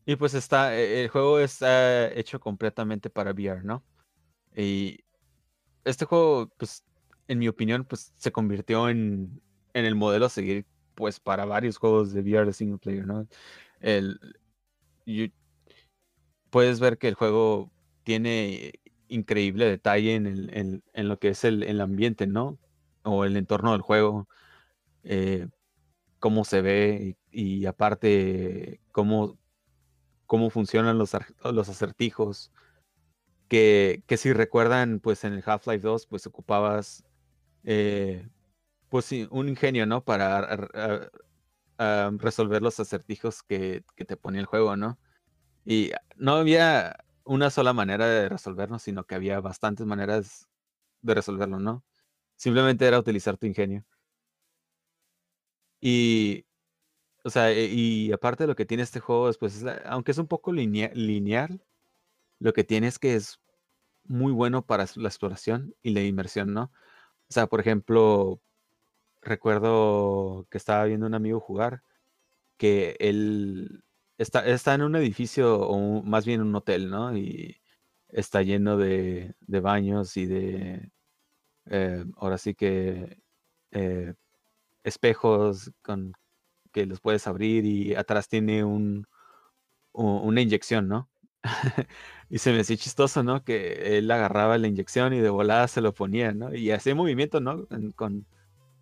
y 0.08 0.16
pues 0.16 0.32
está, 0.32 0.74
e, 0.74 1.02
el 1.02 1.08
juego 1.10 1.38
está 1.38 2.10
hecho 2.14 2.40
completamente 2.40 3.10
para 3.10 3.32
VR, 3.32 3.62
¿no? 3.62 3.84
Y 4.56 5.00
este 5.84 6.06
juego, 6.06 6.48
pues, 6.56 6.82
en 7.28 7.38
mi 7.38 7.46
opinión, 7.46 7.84
pues 7.84 8.12
se 8.16 8.32
convirtió 8.32 8.88
en, 8.88 9.42
el 9.74 9.94
modelo 9.96 10.24
a 10.26 10.30
seguir, 10.30 10.64
pues, 10.94 11.20
para 11.20 11.44
varios 11.44 11.76
juegos 11.76 12.14
de 12.14 12.22
VR 12.22 12.46
de 12.46 12.54
single 12.54 12.78
player, 12.78 13.06
¿no? 13.06 13.28
El, 13.80 14.18
puedes 16.48 16.80
ver 16.80 16.96
que 16.96 17.08
el 17.08 17.14
juego 17.14 17.70
tiene 18.02 18.80
increíble 19.08 19.66
detalle 19.66 20.14
en, 20.14 20.26
el, 20.26 20.82
en, 20.92 21.08
lo 21.08 21.18
que 21.18 21.28
es 21.28 21.44
el, 21.44 21.62
el, 21.62 21.80
ambiente, 21.80 22.26
¿no? 22.26 22.58
o 23.02 23.24
el 23.24 23.36
entorno 23.36 23.72
del 23.72 23.80
juego, 23.80 24.28
eh, 25.02 25.48
cómo 26.18 26.44
se 26.44 26.60
ve 26.60 27.16
y, 27.30 27.66
aparte 27.66 28.80
cómo, 28.92 29.38
cómo 30.26 30.50
funcionan 30.50 30.98
los, 30.98 31.16
los 31.44 31.68
acertijos. 31.68 32.52
Que, 33.48 34.02
que, 34.06 34.18
si 34.18 34.32
recuerdan, 34.34 35.00
pues 35.00 35.24
en 35.24 35.32
el 35.32 35.42
Half-Life 35.44 35.80
2, 35.80 36.06
pues 36.06 36.26
ocupabas 36.26 37.02
eh, 37.64 38.28
pues 38.90 39.10
un 39.30 39.48
ingenio, 39.48 39.86
¿no? 39.86 40.04
Para 40.04 40.68
resolver 42.18 42.60
los 42.60 42.78
acertijos 42.78 43.42
que, 43.42 43.84
que, 43.96 44.04
te 44.04 44.16
ponía 44.18 44.40
el 44.40 44.46
juego, 44.46 44.76
¿no? 44.76 44.98
Y 45.64 45.92
no 46.16 46.32
había 46.32 46.96
una 47.28 47.50
sola 47.50 47.72
manera 47.72 48.06
de 48.08 48.28
resolverlo, 48.28 48.78
sino 48.78 49.04
que 49.04 49.14
había 49.14 49.40
bastantes 49.40 49.86
maneras 49.86 50.48
de 51.02 51.14
resolverlo, 51.14 51.60
¿no? 51.60 51.84
Simplemente 52.36 52.86
era 52.86 52.98
utilizar 52.98 53.36
tu 53.38 53.46
ingenio. 53.46 53.84
Y, 55.80 56.46
o 57.24 57.30
sea, 57.30 57.52
e, 57.52 57.66
y 57.66 58.12
aparte 58.12 58.44
de 58.44 58.48
lo 58.48 58.56
que 58.56 58.66
tiene 58.66 58.82
este 58.84 59.00
juego, 59.00 59.30
pues, 59.40 59.64
aunque 59.86 60.12
es 60.12 60.18
un 60.18 60.28
poco 60.28 60.52
lineal, 60.52 61.64
lo 62.40 62.52
que 62.52 62.64
tiene 62.64 62.88
es 62.88 62.98
que 62.98 63.14
es 63.16 63.40
muy 64.04 64.32
bueno 64.32 64.66
para 64.66 64.86
la 64.96 65.08
exploración 65.08 65.74
y 65.82 65.92
la 65.92 66.02
inmersión, 66.02 66.54
¿no? 66.54 66.72
O 67.30 67.34
sea, 67.34 67.48
por 67.48 67.60
ejemplo, 67.60 68.42
recuerdo 69.22 70.46
que 70.50 70.58
estaba 70.58 70.84
viendo 70.84 71.06
un 71.06 71.14
amigo 71.14 71.40
jugar, 71.40 71.82
que 72.58 72.96
él 73.00 73.84
está, 74.18 74.46
está 74.46 74.74
en 74.74 74.82
un 74.82 74.96
edificio, 74.96 75.60
o 75.60 76.02
más 76.02 76.26
bien 76.26 76.42
un 76.42 76.54
hotel, 76.54 76.90
¿no? 76.90 77.16
Y 77.16 77.60
está 78.08 78.42
lleno 78.42 78.76
de, 78.76 79.34
de 79.40 79.60
baños 79.60 80.16
y 80.16 80.26
de, 80.26 80.90
eh, 81.66 82.04
ahora 82.16 82.38
sí 82.38 82.54
que, 82.54 83.22
eh, 83.72 84.14
espejos 84.84 85.72
con 85.82 86.14
que 86.72 86.86
los 86.86 87.00
puedes 87.00 87.26
abrir 87.26 87.64
y 87.64 87.94
atrás 87.94 88.28
tiene 88.28 88.64
un, 88.64 89.06
una 89.92 90.40
inyección, 90.40 90.88
¿no? 90.88 91.08
y 92.30 92.38
se 92.38 92.52
me 92.52 92.60
hacía 92.60 92.76
chistoso, 92.76 93.22
¿no? 93.22 93.44
Que 93.44 93.98
él 93.98 94.10
agarraba 94.10 94.58
la 94.58 94.68
inyección 94.68 95.12
y 95.14 95.20
de 95.20 95.30
volada 95.30 95.68
se 95.68 95.80
lo 95.80 95.94
ponía, 95.94 96.32
¿no? 96.32 96.54
Y 96.54 96.70
hacía 96.72 96.94
movimiento, 96.94 97.40
¿no? 97.40 97.66
con, 97.96 98.26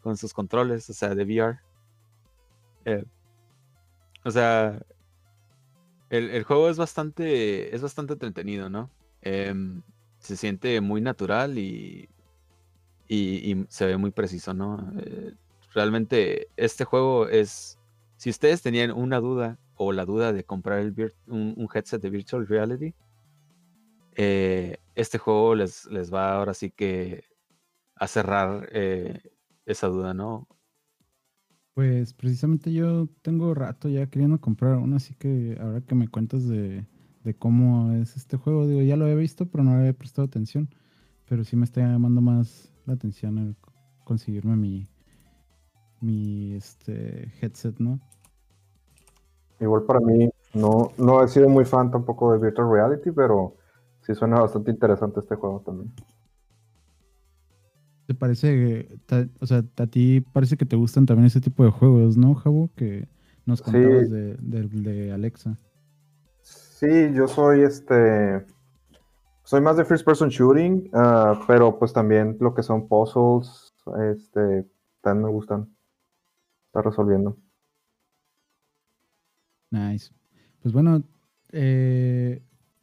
con, 0.01 0.16
sus 0.16 0.32
controles, 0.34 0.89
o 0.91 0.95
sea, 0.95 1.14
de 1.14 1.24
VR. 1.24 1.61
Eh, 2.87 3.05
o 4.24 4.30
sea, 4.30 4.80
el, 6.11 6.45
juego 6.45 6.69
es 6.69 6.77
bastante, 6.77 7.75
es 7.75 7.83
bastante 7.83 8.13
entretenido, 8.15 8.69
¿no? 8.71 8.91
Em, 9.23 9.83
se 10.19 10.37
siente 10.37 10.81
muy 10.81 11.01
natural 11.01 11.59
y, 11.59 12.09
y, 13.09 13.65
se 13.69 13.87
ve 13.87 13.97
muy 13.97 14.11
preciso, 14.11 14.55
¿no? 14.55 14.93
Eh, 14.99 15.35
realmente 15.73 16.49
este 16.57 16.85
juego 16.85 17.29
es, 17.29 17.79
si 18.17 18.31
ustedes 18.31 18.63
tenían 18.63 18.91
una 18.93 19.21
duda 19.21 19.59
o 19.75 19.93
la 19.93 20.05
duda 20.05 20.33
de 20.33 20.45
comprar 20.45 20.81
el 20.81 21.13
un, 21.27 21.69
headset 21.73 22.01
de 22.01 22.11
Virtual 22.11 22.47
Reality, 22.47 22.95
eh, 24.15 24.79
este 24.95 25.19
juego 25.19 25.55
les, 25.55 25.87
les 25.87 26.13
va 26.13 26.35
ahora 26.35 26.55
sí 26.55 26.71
que 26.71 27.25
a 27.97 28.07
cerrar 28.07 28.69
eh, 28.73 29.21
esa 29.67 29.89
duda, 29.89 30.15
¿no? 30.15 30.49
Pues 31.77 32.14
precisamente 32.14 32.72
yo 32.72 33.07
tengo 33.20 33.53
rato 33.53 33.91
ya 33.91 34.07
queriendo 34.07 34.41
comprar 34.41 34.79
uno, 34.79 34.97
así 34.97 35.14
que 35.14 35.59
ahora 35.61 35.83
que 35.83 35.95
me 35.95 36.09
cuentas 36.09 36.49
de, 36.49 36.87
cómo 37.39 37.93
es 37.93 38.16
este 38.16 38.39
juego, 38.39 38.66
digo, 38.66 38.81
ya 38.81 38.97
lo 38.97 39.07
he 39.07 39.14
visto, 39.14 39.45
pero 39.45 39.62
no 39.62 39.72
había 39.72 39.93
prestado 39.93 40.24
atención. 40.24 40.70
Pero 41.29 41.45
sí 41.45 41.55
me 41.55 41.66
está 41.66 41.83
llamando 41.83 42.22
más 42.22 42.72
la 42.87 42.95
atención 42.95 43.37
el 43.37 43.57
conseguirme 44.05 44.57
mi, 44.57 44.89
mi 46.01 46.55
este, 46.55 47.31
headset, 47.43 47.79
¿no? 47.79 48.01
Igual 49.61 49.83
para 49.83 50.01
mí, 50.01 50.31
no, 50.55 50.93
no 50.97 51.22
he 51.22 51.29
sido 51.29 51.51
muy 51.51 51.66
fan 51.66 51.91
tampoco 51.91 52.33
de 52.33 52.39
Virtual 52.39 52.70
Reality, 52.72 53.11
pero 53.11 53.55
sí 54.01 54.14
suena 54.14 54.41
bastante 54.41 54.70
interesante 54.70 55.20
este 55.20 55.35
juego 55.35 55.61
también. 55.61 55.93
¿Te 58.07 58.15
parece, 58.15 58.89
o 59.41 59.47
sea, 59.47 59.65
a 59.77 59.87
ti 59.89 60.21
parece 60.21 60.57
que 60.57 60.65
te 60.65 60.77
gustan 60.77 61.07
también 61.07 61.27
ese 61.27 61.41
tipo 61.41 61.65
de 61.65 61.71
juegos, 61.71 62.17
¿no, 62.17 62.35
Jabo? 62.35 62.71
Que 62.77 63.09
nos 63.45 63.61
contabas 63.61 64.09
de, 64.09 65.13
Alexa. 65.13 65.57
Sí, 66.41 66.87
yo 67.15 67.27
soy 67.27 67.63
este. 67.63 68.47
Soy 69.43 69.61
más 69.61 69.77
de 69.77 69.85
first 69.85 70.05
person 70.05 70.29
shooting, 70.29 70.91
ah, 70.93 71.41
pero 71.49 71.79
pues 71.79 71.93
también 71.93 72.37
lo 72.41 72.55
que 72.55 72.63
son 72.63 72.87
puzzles, 72.87 73.75
este, 74.11 74.67
también 75.01 75.27
me 75.27 75.33
gustan. 75.33 75.69
Está 76.67 76.83
resolviendo. 76.83 77.37
Nice. 79.71 80.13
Pues 80.61 80.73
bueno, 80.73 81.03
eh, 81.51 82.43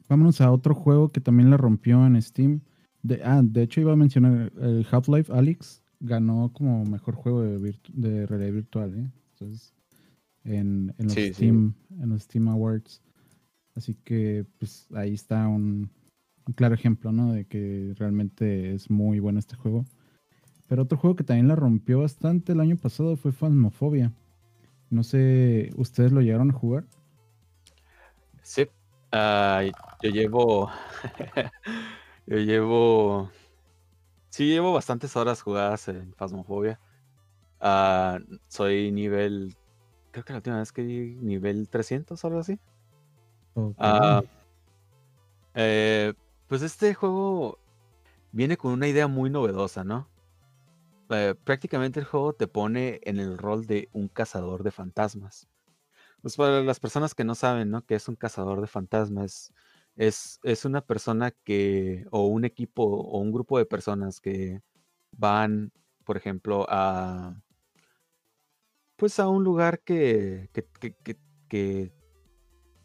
vámonos 0.09 0.41
a 0.41 0.51
otro 0.51 0.76
juego 0.76 1.09
que 1.09 1.21
también 1.21 1.49
la 1.49 1.57
rompió 1.57 2.05
en 2.05 2.21
Steam 2.21 2.61
de, 3.03 3.21
ah, 3.23 3.41
de 3.43 3.63
hecho 3.63 3.81
iba 3.81 3.93
a 3.93 3.97
mencionar 3.97 4.51
el 4.59 4.85
Half-Life 4.89 5.31
Alyx 5.31 5.83
ganó 6.03 6.51
como 6.53 6.83
mejor 6.85 7.15
juego 7.15 7.41
de, 7.43 7.79
de 7.93 8.25
realidad 8.27 8.51
virtual, 8.51 8.93
¿eh? 8.93 9.11
Entonces, 9.31 9.73
en, 10.43 10.93
los 10.97 11.13
Steam, 11.13 11.73
en 11.99 12.09
los 12.09 12.23
Steam 12.23 12.47
Awards. 12.49 13.01
Así 13.75 13.95
que 14.03 14.45
pues 14.59 14.87
ahí 14.93 15.13
está 15.13 15.47
un, 15.47 15.89
claro 16.55 16.75
ejemplo, 16.75 17.11
¿no? 17.11 17.33
De 17.33 17.45
que 17.45 17.93
realmente 17.97 18.73
es 18.73 18.89
muy 18.89 19.19
bueno 19.19 19.39
este 19.39 19.55
juego. 19.55 19.85
Pero 20.67 20.83
otro 20.83 20.97
juego 20.97 21.15
que 21.15 21.23
también 21.23 21.47
la 21.47 21.55
rompió 21.55 21.99
bastante 21.99 22.51
el 22.51 22.59
año 22.59 22.75
pasado 22.77 23.15
fue 23.15 23.31
Phasmophobia. 23.31 24.11
No 24.89 25.03
sé, 25.03 25.71
¿ustedes 25.75 26.11
lo 26.11 26.21
llegaron 26.21 26.51
a 26.51 26.53
jugar? 26.53 26.85
Sí, 28.43 28.63
uh, 29.13 29.71
yo 30.01 30.09
llevo 30.09 30.69
Yo 32.26 32.38
llevo. 32.38 33.32
Sí, 34.30 34.47
llevo 34.47 34.74
bastantes 34.74 35.15
horas 35.15 35.41
jugadas 35.41 35.88
en 35.88 36.13
Phasmophobia. 36.13 36.80
Ah, 37.59 38.19
soy 38.47 38.91
nivel. 38.91 39.55
Creo 40.11 40.26
que 40.26 40.34
la 40.34 40.38
última 40.38 40.59
vez 40.59 40.71
que 40.71 40.84
di 40.84 41.15
nivel 41.15 41.69
300 41.69 42.24
o 42.24 42.28
algo 42.28 42.39
así. 42.39 42.59
Ah, 43.78 44.21
eh, 45.53 46.13
pues 46.47 46.61
este 46.61 46.93
juego 46.93 47.59
viene 48.32 48.57
con 48.57 48.71
una 48.71 48.88
idea 48.88 49.07
muy 49.07 49.30
novedosa, 49.30 49.84
¿no? 49.84 50.07
Eh, 51.09 51.36
prácticamente 51.43 51.99
el 51.99 52.05
juego 52.05 52.34
te 52.34 52.47
pone 52.47 52.99
en 53.03 53.19
el 53.19 53.38
rol 53.38 53.67
de 53.67 53.89
un 53.93 54.07
cazador 54.07 54.63
de 54.63 54.71
fantasmas. 54.71 55.47
Pues 56.21 56.36
para 56.38 56.61
las 56.61 56.80
personas 56.80 57.13
que 57.13 57.24
no 57.24 57.36
saben, 57.36 57.69
¿no? 57.69 57.86
Que 57.86 57.95
es 57.95 58.07
un 58.07 58.15
cazador 58.15 58.61
de 58.61 58.67
fantasmas, 58.67 59.53
es, 59.95 60.65
una 60.65 60.81
persona 60.81 61.31
que, 61.31 62.05
o 62.11 62.27
un 62.27 62.45
equipo, 62.45 62.83
o 62.83 63.19
un 63.19 63.31
grupo 63.31 63.57
de 63.57 63.65
personas 63.65 64.19
que 64.19 64.61
van, 65.11 65.71
por 66.03 66.17
ejemplo, 66.17 66.65
a, 66.69 67.35
pues 68.95 69.19
a 69.19 69.27
un 69.27 69.43
lugar 69.43 69.81
que, 69.81 70.49
que, 70.53 71.93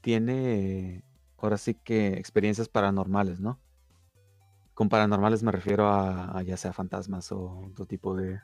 tiene, 0.00 1.04
ahora 1.38 1.56
sí 1.56 1.74
que 1.74 2.08
experiencias 2.14 2.68
paranormales, 2.68 3.40
¿no? 3.40 3.58
Con 4.74 4.88
paranormales 4.88 5.42
me 5.42 5.52
refiero 5.52 5.88
a, 5.88 6.42
ya 6.42 6.56
sea 6.56 6.72
fantasmas 6.72 7.32
o 7.32 7.66
otro 7.70 7.86
tipo 7.86 8.14
de, 8.14 8.40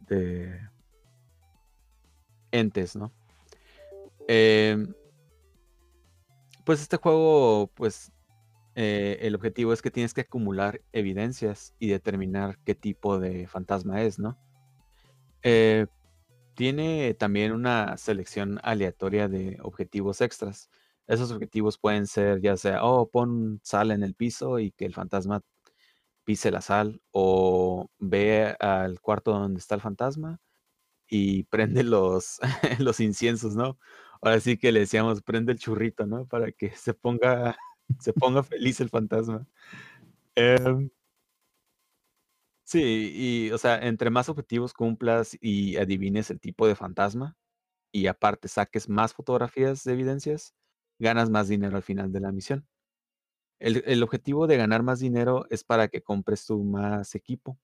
de 0.00 0.60
entes, 2.50 2.96
¿no? 2.96 3.12
Eh, 4.28 4.76
pues 6.64 6.80
este 6.80 6.96
juego, 6.96 7.70
pues 7.74 8.12
eh, 8.74 9.18
el 9.22 9.34
objetivo 9.34 9.72
es 9.72 9.82
que 9.82 9.90
tienes 9.90 10.14
que 10.14 10.22
acumular 10.22 10.80
evidencias 10.92 11.74
y 11.78 11.88
determinar 11.88 12.58
qué 12.64 12.74
tipo 12.74 13.18
de 13.18 13.46
fantasma 13.46 14.02
es, 14.02 14.18
¿no? 14.18 14.38
Eh, 15.42 15.86
tiene 16.54 17.14
también 17.14 17.52
una 17.52 17.96
selección 17.96 18.60
aleatoria 18.62 19.28
de 19.28 19.58
objetivos 19.62 20.20
extras. 20.20 20.70
Esos 21.06 21.32
objetivos 21.32 21.78
pueden 21.78 22.06
ser 22.06 22.40
ya 22.40 22.56
sea, 22.56 22.84
oh, 22.84 23.08
pon 23.10 23.60
sal 23.62 23.90
en 23.90 24.02
el 24.02 24.14
piso 24.14 24.58
y 24.58 24.72
que 24.72 24.86
el 24.86 24.94
fantasma 24.94 25.42
pise 26.24 26.50
la 26.50 26.60
sal, 26.60 27.02
o 27.10 27.88
ve 27.98 28.56
al 28.60 29.00
cuarto 29.00 29.32
donde 29.32 29.58
está 29.60 29.74
el 29.74 29.80
fantasma 29.80 30.40
y 31.08 31.44
prende 31.50 31.84
los, 31.84 32.40
los 32.78 33.00
inciensos, 33.00 33.56
¿no? 33.56 33.78
Ahora 34.22 34.40
sí 34.40 34.58
que 34.58 34.72
le 34.72 34.80
decíamos, 34.80 35.22
prende 35.22 35.52
el 35.52 35.58
churrito, 35.60 36.06
¿no? 36.06 36.26
Para 36.26 36.52
que 36.52 36.70
se 36.76 36.94
ponga, 36.94 37.56
se 38.00 38.14
ponga 38.14 38.42
feliz 38.44 38.80
el 38.80 38.90
fantasma. 38.90 39.46
Em, 40.36 40.90
sí, 42.64 43.12
y 43.48 43.50
o 43.52 43.58
sea, 43.58 43.78
entre 43.78 44.10
más 44.10 44.28
objetivos 44.28 44.72
cumplas 44.74 45.36
y 45.40 45.76
adivines 45.76 46.30
el 46.30 46.40
tipo 46.40 46.66
de 46.66 46.76
fantasma, 46.76 47.36
y 47.92 48.06
aparte 48.08 48.48
saques 48.48 48.88
más 48.88 49.14
fotografías 49.14 49.84
de 49.84 49.94
evidencias, 49.94 50.54
ganas 51.00 51.30
más 51.30 51.48
dinero 51.48 51.76
al 51.76 51.82
final 51.84 52.12
de 52.12 52.20
la 52.20 52.32
misión. 52.32 52.66
El, 53.60 53.82
el 53.86 54.02
objetivo 54.02 54.46
de 54.46 54.56
ganar 54.58 54.82
más 54.82 55.00
dinero 55.00 55.46
es 55.50 55.64
para 55.64 55.88
que 55.88 56.02
compres 56.02 56.46
tú 56.46 56.62
más 56.64 57.14
equipo. 57.14 57.58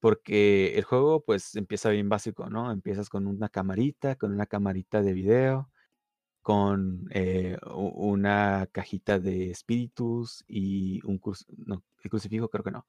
Porque 0.00 0.76
el 0.76 0.84
juego 0.84 1.22
pues 1.24 1.56
empieza 1.56 1.90
bien 1.90 2.08
básico, 2.08 2.48
¿no? 2.50 2.72
Empiezas 2.72 3.08
con 3.08 3.26
una 3.26 3.48
camarita, 3.48 4.16
con 4.16 4.32
una 4.32 4.46
camarita 4.46 5.02
de 5.02 5.12
video, 5.12 5.70
con 6.42 7.06
eh, 7.12 7.58
una 7.74 8.68
cajita 8.72 9.18
de 9.18 9.50
espíritus 9.50 10.44
y 10.48 11.00
un 11.06 11.18
crucifijo 11.18 12.48
creo 12.48 12.64
que 12.64 12.70
no. 12.70 12.86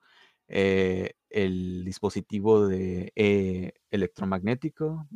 Eh, 0.47 1.13
el 1.29 1.83
dispositivo 1.85 2.67
de 2.67 3.11
eh, 3.15 3.73
electromagnético 3.91 5.07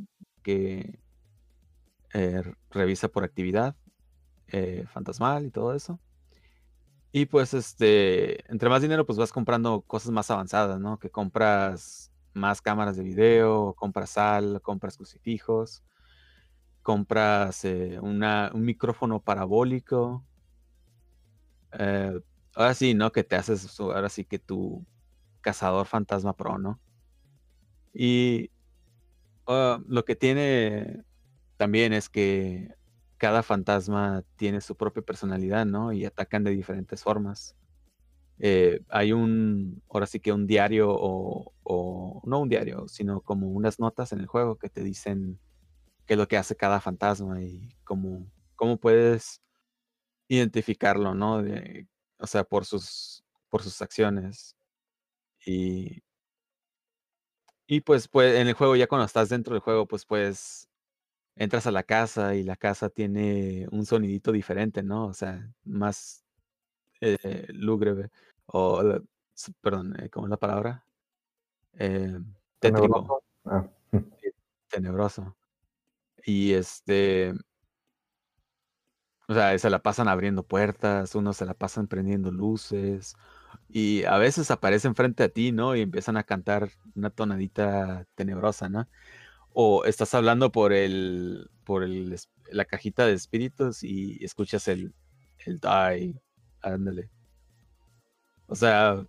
que 0.43 0.99
revisa 2.69 3.09
por 3.09 3.23
actividad 3.23 3.75
fantasmal 4.87 5.45
y 5.45 5.51
todo 5.51 5.73
eso. 5.75 5.99
Y 7.17 7.27
pues, 7.27 7.53
este, 7.53 8.45
entre 8.51 8.67
más 8.67 8.81
dinero, 8.81 9.05
pues 9.05 9.17
vas 9.17 9.31
comprando 9.31 9.79
cosas 9.83 10.11
más 10.11 10.29
avanzadas, 10.29 10.81
¿no? 10.81 10.99
Que 10.99 11.09
compras 11.09 12.11
más 12.33 12.61
cámaras 12.61 12.97
de 12.97 13.03
video, 13.03 13.73
compras 13.73 14.09
sal, 14.09 14.59
compras 14.61 14.97
crucifijos, 14.97 15.81
compras 16.83 17.63
eh, 17.63 17.99
una, 18.01 18.51
un 18.53 18.65
micrófono 18.65 19.21
parabólico. 19.21 20.25
Eh, 21.79 22.19
ahora 22.53 22.73
sí, 22.73 22.93
¿no? 22.93 23.13
Que 23.13 23.23
te 23.23 23.37
haces, 23.37 23.79
ahora 23.79 24.09
sí 24.09 24.25
que 24.25 24.37
tu 24.37 24.85
cazador 25.39 25.85
fantasma 25.85 26.35
pro, 26.35 26.57
¿no? 26.57 26.81
Y 27.93 28.51
ah, 29.47 29.79
lo 29.87 30.03
que 30.03 30.17
tiene 30.17 31.05
también 31.55 31.93
es 31.93 32.09
que 32.09 32.75
cada 33.25 33.41
fantasma 33.41 34.23
tiene 34.35 34.61
su 34.61 34.75
propia 34.75 35.01
personalidad, 35.01 35.65
¿no? 35.65 35.91
Y 35.91 36.05
atacan 36.05 36.43
de 36.43 36.51
diferentes 36.51 37.01
formas. 37.01 37.55
Eh, 38.37 38.81
hay 38.87 39.13
un, 39.13 39.81
ahora 39.89 40.05
sí 40.05 40.19
que 40.19 40.31
un 40.31 40.45
diario 40.45 40.89
o, 40.91 42.21
no 42.23 42.39
un 42.39 42.47
diario, 42.47 42.87
sino 42.87 43.21
como 43.21 43.47
unas 43.47 43.79
notas 43.79 44.11
en 44.11 44.19
el 44.19 44.27
juego 44.27 44.59
que 44.59 44.69
te 44.69 44.83
dicen 44.83 45.39
qué 46.05 46.13
es 46.13 46.19
lo 46.19 46.27
que 46.27 46.37
hace 46.37 46.55
cada 46.55 46.79
fantasma 46.79 47.41
y 47.41 47.75
cómo, 47.83 48.31
cómo 48.55 48.77
puedes 48.77 49.41
identificarlo, 50.27 51.15
¿no? 51.15 51.41
o 52.19 52.27
sea, 52.27 52.43
por 52.43 52.63
sus, 52.63 53.23
por 53.49 53.63
sus 53.63 53.81
acciones. 53.81 54.55
Y, 55.47 56.03
y 57.65 57.81
pues, 57.81 58.07
pues 58.07 58.35
en 58.35 58.47
el 58.47 58.53
juego, 58.53 58.75
ya 58.75 58.85
cuando 58.85 59.05
estás 59.05 59.29
dentro 59.29 59.55
del 59.55 59.63
juego, 59.63 59.87
pues 59.87 60.05
puedes 60.05 60.69
entras 61.35 61.67
a 61.67 61.71
la 61.71 61.83
casa 61.83 62.35
y 62.35 62.43
la 62.43 62.55
casa 62.55 62.89
tiene 62.89 63.67
un 63.71 63.85
sonidito 63.85 64.31
diferente, 64.31 64.83
¿no? 64.83 65.07
O 65.07 65.13
sea, 65.13 65.51
más 65.63 66.23
eh, 67.01 67.47
lúgubre, 67.49 68.09
o, 68.47 68.81
perdón, 69.61 69.95
eh, 70.01 70.09
¿cómo 70.09 70.27
es 70.27 70.31
la 70.31 70.37
palabra? 70.37 70.85
Eh, 71.73 72.19
tétrico. 72.59 73.23
Ah. 73.45 73.67
Tenebroso. 74.69 75.35
Y 76.25 76.53
este, 76.53 77.33
o 79.27 79.33
sea, 79.33 79.57
se 79.57 79.69
la 79.69 79.79
pasan 79.81 80.07
abriendo 80.07 80.43
puertas, 80.43 81.15
unos 81.15 81.37
se 81.37 81.45
la 81.45 81.53
pasan 81.53 81.87
prendiendo 81.87 82.31
luces, 82.31 83.15
y 83.69 84.03
a 84.05 84.17
veces 84.17 84.51
aparecen 84.51 84.95
frente 84.95 85.23
a 85.23 85.29
ti, 85.29 85.51
¿no? 85.51 85.75
Y 85.75 85.81
empiezan 85.81 86.17
a 86.17 86.23
cantar 86.23 86.69
una 86.95 87.09
tonadita 87.09 88.05
tenebrosa, 88.15 88.69
¿no? 88.69 88.87
O 89.57 89.85
estás 89.85 90.13
hablando 90.13 90.51
por 90.51 90.73
el 90.73 91.49
por 91.63 91.83
el, 91.83 92.13
la 92.51 92.65
cajita 92.65 93.07
de 93.07 93.13
espíritus 93.13 93.83
y 93.83 94.23
escuchas 94.23 94.67
el 94.67 94.93
el 95.45 95.59
die, 95.59 96.21
ándale. 96.61 97.09
O 98.47 98.55
sea, 98.55 99.07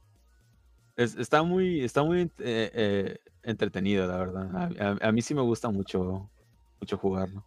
está 0.97 1.42
muy 1.42 1.80
está 1.80 2.05
muy 2.05 2.20
eh, 2.20 2.30
eh, 2.38 3.18
entretenido, 3.42 4.07
la 4.07 4.18
verdad. 4.18 4.99
A, 5.03 5.12
mí 5.12 5.20
sí 5.20 5.34
me 5.34 5.42
gusta 5.42 5.68
mucho 5.68 6.30
mucho 6.80 6.97
jugarlo. 6.97 7.44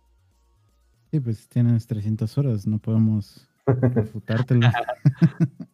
Sí, 1.10 1.22
pues 1.22 1.48
tienes 1.48 1.88
300 1.88 2.38
horas, 2.38 2.68
no 2.68 2.80
podemos 2.80 3.48
refutártelo. 3.66 4.68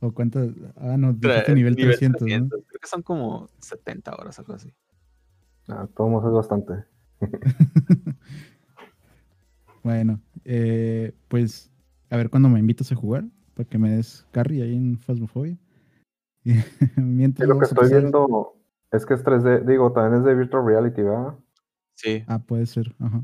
¿O 0.00 0.12
cuánto? 0.12 0.40
Ah, 0.76 0.96
no, 0.98 1.12
dijiste 1.12 1.54
nivel, 1.54 1.76
nivel 1.76 1.96
300. 1.98 2.22
Creo 2.22 2.80
que 2.80 2.88
son 2.88 3.02
como 3.02 3.48
70 3.60 4.16
horas, 4.16 4.38
algo 4.40 4.54
así. 4.54 4.74
Ah, 5.70 5.88
todos 5.96 6.24
es 6.24 6.32
bastante. 6.32 6.84
bueno, 9.84 10.20
eh, 10.44 11.14
pues 11.28 11.70
a 12.10 12.16
ver 12.16 12.28
cuándo 12.28 12.48
me 12.48 12.58
invitas 12.58 12.90
a 12.90 12.96
jugar, 12.96 13.24
para 13.54 13.68
que 13.68 13.78
me 13.78 13.90
des 13.90 14.26
carry 14.32 14.62
ahí 14.62 14.74
en 14.74 14.98
Phasmophobia. 14.98 15.56
Mientras 16.96 17.48
lo 17.48 17.58
que 17.58 17.66
estoy 17.66 17.88
viendo 17.88 18.56
es 18.90 19.06
que 19.06 19.14
es 19.14 19.24
3D, 19.24 19.64
digo, 19.64 19.92
también 19.92 20.20
es 20.20 20.24
de 20.24 20.34
Virtual 20.34 20.66
Reality, 20.66 21.02
¿verdad? 21.02 21.38
Sí. 21.94 22.24
Ah, 22.26 22.40
puede 22.40 22.66
ser, 22.66 22.94
ajá. 22.98 23.22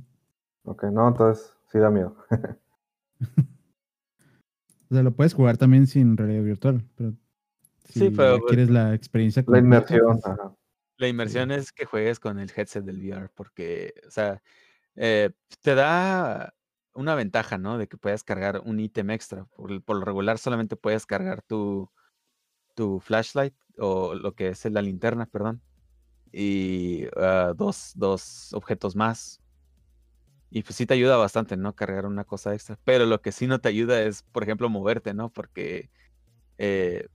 Ok, 0.64 0.84
no, 0.84 1.08
entonces 1.08 1.52
sí 1.72 1.78
da 1.78 1.90
miedo. 1.90 2.16
o 4.90 4.94
sea, 4.94 5.02
lo 5.02 5.10
puedes 5.12 5.34
jugar 5.34 5.56
también 5.56 5.88
sin 5.88 6.16
realidad 6.16 6.44
virtual, 6.44 6.84
pero 6.94 7.14
si 7.86 7.98
sí, 8.00 8.10
pero 8.10 8.38
pues 8.38 8.50
quieres 8.50 8.70
la 8.70 8.94
experiencia 8.94 9.42
La 9.48 9.58
inmersión, 9.58 10.20
pues 10.20 10.26
ajá. 10.26 10.54
La 10.98 11.08
inmersión 11.08 11.50
es 11.50 11.72
que 11.72 11.84
juegues 11.84 12.20
con 12.20 12.38
el 12.38 12.50
headset 12.54 12.84
del 12.84 12.98
VR, 12.98 13.28
porque, 13.34 13.94
o 14.06 14.10
sea, 14.10 14.42
eh, 14.96 15.30
te 15.60 15.74
da 15.74 16.54
una 16.94 17.14
ventaja, 17.14 17.58
¿no? 17.58 17.78
De 17.78 17.86
que 17.88 17.98
puedas 17.98 18.24
cargar 18.24 18.62
un 18.64 18.80
ítem 18.80 19.10
extra. 19.10 19.44
Por, 19.44 19.70
lo 19.70 20.04
regular 20.04 20.38
solamente 20.38 20.76
puedes 20.76 21.06
cargar 21.06 21.42
tu, 21.42 21.90
tu 22.74 23.00
flashlight 23.00 23.54
o 23.78 24.14
lo 24.14 24.34
que 24.34 24.48
es 24.48 24.64
la 24.66 24.82
linterna, 24.82 25.26
perdón. 25.26 25.62
Y 26.32 27.06
ah, 27.16 27.52
dos, 27.56 27.92
dos 27.94 28.52
objetos 28.54 28.96
más. 28.96 29.42
Y 30.50 30.62
pues 30.62 30.76
sí 30.76 30.86
te 30.86 30.94
ayuda 30.94 31.16
bastante, 31.16 31.56
¿no? 31.56 31.74
Cargar 31.74 32.06
una 32.06 32.24
cosa 32.24 32.54
extra. 32.54 32.78
Pero 32.84 33.04
lo 33.06 33.20
que 33.20 33.32
sí 33.32 33.46
no 33.46 33.60
te 33.60 33.68
ayuda 33.68 34.00
es, 34.02 34.22
por 34.22 34.42
ejemplo, 34.42 34.70
moverte, 34.70 35.12
¿no? 35.12 35.30
Porque 35.30 35.90
eh, 36.58 37.08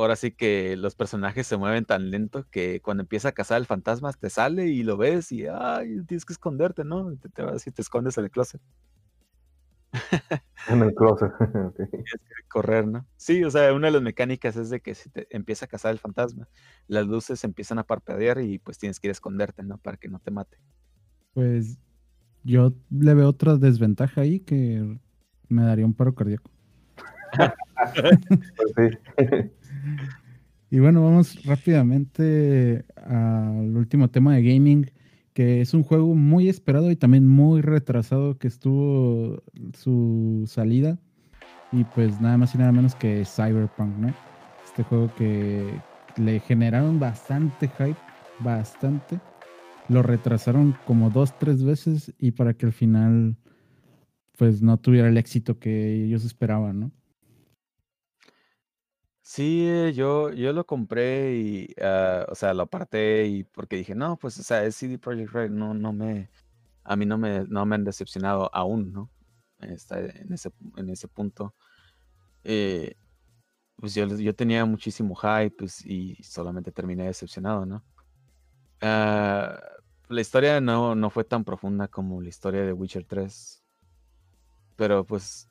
ahora 0.00 0.16
sí 0.16 0.32
que 0.32 0.76
los 0.76 0.94
personajes 0.94 1.46
se 1.46 1.56
mueven 1.56 1.84
tan 1.84 2.10
lento 2.10 2.46
que 2.50 2.80
cuando 2.80 3.02
empieza 3.02 3.28
a 3.28 3.32
cazar 3.32 3.58
el 3.58 3.66
fantasma 3.66 4.12
te 4.12 4.30
sale 4.30 4.66
y 4.66 4.82
lo 4.82 4.96
ves 4.96 5.32
y 5.32 5.46
ay, 5.46 6.02
tienes 6.06 6.24
que 6.24 6.32
esconderte, 6.32 6.84
¿no? 6.84 7.16
Te, 7.16 7.28
te 7.28 7.42
vas 7.42 7.66
y 7.66 7.70
te 7.70 7.82
escondes 7.82 8.16
en 8.18 8.24
el 8.24 8.30
closet. 8.30 8.60
En 10.68 10.82
el 10.82 10.94
closet. 10.94 11.32
Tienes 11.76 12.00
que 12.00 12.48
correr, 12.48 12.86
¿no? 12.86 13.06
Sí, 13.16 13.42
o 13.44 13.50
sea, 13.50 13.72
una 13.72 13.88
de 13.88 13.94
las 13.94 14.02
mecánicas 14.02 14.56
es 14.56 14.70
de 14.70 14.80
que 14.80 14.94
si 14.94 15.08
te 15.08 15.26
empieza 15.30 15.64
a 15.64 15.68
cazar 15.68 15.90
el 15.90 15.98
fantasma, 15.98 16.48
las 16.86 17.06
luces 17.06 17.42
empiezan 17.44 17.78
a 17.78 17.84
parpadear 17.84 18.40
y 18.40 18.58
pues 18.58 18.78
tienes 18.78 19.00
que 19.00 19.08
ir 19.08 19.10
a 19.10 19.12
esconderte, 19.12 19.62
¿no? 19.62 19.78
Para 19.78 19.96
que 19.96 20.08
no 20.08 20.18
te 20.18 20.30
mate. 20.30 20.58
Pues 21.32 21.78
yo 22.44 22.74
le 22.90 23.14
veo 23.14 23.28
otra 23.28 23.56
desventaja 23.56 24.20
ahí 24.20 24.40
que 24.40 24.98
me 25.48 25.62
daría 25.62 25.86
un 25.86 25.94
paro 25.94 26.14
cardíaco. 26.14 26.50
pues 28.56 28.98
sí. 29.16 29.50
Y 30.70 30.78
bueno, 30.78 31.02
vamos 31.02 31.44
rápidamente 31.44 32.84
al 32.96 33.76
último 33.76 34.08
tema 34.08 34.36
de 34.36 34.42
gaming, 34.42 34.90
que 35.32 35.60
es 35.60 35.74
un 35.74 35.82
juego 35.82 36.14
muy 36.14 36.48
esperado 36.48 36.90
y 36.90 36.96
también 36.96 37.26
muy 37.26 37.60
retrasado 37.60 38.38
que 38.38 38.46
estuvo 38.46 39.42
su 39.74 40.44
salida. 40.46 40.98
Y 41.72 41.84
pues 41.84 42.20
nada 42.20 42.36
más 42.36 42.54
y 42.54 42.58
nada 42.58 42.72
menos 42.72 42.94
que 42.94 43.24
Cyberpunk, 43.24 43.96
¿no? 43.96 44.14
Este 44.64 44.82
juego 44.84 45.12
que 45.16 45.72
le 46.16 46.40
generaron 46.40 47.00
bastante 47.00 47.68
hype, 47.68 47.98
bastante. 48.40 49.20
Lo 49.88 50.02
retrasaron 50.02 50.76
como 50.86 51.10
dos, 51.10 51.36
tres 51.38 51.64
veces 51.64 52.14
y 52.18 52.30
para 52.32 52.54
que 52.54 52.66
al 52.66 52.72
final 52.72 53.36
pues 54.36 54.62
no 54.62 54.78
tuviera 54.78 55.08
el 55.08 55.18
éxito 55.18 55.58
que 55.58 56.04
ellos 56.04 56.24
esperaban, 56.24 56.80
¿no? 56.80 56.92
Sí, 59.32 59.64
eh, 59.68 59.92
yo, 59.94 60.32
yo 60.32 60.52
lo 60.52 60.66
compré 60.66 61.36
y, 61.36 61.68
ah, 61.80 62.26
o 62.28 62.34
sea, 62.34 62.52
lo 62.52 62.64
aparté 62.64 63.26
y 63.28 63.44
porque 63.44 63.76
dije, 63.76 63.94
no, 63.94 64.16
pues, 64.18 64.36
o 64.40 64.42
sea, 64.42 64.64
es 64.64 64.74
CD 64.74 64.98
Projekt 64.98 65.30
Red, 65.32 65.50
no, 65.50 65.72
no 65.72 65.92
me, 65.92 66.28
a 66.82 66.96
mí 66.96 67.06
no 67.06 67.16
me, 67.16 67.44
no 67.46 67.64
me 67.64 67.76
han 67.76 67.84
decepcionado 67.84 68.50
aún, 68.52 68.92
¿no? 68.92 69.08
Está 69.60 70.00
en 70.00 70.32
ese, 70.32 70.50
en 70.76 70.90
ese 70.90 71.06
punto. 71.06 71.54
Eh, 72.42 72.96
pues 73.76 73.94
yo, 73.94 74.06
yo 74.08 74.34
tenía 74.34 74.64
muchísimo 74.64 75.14
hype 75.14 75.52
pues, 75.52 75.86
y 75.86 76.16
solamente 76.24 76.72
terminé 76.72 77.06
decepcionado, 77.06 77.64
¿no? 77.66 77.84
Ah, 78.80 79.60
la 80.08 80.20
historia 80.20 80.60
no, 80.60 80.96
no 80.96 81.08
fue 81.10 81.22
tan 81.22 81.44
profunda 81.44 81.86
como 81.86 82.20
la 82.20 82.30
historia 82.30 82.62
de 82.62 82.72
Witcher 82.72 83.04
3, 83.04 83.62
pero 84.76 85.04
pues 85.06 85.48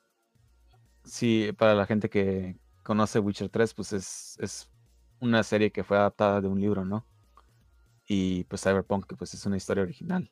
sí, 1.06 1.54
para 1.58 1.76
la 1.76 1.86
gente 1.86 2.10
que, 2.10 2.58
conoce 2.90 3.20
Witcher 3.20 3.50
3, 3.50 3.76
pues 3.76 3.94
es, 3.94 4.36
es 4.42 4.68
una 5.20 5.44
serie 5.44 5.72
que 5.72 5.84
fue 5.84 5.96
adaptada 5.96 6.42
de 6.42 6.48
un 6.48 6.60
libro, 6.60 6.86
¿no? 6.86 7.06
Y 8.08 8.46
pues 8.46 8.64
Cyberpunk, 8.64 9.14
pues 9.16 9.36
es 9.36 9.46
una 9.46 9.58
historia 9.58 9.84
original. 9.84 10.32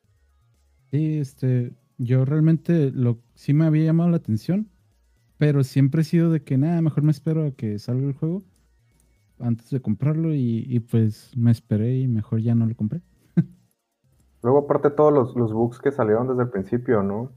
Sí, 0.89 1.19
este, 1.19 1.75
yo 1.99 2.25
realmente 2.25 2.89
lo 2.89 3.19
sí 3.35 3.53
me 3.53 3.67
había 3.67 3.85
llamado 3.85 4.09
la 4.09 4.17
atención, 4.17 4.71
pero 5.37 5.63
siempre 5.63 6.01
he 6.01 6.03
sido 6.03 6.31
de 6.31 6.43
que 6.43 6.57
nada, 6.57 6.81
mejor 6.81 7.03
me 7.03 7.11
espero 7.11 7.45
a 7.45 7.51
que 7.51 7.77
salga 7.77 8.07
el 8.07 8.13
juego. 8.13 8.43
antes 9.39 9.69
de 9.69 9.79
comprarlo 9.79 10.33
y, 10.33 10.65
y 10.67 10.79
pues 10.79 11.37
me 11.37 11.51
esperé 11.51 11.99
y 11.99 12.07
mejor 12.07 12.41
ya 12.41 12.55
no 12.55 12.65
lo 12.65 12.75
compré. 12.75 13.03
Luego, 14.41 14.61
aparte, 14.61 14.89
todos 14.89 15.13
los, 15.13 15.35
los 15.35 15.53
bugs 15.53 15.77
que 15.77 15.91
salieron 15.91 16.27
desde 16.27 16.41
el 16.41 16.49
principio, 16.49 17.03
¿no? 17.03 17.31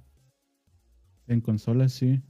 En 1.27 1.43
consolas, 1.43 1.93
sí. 1.93 2.23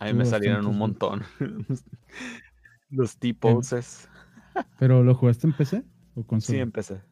A 0.00 0.06
mí 0.06 0.14
me 0.14 0.24
salieron 0.24 0.66
un 0.66 0.76
montón. 0.78 1.24
Los 2.90 3.16
T-poses. 3.18 4.08
¿Pero 4.78 5.02
lo 5.02 5.14
jugaste 5.14 5.46
en 5.46 5.52
PC 5.52 5.84
o 6.14 6.24
consola? 6.26 6.58
Sí, 6.58 6.58
empecé. 6.58 7.02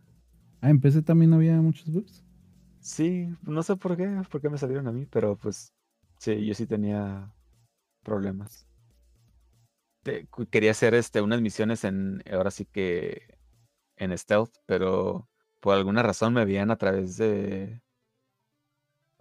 Ah, 0.61 0.71
en 0.71 0.81
PC 0.81 1.03
también 1.03 1.33
había 1.33 1.61
muchos 1.61 1.91
bugs. 1.93 2.25
Sí, 2.81 3.27
no 3.43 3.63
sé 3.63 3.77
por 3.77 3.97
qué, 3.97 4.09
por 4.31 4.41
qué 4.41 4.49
me 4.49 4.59
salieron 4.59 4.87
a 4.89 4.93
mí, 4.93 5.07
pero 5.07 5.37
pues 5.37 5.73
sí, 6.19 6.45
yo 6.47 6.55
sí 6.55 6.67
tenía 6.67 7.33
problemas. 8.03 8.67
Te- 10.03 10.29
quería 10.51 10.71
hacer 10.71 10.95
este, 10.95 11.21
unas 11.21 11.41
misiones 11.41 11.85
en, 11.85 12.23
ahora 12.33 12.51
sí 12.51 12.65
que 12.67 13.39
en 13.97 14.17
stealth, 14.19 14.57
pero 14.67 15.29
por 15.61 15.75
alguna 15.77 16.03
razón 16.03 16.35
me 16.35 16.45
veían 16.47 16.71
a 16.71 16.79
través 16.79 17.17
de, 17.19 17.83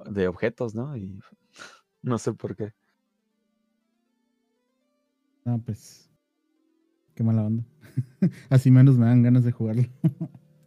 de 0.06 0.28
objetos, 0.28 0.76
¿no? 0.76 0.96
Y 0.98 1.20
no 2.02 2.18
sé 2.18 2.34
por 2.34 2.56
qué. 2.56 2.74
Ah, 5.46 5.58
pues. 5.64 6.10
Qué 7.16 7.24
mala 7.24 7.44
onda. 7.44 7.64
Así 8.50 8.72
menos 8.72 8.98
me 8.98 9.06
dan 9.06 9.24
ganas 9.24 9.44
de 9.44 9.52
jugarlo. 9.52 9.84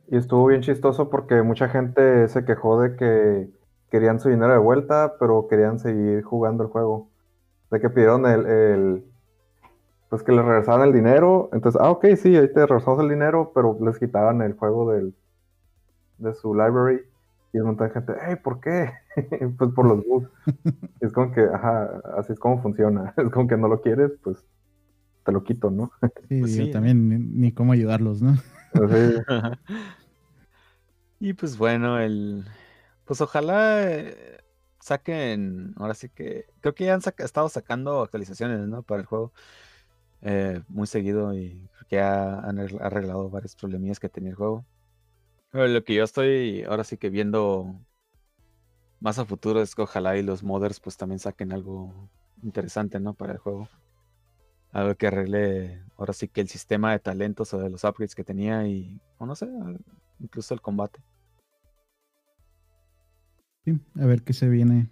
Y 0.06 0.16
estuvo 0.16 0.46
bien 0.46 0.62
chistoso 0.62 1.10
porque 1.10 1.42
mucha 1.42 1.68
gente 1.68 2.28
se 2.28 2.44
quejó 2.44 2.80
de 2.80 2.96
que 2.96 3.50
querían 3.90 4.20
su 4.20 4.28
dinero 4.30 4.52
de 4.52 4.58
vuelta, 4.58 5.14
pero 5.18 5.46
querían 5.48 5.78
seguir 5.78 6.22
jugando 6.22 6.64
el 6.64 6.70
juego. 6.70 7.10
De 7.70 7.80
que 7.80 7.90
pidieron 7.90 8.26
el, 8.26 8.46
el- 8.46 9.04
pues 10.08 10.22
que 10.22 10.32
les 10.32 10.44
regresaran 10.44 10.86
el 10.88 10.92
dinero. 10.94 11.50
Entonces, 11.52 11.80
ah, 11.82 11.90
ok, 11.90 12.06
sí, 12.16 12.36
ahí 12.36 12.52
te 12.52 12.66
regresamos 12.66 13.00
el 13.00 13.08
dinero, 13.10 13.52
pero 13.54 13.76
les 13.80 13.98
quitaban 13.98 14.40
el 14.42 14.54
juego 14.54 14.90
del, 14.92 15.14
de 16.18 16.34
su 16.34 16.54
library. 16.54 17.00
Y 17.52 17.58
un 17.60 17.68
montón 17.68 17.88
de 17.88 17.94
gente, 17.94 18.12
hey, 18.20 18.36
¿por 18.42 18.60
qué? 18.60 18.90
pues 19.58 19.70
por 19.74 19.86
los 19.86 20.04
bugs. 20.06 20.28
Es 21.00 21.12
como 21.12 21.32
que, 21.32 21.42
ajá, 21.42 22.00
así 22.18 22.32
es 22.32 22.38
como 22.38 22.60
funciona. 22.62 23.14
Es 23.16 23.30
como 23.30 23.48
que 23.48 23.56
no 23.56 23.68
lo 23.68 23.80
quieres, 23.82 24.12
pues 24.22 24.44
te 25.28 25.32
lo 25.32 25.44
quito, 25.44 25.70
¿no? 25.70 25.92
Sí, 26.28 26.46
Pues 26.46 26.54
yo 26.56 26.68
sí. 26.68 26.68
también 26.68 27.08
ni, 27.08 27.18
ni 27.18 27.52
cómo 27.52 27.72
ayudarlos, 27.72 28.20
¿no? 28.22 28.36
Y 31.20 31.34
pues 31.34 31.56
bueno, 31.58 31.98
el 32.00 32.44
pues 33.04 33.20
ojalá 33.20 33.82
eh, 33.90 34.38
saquen, 34.80 35.74
ahora 35.78 35.94
sí 35.94 36.08
que 36.10 36.46
creo 36.60 36.74
que 36.74 36.84
ya 36.86 36.94
han 36.94 37.00
saca- 37.02 37.24
estado 37.24 37.48
sacando 37.48 38.02
actualizaciones, 38.02 38.60
¿no? 38.68 38.82
Para 38.84 39.00
el 39.00 39.06
juego 39.06 39.32
eh, 40.22 40.62
muy 40.68 40.86
seguido 40.88 41.34
y 41.34 41.68
creo 41.74 41.86
que 41.88 41.96
ya 41.96 42.40
han 42.40 42.58
arregl- 42.58 42.80
arreglado 42.82 43.30
varios 43.30 43.56
problemillas 43.56 44.00
que 44.00 44.08
tenía 44.10 44.30
el 44.30 44.36
juego. 44.36 44.66
Pero 45.50 45.68
lo 45.68 45.84
que 45.84 45.94
yo 45.96 46.04
estoy 46.04 46.64
ahora 46.64 46.84
sí 46.84 46.98
que 46.98 47.10
viendo 47.10 47.80
más 49.00 49.18
a 49.18 49.24
futuro 49.24 49.60
es 49.60 49.74
que 49.74 49.82
ojalá 49.82 50.16
y 50.16 50.22
los 50.22 50.42
modders 50.44 50.80
pues 50.80 50.96
también 50.96 51.18
saquen 51.18 51.52
algo 51.52 52.10
interesante, 52.42 53.00
¿no? 53.00 53.14
Para 53.14 53.32
el 53.32 53.38
juego. 53.38 53.68
Algo 54.72 54.94
que 54.96 55.06
arregle 55.06 55.82
ahora 55.96 56.12
sí 56.12 56.28
que 56.28 56.40
el 56.40 56.48
sistema 56.48 56.92
de 56.92 56.98
talentos 57.00 57.52
o 57.54 57.58
de 57.58 57.70
los 57.70 57.84
upgrades 57.84 58.14
que 58.14 58.24
tenía 58.24 58.66
y, 58.66 59.00
o 59.18 59.26
no 59.26 59.34
sé, 59.34 59.48
incluso 60.20 60.54
el 60.54 60.60
combate. 60.60 61.00
A 63.96 64.06
ver 64.06 64.22
qué 64.22 64.32
se 64.32 64.48
viene 64.48 64.88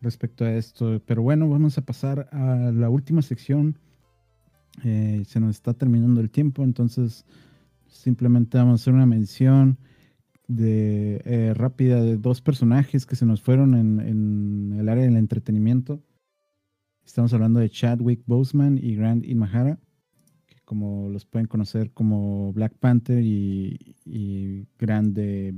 respecto 0.00 0.44
a 0.44 0.52
esto. 0.52 1.00
Pero 1.06 1.22
bueno, 1.22 1.48
vamos 1.48 1.78
a 1.78 1.82
pasar 1.82 2.28
a 2.32 2.70
la 2.72 2.88
última 2.90 3.22
sección. 3.22 3.78
Eh, 4.84 5.22
se 5.26 5.40
nos 5.40 5.56
está 5.56 5.74
terminando 5.74 6.20
el 6.20 6.30
tiempo, 6.30 6.62
entonces 6.62 7.26
simplemente 7.88 8.56
vamos 8.58 8.72
a 8.72 8.82
hacer 8.82 8.94
una 8.94 9.06
mención 9.06 9.78
de 10.48 11.22
eh, 11.24 11.54
rápida 11.54 12.00
de 12.00 12.16
dos 12.16 12.40
personajes 12.40 13.06
que 13.06 13.16
se 13.16 13.26
nos 13.26 13.42
fueron 13.42 13.74
en 13.74 14.76
el 14.78 14.88
área 14.88 15.04
del 15.04 15.16
entretenimiento. 15.16 16.02
Estamos 17.04 17.32
hablando 17.34 17.60
de 17.60 17.68
Chadwick 17.68 18.22
Boseman 18.26 18.78
y 18.78 18.94
Grant 18.96 19.24
Imahara, 19.26 19.78
que 20.46 20.56
como 20.64 21.08
los 21.10 21.24
pueden 21.24 21.46
conocer 21.46 21.92
como 21.92 22.52
Black 22.52 22.74
Panther 22.78 23.22
y, 23.22 23.96
y 24.04 24.66
Grant 24.78 25.14
de 25.14 25.52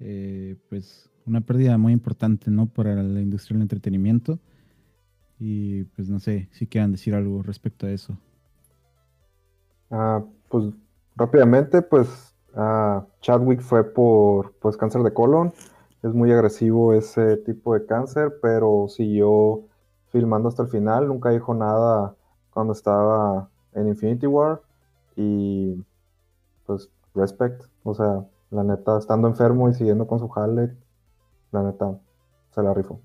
eh, 0.00 0.56
pues 0.68 1.10
una 1.26 1.40
pérdida 1.40 1.78
muy 1.78 1.92
importante, 1.92 2.50
¿no? 2.50 2.66
Para 2.66 3.02
la 3.02 3.20
industria 3.20 3.54
del 3.54 3.62
entretenimiento. 3.62 4.38
Y 5.38 5.84
pues 5.84 6.08
no 6.08 6.18
sé 6.18 6.48
si 6.52 6.66
quieran 6.66 6.92
decir 6.92 7.14
algo 7.14 7.42
respecto 7.42 7.86
a 7.86 7.90
eso. 7.90 8.18
Ah, 9.90 10.22
pues 10.48 10.72
rápidamente, 11.16 11.80
pues 11.82 12.34
ah, 12.54 13.06
Chadwick 13.20 13.60
fue 13.60 13.84
por 13.84 14.52
pues 14.60 14.76
cáncer 14.76 15.02
de 15.02 15.12
colon. 15.12 15.52
Es 16.02 16.14
muy 16.14 16.32
agresivo 16.32 16.94
ese 16.94 17.36
tipo 17.38 17.74
de 17.74 17.84
cáncer, 17.86 18.38
pero 18.40 18.86
siguió 18.88 19.64
filmando 20.10 20.48
hasta 20.48 20.62
el 20.62 20.68
final. 20.68 21.08
Nunca 21.08 21.30
dijo 21.30 21.54
nada 21.54 22.14
cuando 22.50 22.72
estaba 22.72 23.50
en 23.74 23.88
Infinity 23.88 24.26
War. 24.26 24.62
Y 25.16 25.84
pues 26.66 26.88
respect. 27.14 27.62
O 27.82 27.94
sea, 27.94 28.24
la 28.50 28.64
neta, 28.64 28.98
estando 28.98 29.28
enfermo 29.28 29.68
y 29.68 29.74
siguiendo 29.74 30.06
con 30.06 30.18
su 30.18 30.28
jale, 30.28 30.76
la 31.52 31.62
neta, 31.62 31.98
se 32.54 32.62
la 32.62 32.74
rifó. 32.74 33.00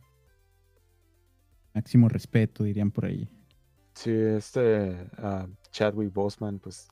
Máximo 1.73 2.07
respeto, 2.09 2.63
dirían 2.63 2.91
por 2.91 3.05
ahí. 3.05 3.29
Sí, 3.93 4.11
este 4.11 5.09
ah, 5.17 5.47
Chadwick 5.71 6.13
Boseman, 6.13 6.59
pues, 6.59 6.87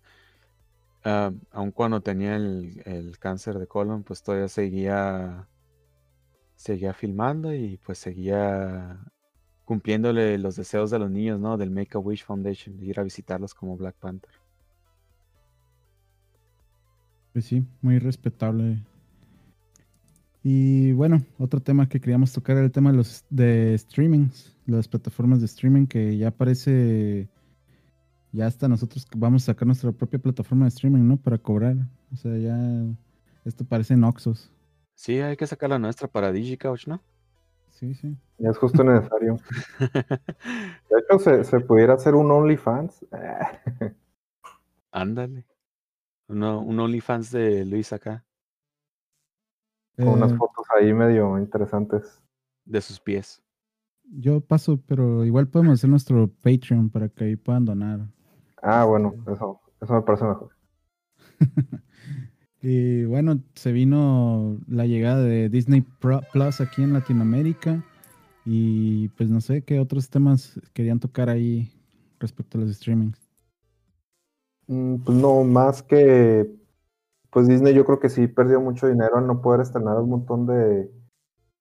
ah, 1.03 1.31
aun 1.51 1.71
cuando 1.71 2.01
tenía 2.01 2.35
el, 2.35 2.81
el 2.85 3.17
cáncer 3.17 3.59
de 3.59 3.67
colon, 3.67 4.03
pues 4.03 4.21
todavía 4.23 4.47
seguía, 4.47 5.47
seguía 6.63 6.93
filmando 6.93 7.53
y 7.53 7.77
pues 7.85 7.97
seguía 7.97 8.97
cumpliéndole 9.65 10.37
los 10.37 10.55
deseos 10.55 10.91
de 10.91 10.99
los 10.99 11.11
niños, 11.11 11.37
¿no? 11.39 11.57
Del 11.57 11.69
Make 11.69 11.97
a 11.97 11.99
Wish 11.99 12.23
Foundation, 12.23 12.81
ir 12.81 12.99
a 12.99 13.03
visitarlos 13.03 13.53
como 13.53 13.75
Black 13.75 13.95
Panther. 13.99 14.31
Pues 17.33 17.45
sí, 17.45 17.65
muy 17.81 17.99
respetable. 17.99 18.79
Y 20.41 20.93
bueno, 20.93 21.21
otro 21.37 21.59
tema 21.59 21.89
que 21.89 21.99
queríamos 21.99 22.31
tocar 22.31 22.55
era 22.55 22.65
el 22.65 22.71
tema 22.71 22.91
de 22.91 22.97
los 22.97 23.25
de 23.29 23.77
streamings, 23.77 24.55
las 24.65 24.87
plataformas 24.87 25.39
de 25.39 25.47
streaming 25.47 25.85
que 25.85 26.15
ya 26.17 26.31
parece, 26.31 27.27
ya 28.31 28.47
hasta 28.47 28.69
nosotros 28.69 29.05
vamos 29.17 29.43
a 29.43 29.45
sacar 29.47 29.65
nuestra 29.65 29.91
propia 29.91 30.19
plataforma 30.19 30.65
de 30.65 30.69
streaming, 30.69 31.07
¿no? 31.07 31.17
Para 31.17 31.37
cobrar. 31.37 31.75
O 32.13 32.15
sea, 32.15 32.37
ya 32.37 32.57
esto 33.43 33.65
parece 33.65 33.97
Noxos. 33.97 34.49
Sí, 34.95 35.19
hay 35.19 35.37
que 35.37 35.47
sacar 35.47 35.69
la 35.69 35.79
nuestra 35.79 36.07
para 36.07 36.31
DigiCouch, 36.31 36.87
¿no? 36.87 37.03
Sí, 37.69 37.93
sí. 37.95 38.15
Y 38.37 38.47
es 38.47 38.57
justo 38.57 38.83
necesario. 38.83 39.37
De 40.89 40.99
hecho, 40.99 41.19
se, 41.19 41.43
se 41.43 41.59
pudiera 41.59 41.93
hacer 41.95 42.15
un 42.15 42.31
OnlyFans. 42.31 43.05
Ándale. 44.91 45.45
Uno, 46.27 46.61
un 46.61 46.79
OnlyFans 46.79 47.31
de 47.31 47.65
Luis 47.65 47.93
acá, 47.93 48.25
Con 49.97 50.09
unas 50.09 50.31
Eh, 50.31 50.35
fotos 50.37 50.65
ahí 50.79 50.93
medio 50.93 51.37
interesantes. 51.39 52.21
de 52.65 52.81
sus 52.81 52.99
pies. 52.99 53.41
yo 54.03 54.41
paso, 54.41 54.77
pero 54.85 55.25
igual 55.25 55.47
podemos 55.47 55.73
hacer 55.79 55.89
nuestro 55.89 56.27
Patreon 56.29 56.89
para 56.89 57.09
que 57.09 57.23
ahí 57.25 57.35
puedan 57.35 57.65
donar. 57.65 58.07
Ah, 58.61 58.85
bueno, 58.85 59.13
eso, 59.27 59.61
eso 59.81 59.93
me 59.93 60.01
parece 60.01 60.25
mejor. 60.25 60.49
Y 62.63 63.03
bueno, 63.05 63.39
se 63.55 63.71
vino 63.73 64.57
la 64.67 64.87
llegada 64.87 65.21
de 65.21 65.49
Disney 65.49 65.81
Plus 65.81 66.61
aquí 66.61 66.81
en 66.83 66.93
Latinoamérica. 66.93 67.83
Y 68.45 69.09
pues 69.09 69.29
no 69.29 69.41
sé 69.41 69.63
qué 69.63 69.79
otros 69.79 70.09
temas 70.09 70.59
querían 70.73 70.99
tocar 70.99 71.29
ahí 71.29 71.71
respecto 72.19 72.57
a 72.57 72.61
los 72.61 72.75
streamings. 72.75 73.19
Mm, 74.67 74.97
Pues 75.03 75.17
no, 75.17 75.43
más 75.43 75.83
que, 75.83 76.49
pues 77.31 77.47
Disney 77.47 77.73
yo 77.75 77.85
creo 77.85 77.99
que 77.99 78.09
sí 78.09 78.27
perdió 78.27 78.61
mucho 78.61 78.87
dinero 78.87 79.17
al 79.17 79.27
no 79.27 79.41
poder 79.41 79.61
estrenar 79.61 79.97
un 79.99 80.09
montón 80.11 80.45
de 80.47 80.91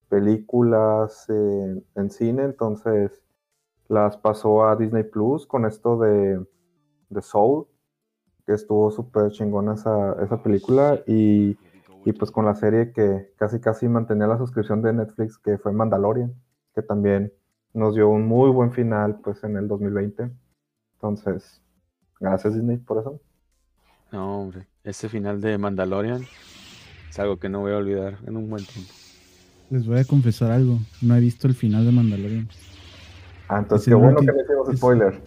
películas 0.08 1.28
en, 1.30 1.84
en 1.96 2.10
cine, 2.10 2.44
entonces 2.44 3.12
las 3.88 4.16
pasó 4.18 4.66
a 4.66 4.76
Disney 4.76 5.04
Plus 5.04 5.46
con 5.46 5.66
esto 5.66 5.98
de, 5.98 6.44
de 7.10 7.22
Soul, 7.22 7.66
estuvo 8.54 8.90
súper 8.90 9.30
chingona 9.32 9.74
esa, 9.74 10.16
esa 10.22 10.42
película, 10.42 11.00
y, 11.06 11.56
y 12.04 12.12
pues 12.12 12.30
con 12.30 12.44
la 12.44 12.54
serie 12.54 12.92
que 12.92 13.30
casi 13.36 13.60
casi 13.60 13.88
mantenía 13.88 14.26
la 14.26 14.38
suscripción 14.38 14.82
de 14.82 14.92
Netflix, 14.92 15.38
que 15.38 15.58
fue 15.58 15.72
Mandalorian, 15.72 16.32
que 16.74 16.82
también 16.82 17.32
nos 17.74 17.94
dio 17.94 18.08
un 18.08 18.26
muy 18.26 18.50
buen 18.50 18.72
final 18.72 19.20
pues 19.22 19.42
en 19.44 19.56
el 19.56 19.68
2020. 19.68 20.30
Entonces, 20.94 21.60
gracias 22.20 22.54
Disney 22.54 22.76
por 22.78 22.98
eso. 22.98 23.20
No, 24.12 24.42
hombre, 24.42 24.66
ese 24.84 25.08
final 25.08 25.40
de 25.40 25.56
Mandalorian 25.58 26.22
es 27.08 27.18
algo 27.18 27.38
que 27.38 27.48
no 27.48 27.60
voy 27.60 27.72
a 27.72 27.76
olvidar 27.78 28.18
en 28.26 28.36
un 28.36 28.48
buen 28.50 28.64
tiempo. 28.64 28.92
Les 29.70 29.86
voy 29.86 29.98
a 30.00 30.04
confesar 30.04 30.50
algo. 30.50 30.78
No 31.00 31.16
he 31.16 31.20
visto 31.20 31.46
el 31.48 31.54
final 31.54 31.86
de 31.86 31.92
Mandalorian. 31.92 32.48
Ah, 33.48 33.58
entonces 33.60 33.88
Es 33.88 33.92
el 33.92 33.98
qué 33.98 34.04
bueno 34.04 34.20
que 34.20 34.26
no 34.26 34.42
hicimos 34.42 34.68
es- 34.68 34.76
spoiler. 34.78 35.20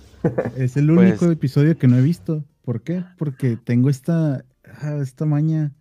Es 0.55 0.77
el 0.77 0.87
Pues- 0.93 1.09
único 1.21 1.31
episodio 1.31 1.77
que 1.77 1.87
no 1.87 1.97
he 1.97 2.01
visto. 2.01 2.43
¿Por 2.65 2.81
qué? 2.81 3.05
Porque 3.19 3.57
tengo 3.57 3.91
esta, 3.91 4.43
ah, 4.63 4.97
esta 4.99 5.25
maña 5.25 5.75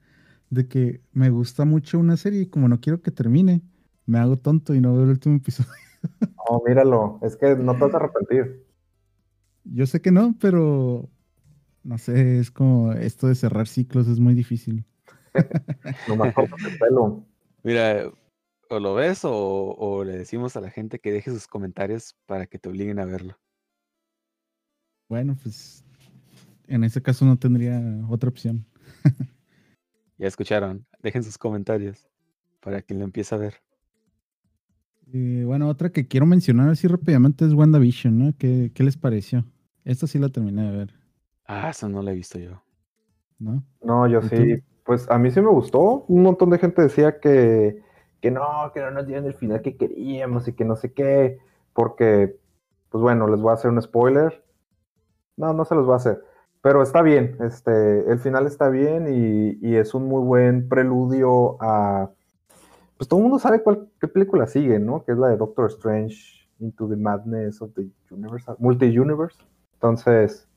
de 0.50 0.68
que 0.68 1.00
me 1.12 1.30
gusta 1.30 1.64
mucho 1.64 1.98
una 1.98 2.18
serie 2.18 2.42
y 2.42 2.46
como 2.46 2.68
no 2.68 2.78
quiero 2.78 3.00
que 3.00 3.10
termine, 3.10 3.62
me 4.04 4.18
hago 4.18 4.36
tonto 4.36 4.74
y 4.74 4.82
no 4.82 4.92
veo 4.92 5.04
el 5.04 5.10
último 5.10 5.36
episodio. 5.36 5.70
No, 6.50 6.62
míralo, 6.66 7.18
es 7.22 7.36
que 7.36 7.56
no 7.56 7.72
te 7.72 7.80
vas 7.80 7.94
a 7.94 7.96
arrepentir. 7.96 8.66
Yo 9.64 9.86
sé 9.86 10.02
que 10.02 10.10
no, 10.10 10.36
pero 10.38 11.08
no 11.82 11.96
sé, 11.96 12.38
es 12.38 12.50
como 12.50 12.92
esto 12.92 13.28
de 13.28 13.34
cerrar 13.34 13.66
ciclos 13.66 14.06
es 14.08 14.20
muy 14.20 14.34
difícil. 14.34 14.84
Nomás 16.06 16.34
cortas 16.34 16.62
el 16.62 16.76
pelo. 16.76 17.24
Mira, 17.62 18.12
o 18.68 18.78
lo 18.78 18.92
ves 18.92 19.24
o, 19.24 19.32
o 19.32 20.04
le 20.04 20.18
decimos 20.18 20.54
a 20.58 20.60
la 20.60 20.68
gente 20.68 20.98
que 20.98 21.12
deje 21.12 21.30
sus 21.30 21.46
comentarios 21.46 22.14
para 22.26 22.46
que 22.46 22.58
te 22.58 22.68
obliguen 22.68 22.98
a 22.98 23.06
verlo. 23.06 23.38
Bueno, 25.08 25.38
pues 25.42 25.83
en 26.68 26.84
ese 26.84 27.02
caso 27.02 27.24
no 27.24 27.38
tendría 27.38 27.80
otra 28.08 28.28
opción. 28.28 28.66
Ya 30.16 30.28
escucharon, 30.28 30.86
dejen 31.02 31.24
sus 31.24 31.36
comentarios 31.36 32.08
para 32.60 32.80
quien 32.82 33.00
lo 33.00 33.04
empiece 33.04 33.34
a 33.34 33.38
ver. 33.38 33.54
Y 35.06 35.42
bueno, 35.42 35.68
otra 35.68 35.90
que 35.90 36.06
quiero 36.06 36.24
mencionar 36.24 36.68
así 36.68 36.86
rápidamente 36.86 37.44
es 37.44 37.52
WandaVision, 37.52 38.16
¿no? 38.16 38.32
¿Qué, 38.38 38.70
qué 38.72 38.84
les 38.84 38.96
pareció? 38.96 39.44
Esta 39.84 40.06
sí 40.06 40.20
la 40.20 40.28
terminé 40.28 40.70
de 40.70 40.76
ver, 40.76 40.94
Ah, 41.46 41.70
eso 41.70 41.88
no 41.88 42.02
lo 42.02 42.10
he 42.10 42.14
visto 42.14 42.38
yo. 42.38 42.62
¿no? 43.38 43.62
No, 43.82 44.06
yo 44.06 44.20
¿Y 44.20 44.28
sí, 44.28 44.62
pues 44.84 45.10
a 45.10 45.18
mí 45.18 45.30
sí 45.30 45.40
me 45.40 45.50
gustó. 45.50 46.04
Un 46.08 46.22
montón 46.22 46.50
de 46.50 46.58
gente 46.58 46.82
decía 46.82 47.20
que, 47.20 47.82
que 48.20 48.30
no, 48.30 48.70
que 48.72 48.80
no 48.80 48.90
nos 48.90 49.06
dieron 49.06 49.26
el 49.26 49.34
final 49.34 49.60
que 49.62 49.76
queríamos 49.76 50.48
y 50.48 50.54
que 50.54 50.64
no 50.64 50.76
sé 50.76 50.92
qué, 50.92 51.38
porque, 51.74 52.36
pues 52.90 53.02
bueno, 53.02 53.28
les 53.28 53.40
voy 53.40 53.50
a 53.50 53.54
hacer 53.54 53.70
un 53.70 53.82
spoiler. 53.82 54.42
No, 55.36 55.52
no 55.52 55.64
se 55.64 55.74
los 55.74 55.84
voy 55.84 55.94
a 55.94 55.96
hacer, 55.96 56.22
pero 56.64 56.82
está 56.82 57.02
bien, 57.02 57.36
este, 57.40 58.10
el 58.10 58.18
final 58.20 58.46
está 58.46 58.70
bien 58.70 59.06
y, 59.06 59.58
y 59.60 59.76
es 59.76 59.92
un 59.92 60.08
muy 60.08 60.22
buen 60.22 60.66
preludio 60.66 61.58
a, 61.60 62.10
pues 62.96 63.06
todo 63.06 63.20
el 63.20 63.24
mundo 63.24 63.38
sabe 63.38 63.62
cuál, 63.62 63.90
qué 64.00 64.08
película 64.08 64.46
sigue, 64.46 64.78
¿no? 64.78 65.04
Que 65.04 65.12
es 65.12 65.18
la 65.18 65.28
de 65.28 65.36
Doctor 65.36 65.66
Strange 65.66 66.48
Into 66.60 66.88
the 66.88 66.96
Madness 66.96 67.60
of 67.60 67.74
the 67.74 67.86
Universe, 68.10 68.50
Multi-Universe. 68.58 69.36
Entonces, 69.74 70.48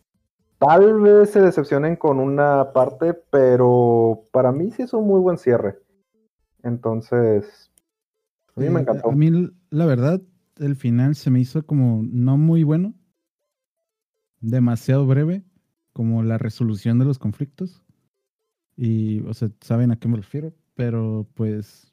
Tal 0.60 1.02
vez 1.02 1.32
se 1.32 1.42
decepcionen 1.42 1.98
con 1.98 2.20
una 2.20 2.72
parte, 2.72 3.14
pero 3.14 4.24
para 4.32 4.54
mí 4.54 4.72
sí 4.72 4.84
es 4.84 4.94
un 4.94 5.06
muy 5.06 5.20
buen 5.20 5.38
cierre. 5.38 5.78
Entonces, 6.64 7.70
a 8.56 8.62
mí 8.62 8.70
me 8.70 8.80
encantó. 8.80 9.10
A 9.10 9.12
mí, 9.12 9.52
la 9.72 9.86
verdad, 9.86 10.22
el 10.56 10.78
final 10.78 11.16
se 11.16 11.32
me 11.32 11.42
hizo 11.42 11.66
como 11.66 12.02
no 12.02 12.38
muy 12.38 12.64
bueno, 12.64 12.94
demasiado 14.40 15.06
breve, 15.06 15.44
como 15.98 16.22
la 16.22 16.38
resolución 16.38 17.00
de 17.00 17.06
los 17.06 17.18
conflictos. 17.18 17.84
Y, 18.76 19.22
o 19.22 19.34
sea, 19.34 19.50
saben 19.62 19.92
a 19.92 19.96
qué 19.98 20.08
me 20.08 20.18
refiero, 20.18 20.54
pero 20.76 21.28
pues 21.34 21.92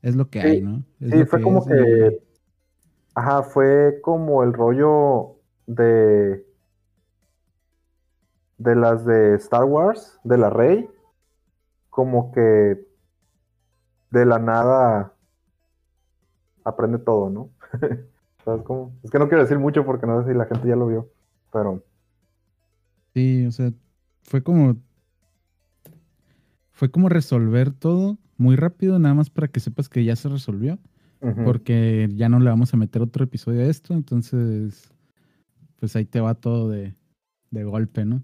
es 0.00 0.16
lo 0.16 0.30
que 0.30 0.40
Sí, 0.40 0.46
hay, 0.46 0.60
¿no? 0.62 0.82
Es 1.00 1.10
sí, 1.10 1.24
fue 1.26 1.42
como 1.42 1.60
es 1.60 1.66
que- 1.66 2.22
Ajá, 3.14 3.42
fue 3.42 4.00
como 4.02 4.42
el 4.42 4.54
rollo 4.54 5.36
de 5.66 6.46
de 8.56 8.74
las 8.76 9.04
de 9.04 9.34
Star 9.36 9.64
Wars, 9.64 10.18
de 10.24 10.38
la 10.38 10.48
Rey, 10.48 10.88
como 11.90 12.32
que 12.32 12.86
de 14.10 14.24
la 14.26 14.38
nada 14.38 15.12
aprende 16.64 16.98
todo, 16.98 17.30
¿no? 17.30 17.50
¿Sabes 18.44 18.62
cómo? 18.64 18.92
Es 19.02 19.10
que 19.10 19.18
no 19.18 19.28
quiero 19.28 19.42
decir 19.42 19.58
mucho 19.58 19.84
porque 19.84 20.06
no 20.06 20.22
sé 20.22 20.32
si 20.32 20.38
la 20.38 20.46
gente 20.46 20.68
ya 20.68 20.76
lo 20.76 20.86
vio, 20.86 21.08
pero 21.52 21.82
Sí, 23.20 23.44
o 23.44 23.52
sea, 23.52 23.72
fue 24.22 24.42
como. 24.42 24.80
Fue 26.72 26.90
como 26.90 27.10
resolver 27.10 27.70
todo 27.70 28.18
muy 28.38 28.56
rápido, 28.56 28.98
nada 28.98 29.14
más 29.14 29.28
para 29.28 29.48
que 29.48 29.60
sepas 29.60 29.90
que 29.90 30.04
ya 30.04 30.16
se 30.16 30.30
resolvió. 30.30 30.78
Porque 31.44 32.08
ya 32.14 32.30
no 32.30 32.40
le 32.40 32.48
vamos 32.48 32.72
a 32.72 32.78
meter 32.78 33.02
otro 33.02 33.24
episodio 33.24 33.60
a 33.60 33.64
esto, 33.64 33.92
entonces. 33.92 34.90
Pues 35.76 35.94
ahí 35.96 36.06
te 36.06 36.20
va 36.20 36.34
todo 36.34 36.70
de, 36.70 36.94
de 37.50 37.64
golpe, 37.64 38.06
¿no? 38.06 38.22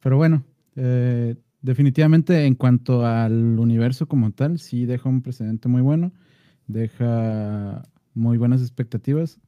Pero 0.00 0.16
bueno, 0.16 0.44
eh, 0.74 1.36
definitivamente 1.62 2.44
en 2.44 2.56
cuanto 2.56 3.06
al 3.06 3.58
universo 3.60 4.08
como 4.08 4.32
tal, 4.32 4.58
sí 4.58 4.84
deja 4.84 5.08
un 5.08 5.22
precedente 5.22 5.68
muy 5.68 5.82
bueno, 5.82 6.12
deja 6.66 7.82
muy 8.14 8.36
buenas 8.36 8.62
expectativas 8.62 9.40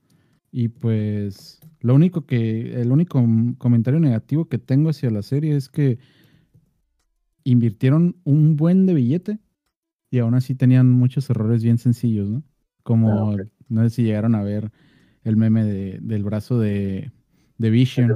y 0.50 0.68
pues 0.68 1.60
lo 1.80 1.94
único 1.94 2.26
que, 2.26 2.80
el 2.80 2.90
único 2.90 3.24
comentario 3.58 4.00
negativo 4.00 4.48
que 4.48 4.58
tengo 4.58 4.90
hacia 4.90 5.10
la 5.10 5.22
serie 5.22 5.56
es 5.56 5.68
que 5.68 5.98
invirtieron 7.44 8.16
un 8.24 8.56
buen 8.56 8.86
de 8.86 8.94
billete 8.94 9.38
y 10.10 10.18
aún 10.18 10.34
así 10.34 10.54
tenían 10.54 10.90
muchos 10.90 11.28
errores 11.30 11.62
bien 11.62 11.78
sencillos, 11.78 12.28
¿no? 12.28 12.42
Como, 12.82 13.32
Ah, 13.32 13.36
no 13.68 13.82
sé 13.84 13.90
si 13.90 14.02
llegaron 14.02 14.34
a 14.34 14.42
ver 14.42 14.70
el 15.22 15.36
meme 15.36 15.64
de- 15.64 15.98
del 16.00 16.24
brazo 16.24 16.58
de, 16.58 17.12
de 17.58 17.70
Vision, 17.70 18.14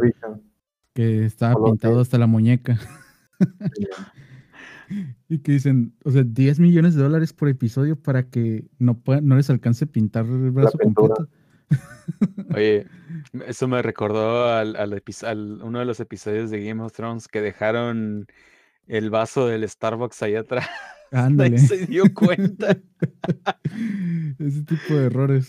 que 0.94 1.24
estaba 1.24 1.62
pintado 1.64 2.00
hasta 2.00 2.18
la 2.18 2.26
muñeca. 2.26 2.78
Y 5.28 5.38
que 5.38 5.52
dicen, 5.52 5.94
o 6.04 6.10
sea, 6.10 6.22
10 6.22 6.60
millones 6.60 6.94
de 6.94 7.02
dólares 7.02 7.32
por 7.32 7.48
episodio 7.48 7.96
para 7.96 8.28
que 8.28 8.66
no, 8.78 8.98
puedan, 8.98 9.26
no 9.26 9.36
les 9.36 9.48
alcance 9.48 9.86
pintar 9.86 10.26
el 10.26 10.50
brazo 10.50 10.76
completo. 10.78 11.28
Oye, 12.54 12.86
eso 13.46 13.68
me 13.68 13.80
recordó 13.82 14.46
al, 14.48 14.76
al 14.76 14.92
epi- 14.92 15.24
al- 15.26 15.60
uno 15.62 15.78
de 15.78 15.84
los 15.84 16.00
episodios 16.00 16.50
de 16.50 16.64
Game 16.64 16.82
of 16.82 16.92
Thrones 16.92 17.28
que 17.28 17.40
dejaron 17.40 18.26
el 18.86 19.10
vaso 19.10 19.46
del 19.46 19.68
Starbucks 19.68 20.22
ahí 20.22 20.34
atrás. 20.34 20.66
Ándale. 21.12 21.58
Se 21.58 21.86
dio 21.86 22.04
cuenta. 22.14 22.76
Ese 24.38 24.62
tipo 24.64 24.94
de 24.94 25.06
errores. 25.06 25.48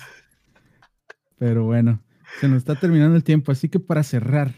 Pero 1.37 1.65
bueno, 1.65 2.01
se 2.39 2.47
nos 2.47 2.57
está 2.57 2.75
terminando 2.75 3.15
el 3.15 3.23
tiempo, 3.23 3.51
así 3.51 3.69
que 3.69 3.79
para 3.79 4.03
cerrar 4.03 4.53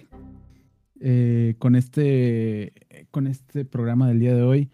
eh, 0.99 1.55
con, 1.59 1.75
este, 1.75 2.73
con 3.11 3.27
este 3.27 3.65
programa 3.65 4.07
del 4.07 4.19
día 4.19 4.35
de 4.35 4.41
hoy, 4.41 4.71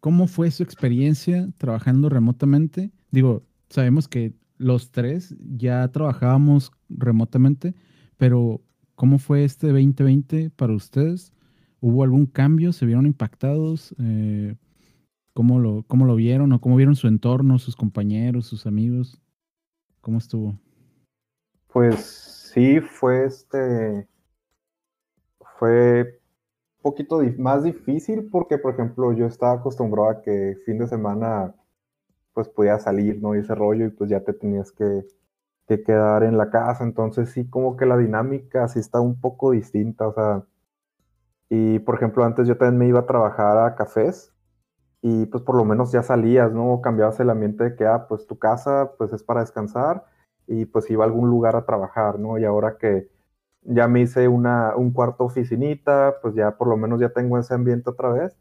¿cómo 0.00 0.26
fue 0.26 0.50
su 0.50 0.62
experiencia 0.62 1.48
trabajando 1.58 2.08
remotamente? 2.08 2.90
Digo, 3.10 3.46
sabemos 3.68 4.08
que 4.08 4.32
los 4.60 4.90
tres 4.90 5.34
ya 5.56 5.88
trabajábamos 5.88 6.70
remotamente, 6.90 7.74
pero 8.18 8.60
¿cómo 8.94 9.18
fue 9.18 9.44
este 9.44 9.68
2020 9.68 10.50
para 10.50 10.74
ustedes? 10.74 11.32
¿Hubo 11.80 12.04
algún 12.04 12.26
cambio? 12.26 12.72
¿Se 12.74 12.84
vieron 12.84 13.06
impactados? 13.06 13.94
Eh, 13.98 14.54
¿Cómo 15.32 15.58
lo, 15.58 15.82
cómo 15.86 16.04
lo 16.04 16.14
vieron 16.14 16.52
o 16.52 16.60
cómo 16.60 16.76
vieron 16.76 16.94
su 16.94 17.08
entorno, 17.08 17.58
sus 17.58 17.74
compañeros, 17.74 18.46
sus 18.46 18.66
amigos? 18.66 19.18
¿Cómo 20.02 20.18
estuvo? 20.18 20.54
Pues 21.72 22.50
sí, 22.52 22.80
fue 22.80 23.24
este. 23.24 24.06
Fue 25.58 26.20
un 26.76 26.82
poquito 26.82 27.22
más 27.38 27.64
difícil 27.64 28.28
porque, 28.30 28.58
por 28.58 28.74
ejemplo, 28.74 29.14
yo 29.14 29.24
estaba 29.24 29.54
acostumbrado 29.54 30.10
a 30.10 30.20
que 30.20 30.58
fin 30.66 30.78
de 30.78 30.86
semana 30.86 31.54
pues 32.40 32.48
podía 32.48 32.78
salir, 32.78 33.20
¿no? 33.20 33.34
Y 33.36 33.40
ese 33.40 33.54
rollo, 33.54 33.84
y 33.86 33.90
pues 33.90 34.08
ya 34.08 34.20
te 34.24 34.32
tenías 34.32 34.72
que, 34.72 35.04
que 35.68 35.82
quedar 35.82 36.22
en 36.24 36.38
la 36.38 36.50
casa. 36.50 36.84
Entonces 36.84 37.30
sí, 37.30 37.46
como 37.50 37.76
que 37.76 37.84
la 37.86 37.98
dinámica 37.98 38.66
sí 38.68 38.78
está 38.78 39.00
un 39.00 39.20
poco 39.20 39.50
distinta. 39.50 40.08
O 40.08 40.14
sea, 40.14 40.44
y 41.50 41.80
por 41.80 41.96
ejemplo, 41.96 42.24
antes 42.24 42.48
yo 42.48 42.56
también 42.56 42.78
me 42.78 42.88
iba 42.88 43.00
a 43.00 43.06
trabajar 43.06 43.58
a 43.58 43.74
cafés 43.74 44.32
y 45.02 45.26
pues 45.26 45.42
por 45.44 45.56
lo 45.56 45.64
menos 45.66 45.92
ya 45.92 46.02
salías, 46.02 46.52
¿no? 46.52 46.80
Cambiabas 46.80 47.20
el 47.20 47.30
ambiente 47.30 47.64
de 47.64 47.76
que, 47.76 47.86
ah, 47.86 48.06
pues 48.08 48.26
tu 48.26 48.38
casa 48.38 48.92
pues 48.98 49.12
es 49.12 49.22
para 49.22 49.40
descansar 49.40 50.06
y 50.46 50.64
pues 50.66 50.90
iba 50.90 51.04
a 51.04 51.08
algún 51.08 51.28
lugar 51.30 51.56
a 51.56 51.66
trabajar, 51.66 52.18
¿no? 52.18 52.38
Y 52.38 52.44
ahora 52.44 52.78
que 52.78 53.10
ya 53.62 53.88
me 53.88 54.00
hice 54.02 54.28
una, 54.28 54.76
un 54.76 54.92
cuarto 54.92 55.24
oficinita, 55.24 56.16
pues 56.22 56.34
ya 56.34 56.56
por 56.56 56.68
lo 56.68 56.76
menos 56.78 57.00
ya 57.00 57.10
tengo 57.10 57.38
ese 57.38 57.54
ambiente 57.54 57.90
otra 57.90 58.10
vez, 58.10 58.36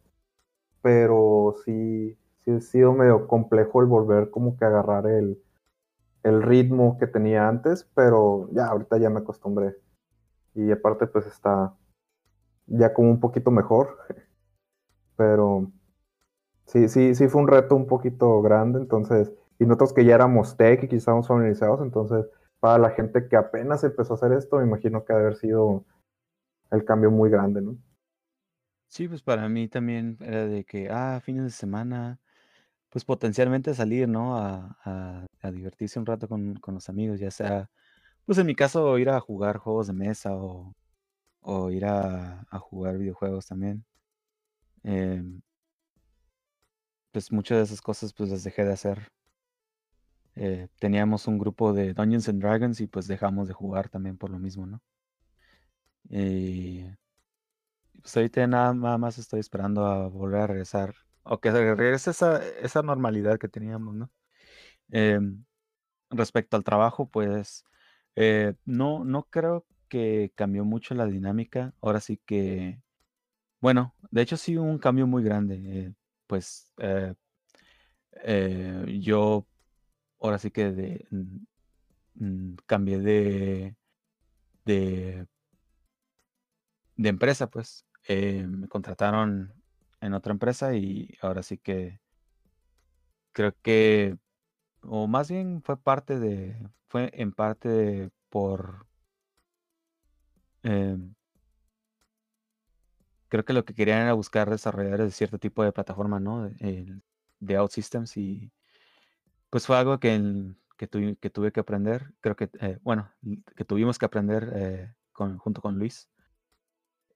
pero 0.81 1.55
sí, 1.65 2.17
ha 2.51 2.61
sido 2.61 2.93
medio 2.93 3.27
complejo 3.27 3.81
el 3.81 3.87
volver 3.87 4.29
como 4.29 4.57
que 4.57 4.65
agarrar 4.65 5.07
el, 5.07 5.41
el 6.23 6.41
ritmo 6.41 6.97
que 6.97 7.07
tenía 7.07 7.47
antes, 7.47 7.89
pero 7.95 8.49
ya 8.51 8.67
ahorita 8.67 8.97
ya 8.97 9.09
me 9.09 9.19
acostumbré. 9.19 9.75
Y 10.55 10.71
aparte 10.71 11.07
pues 11.07 11.25
está 11.27 11.73
ya 12.67 12.93
como 12.93 13.09
un 13.09 13.19
poquito 13.19 13.51
mejor, 13.51 13.97
pero 15.15 15.71
sí, 16.65 16.89
sí, 16.89 17.15
sí 17.15 17.27
fue 17.27 17.41
un 17.41 17.47
reto 17.47 17.75
un 17.75 17.87
poquito 17.87 18.41
grande, 18.41 18.79
entonces 18.79 19.31
y 19.59 19.65
nosotros 19.65 19.93
que 19.93 20.05
ya 20.05 20.15
éramos 20.15 20.55
tech 20.55 20.83
y 20.83 20.87
que 20.87 20.95
estábamos 20.95 21.27
familiarizados, 21.27 21.81
entonces 21.81 22.25
para 22.59 22.77
la 22.77 22.89
gente 22.91 23.27
que 23.27 23.35
apenas 23.35 23.83
empezó 23.83 24.13
a 24.13 24.15
hacer 24.15 24.31
esto, 24.33 24.57
me 24.57 24.63
imagino 24.63 25.03
que 25.03 25.13
ha 25.13 25.17
de 25.17 25.21
haber 25.21 25.35
sido 25.35 25.85
el 26.71 26.85
cambio 26.85 27.11
muy 27.11 27.29
grande, 27.29 27.61
¿no? 27.61 27.77
Sí, 28.87 29.07
pues 29.07 29.21
para 29.21 29.47
mí 29.49 29.67
también 29.67 30.17
era 30.19 30.47
de 30.47 30.63
que, 30.65 30.89
ah, 30.89 31.19
fines 31.23 31.43
de 31.43 31.51
semana, 31.51 32.19
pues 32.89 33.05
potencialmente 33.05 33.73
salir, 33.73 34.07
¿no? 34.09 34.37
A, 34.37 34.77
a- 34.85 35.51
divertirse 35.51 35.99
un 35.99 36.05
rato 36.05 36.27
con, 36.27 36.55
con 36.55 36.75
los 36.75 36.89
amigos, 36.89 37.19
ya 37.19 37.31
sea, 37.31 37.69
pues 38.25 38.37
en 38.39 38.47
mi 38.47 38.55
caso, 38.55 38.97
ir 38.99 39.09
a 39.09 39.19
jugar 39.21 39.57
juegos 39.57 39.87
de 39.87 39.93
mesa 39.93 40.35
o, 40.35 40.75
o 41.41 41.71
ir 41.71 41.85
a, 41.85 42.41
a 42.51 42.59
jugar 42.59 42.97
videojuegos 42.99 43.47
también. 43.47 43.85
Em, 44.83 45.41
pues 47.11 47.31
muchas 47.31 47.59
de 47.59 47.63
esas 47.65 47.81
cosas 47.83 48.13
pues 48.13 48.31
las 48.31 48.43
dejé 48.43 48.65
de 48.65 48.73
hacer. 48.73 49.09
Eh, 50.35 50.69
teníamos 50.79 51.27
un 51.27 51.37
grupo 51.37 51.71
de 51.71 51.93
Dungeons 51.93 52.29
and 52.29 52.41
Dragons 52.41 52.81
y 52.81 52.87
pues 52.87 53.05
dejamos 53.07 53.47
de 53.47 53.53
jugar 53.53 53.89
también 53.89 54.17
por 54.17 54.31
lo 54.31 54.39
mismo, 54.39 54.65
¿no? 54.65 54.81
Y 56.09 56.83
pues 58.01 58.15
ahorita 58.17 58.45
nada 58.47 58.73
más 58.97 59.17
estoy 59.17 59.39
esperando 59.39 59.85
a 59.85 60.07
volver 60.07 60.41
a 60.41 60.47
regresar, 60.47 60.93
o 61.23 61.39
que 61.39 61.51
regrese 61.51 62.11
esa, 62.11 62.45
esa 62.59 62.81
normalidad 62.81 63.37
que 63.39 63.47
teníamos, 63.49 63.95
¿no? 63.95 64.11
Em, 64.91 65.43
respecto 66.11 66.57
al 66.57 66.63
trabajo, 66.63 67.09
pues 67.09 67.65
eh, 68.15 68.55
no, 68.65 69.03
no 69.05 69.23
creo 69.29 69.65
que 69.89 70.31
cambió 70.35 70.65
mucho 70.65 70.95
la 70.95 71.05
dinámica. 71.05 71.73
Ahora 71.81 71.99
sí 72.01 72.19
que, 72.25 72.81
bueno, 73.61 73.95
de 74.11 74.21
hecho 74.23 74.37
sí 74.37 74.57
un 74.57 74.79
cambio 74.79 75.07
muy 75.07 75.23
grande. 75.23 75.55
eh, 75.87 75.93
pues 76.27 76.73
eh, 78.23 78.99
yo 79.01 79.47
ahora 80.19 80.37
sí 80.39 80.51
que 80.51 80.71
de, 80.71 81.07
cambié 82.65 82.99
de, 82.99 83.75
de, 84.65 85.27
empresa, 86.97 87.47
pues. 87.49 87.85
me 88.07 88.67
contrataron 88.67 89.53
en 90.01 90.13
otra 90.13 90.33
empresa 90.33 90.75
y 90.75 91.17
ahora 91.21 91.43
sí 91.43 91.57
que 91.57 91.99
creo 93.31 93.55
que, 93.61 94.17
o 94.83 95.07
más 95.07 95.29
bien 95.31 95.61
fue 95.63 95.77
parte 95.81 96.19
de, 96.19 96.57
fue 96.89 97.11
en 97.15 97.33
parte 97.33 98.11
por, 98.29 98.87
em, 100.63 101.15
creo 103.29 103.45
que 103.45 103.53
lo 103.53 103.65
que 103.65 103.73
querían 103.73 104.01
era 104.01 104.13
buscar 104.13 104.49
desarrolladores 104.49 105.07
de 105.07 105.11
cierto 105.11 105.39
tipo 105.39 105.63
de 105.63 105.71
plataforma, 105.71 106.19
¿no? 106.19 106.43
De, 106.49 106.55
el- 106.59 107.03
de 107.39 107.57
OutSystems 107.57 108.17
y 108.17 108.51
pues 109.49 109.65
fue 109.67 109.77
algo 109.77 109.99
que, 109.99 110.13
en- 110.15 110.57
que, 110.77 110.87
tuve 110.87 111.51
que 111.51 111.59
aprender, 111.59 112.13
creo 112.21 112.35
que, 112.35 112.49
eh, 112.61 112.79
bueno, 112.83 113.11
que 113.55 113.65
tuvimos 113.65 113.97
que 113.99 114.05
aprender 114.05 114.51
eh, 114.55 114.93
con, 115.11 115.37
junto 115.37 115.61
con 115.61 115.77
Luis. 115.79 116.09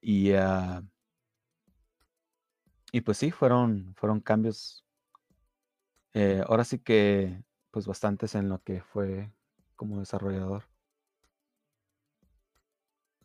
Y, 0.00 0.32
ah, 0.34 0.82
y 2.94 3.00
pues 3.00 3.18
sí, 3.18 3.32
fueron, 3.32 3.92
fueron 3.96 4.20
cambios, 4.20 4.84
eh, 6.12 6.44
ahora 6.46 6.62
sí 6.62 6.78
que, 6.78 7.42
pues 7.72 7.88
bastantes 7.88 8.36
en 8.36 8.48
lo 8.48 8.62
que 8.62 8.82
fue 8.82 9.32
como 9.74 9.98
desarrollador. 9.98 10.62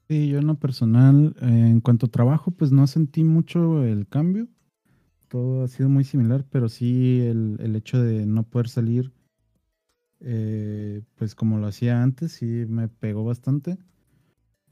Sí, 0.08 0.28
yo 0.30 0.40
en 0.40 0.48
lo 0.48 0.56
personal, 0.56 1.36
eh, 1.40 1.46
en 1.46 1.82
cuanto 1.82 2.08
a 2.08 2.10
trabajo, 2.10 2.50
pues 2.50 2.72
no 2.72 2.88
sentí 2.88 3.24
mucho 3.24 3.84
el 3.84 4.08
cambio. 4.08 4.48
Todo 5.28 5.64
ha 5.64 5.68
sido 5.68 5.90
muy 5.90 6.04
similar, 6.04 6.46
pero 6.50 6.68
sí 6.68 7.22
el, 7.22 7.58
el 7.60 7.76
hecho 7.76 8.02
de 8.02 8.26
no 8.26 8.44
poder 8.44 8.70
salir, 8.70 9.14
eh, 10.22 11.04
pues 11.16 11.36
como 11.36 11.60
lo 11.60 11.68
hacía 11.68 12.02
antes, 12.02 12.32
sí 12.32 12.46
me 12.68 12.88
pegó 12.88 13.24
bastante. 13.24 13.78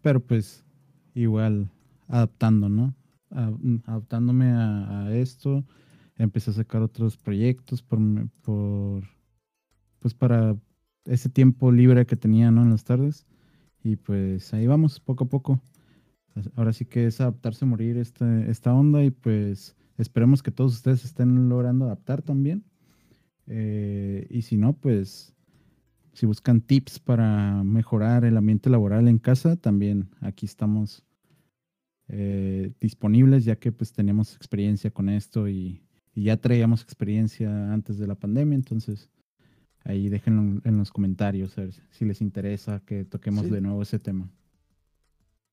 Pero 0.02 0.22
pues 0.22 0.66
igual 1.14 1.70
adaptando, 2.08 2.70
¿no? 2.70 2.96
Mm, 3.30 3.78
adaptándome 3.86 4.52
a, 4.52 5.10
esto, 5.16 5.66
empecé 6.16 6.52
a 6.52 6.54
sacar 6.54 6.82
otros 6.82 7.18
proyectos 7.18 7.82
por, 7.84 8.00
pues 10.00 10.14
para 10.14 10.56
ese 11.06 11.30
tiempo 11.30 11.72
libre 11.72 12.06
que 12.06 12.16
tenía, 12.16 12.52
¿no? 12.52 12.64
En 12.64 12.72
las 12.72 12.84
tardes. 12.84 13.26
Y 13.84 13.96
pues 13.98 14.54
ahí 14.54 14.68
vamos, 14.68 15.00
poco 15.00 15.26
a 15.26 15.30
poco. 15.30 15.62
Ahora 16.56 16.74
sí 16.74 16.86
que 16.86 17.08
es 17.08 17.20
adaptarse 17.22 17.66
a 17.66 17.68
morir 17.68 17.98
esta, 17.98 18.46
esta 18.46 18.74
onda 18.74 19.04
y 19.04 19.12
pues 19.12 19.76
esperemos 19.98 20.44
que 20.44 20.52
todos 20.52 20.74
ustedes 20.74 21.04
estén 21.06 21.50
logrando 21.50 21.86
adaptar 21.86 22.22
también. 22.22 22.64
Eh, 23.48 24.28
y 24.30 24.42
si 24.44 24.58
no, 24.58 24.74
pues 24.74 25.34
si 26.14 26.26
buscan 26.26 26.62
tips 26.62 27.00
para 27.00 27.64
mejorar 27.64 28.26
el 28.26 28.38
ambiente 28.38 28.70
laboral 28.70 29.08
en 29.08 29.20
casa, 29.20 29.56
también 29.56 30.10
aquí 30.22 30.46
estamos 30.46 31.07
eh, 32.10 32.72
disponibles 32.80 33.46
ya 33.46 33.56
que 33.58 33.72
pues 33.72 33.92
tenemos 33.94 34.36
experiencia 34.36 34.92
con 34.92 35.10
esto 35.10 35.48
y, 35.48 35.82
y 36.14 36.24
ya 36.24 36.38
traíamos 36.38 36.82
experiencia 36.84 37.74
antes 37.74 37.98
de 37.98 38.08
la 38.08 38.16
pandemia, 38.16 38.56
entonces 38.56 39.10
ahí 39.84 40.10
déjenlo 40.10 40.62
en 40.64 40.78
los 40.78 40.92
comentarios 40.92 41.58
a 41.58 41.62
ver 41.62 41.74
si 41.92 42.06
les 42.06 42.22
interesa 42.22 42.82
que 42.86 43.06
toquemos 43.06 43.46
Sí. 43.46 43.52
de 43.52 43.62
nuevo 43.62 43.82
ese 43.82 44.00
tema. 44.00 44.30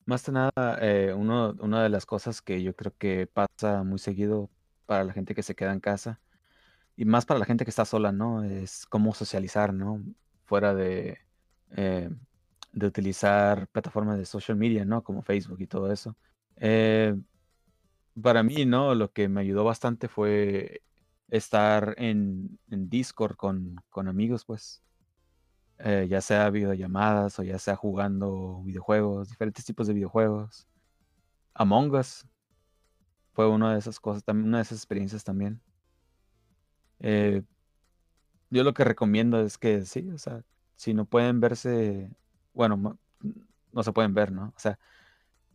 Más 0.06 0.22
que 0.22 0.32
nada, 0.32 0.52
eh, 0.82 1.14
uno, 1.16 1.54
una 1.60 1.82
de 1.82 1.88
las 1.88 2.04
cosas 2.04 2.42
que 2.42 2.62
yo 2.62 2.74
creo 2.76 2.94
que 2.98 3.26
pasa 3.26 3.82
muy 3.84 3.98
seguido 3.98 4.50
para 4.86 5.04
la 5.04 5.12
gente 5.14 5.34
que 5.34 5.42
se 5.42 5.54
queda 5.54 5.72
en 5.72 5.80
casa 5.80 6.20
y 6.96 7.06
más 7.06 7.24
para 7.24 7.40
la 7.40 7.46
gente 7.46 7.64
que 7.64 7.70
está 7.70 7.84
sola, 7.86 8.12
¿no? 8.12 8.44
Es 8.44 8.84
cómo 8.86 9.14
socializar, 9.14 9.72
¿no? 9.72 10.02
Fuera 10.44 10.74
de, 10.74 11.18
eh, 11.70 12.10
de 12.72 12.86
utilizar 12.86 13.66
plataformas 13.68 14.18
de 14.18 14.26
social 14.26 14.58
media, 14.58 14.84
¿no? 14.84 15.02
Como 15.02 15.22
Facebook 15.22 15.60
y 15.62 15.66
todo 15.66 15.90
eso. 15.90 16.16
Eh, 16.56 17.14
para 18.20 18.42
mí, 18.42 18.64
¿no? 18.64 18.94
Lo 18.94 19.12
que 19.12 19.28
me 19.28 19.40
ayudó 19.40 19.64
bastante 19.64 20.08
fue 20.08 20.82
estar 21.28 21.94
en, 21.98 22.58
Discord 22.68 23.36
con, 23.36 23.76
con 23.90 24.08
amigos, 24.08 24.44
pues. 24.44 24.82
Eh, 25.78 26.06
ya 26.08 26.20
sea 26.20 26.50
videollamadas 26.50 27.38
o 27.40 27.42
ya 27.42 27.58
sea 27.58 27.74
jugando 27.74 28.62
videojuegos, 28.64 29.28
diferentes 29.28 29.64
tipos 29.64 29.86
de 29.88 29.94
videojuegos. 29.94 30.68
Among 31.54 31.92
Us 31.94 32.26
fue 33.32 33.48
una 33.48 33.72
de 33.72 33.78
esas 33.80 33.98
cosas, 33.98 34.22
una 34.28 34.58
de 34.58 34.62
esas 34.62 34.78
experiencias 34.78 35.24
también. 35.24 35.60
Eh, 37.00 37.42
yo 38.50 38.62
lo 38.62 38.72
que 38.72 38.84
recomiendo 38.84 39.40
es 39.40 39.58
que 39.58 39.84
sí, 39.84 40.08
o 40.10 40.18
sea, 40.18 40.44
si 40.76 40.94
no 40.94 41.06
pueden 41.06 41.40
verse, 41.40 42.10
bueno, 42.52 42.98
no 43.72 43.82
se 43.82 43.92
pueden 43.92 44.14
ver, 44.14 44.30
¿no? 44.32 44.52
O 44.56 44.58
sea, 44.60 44.78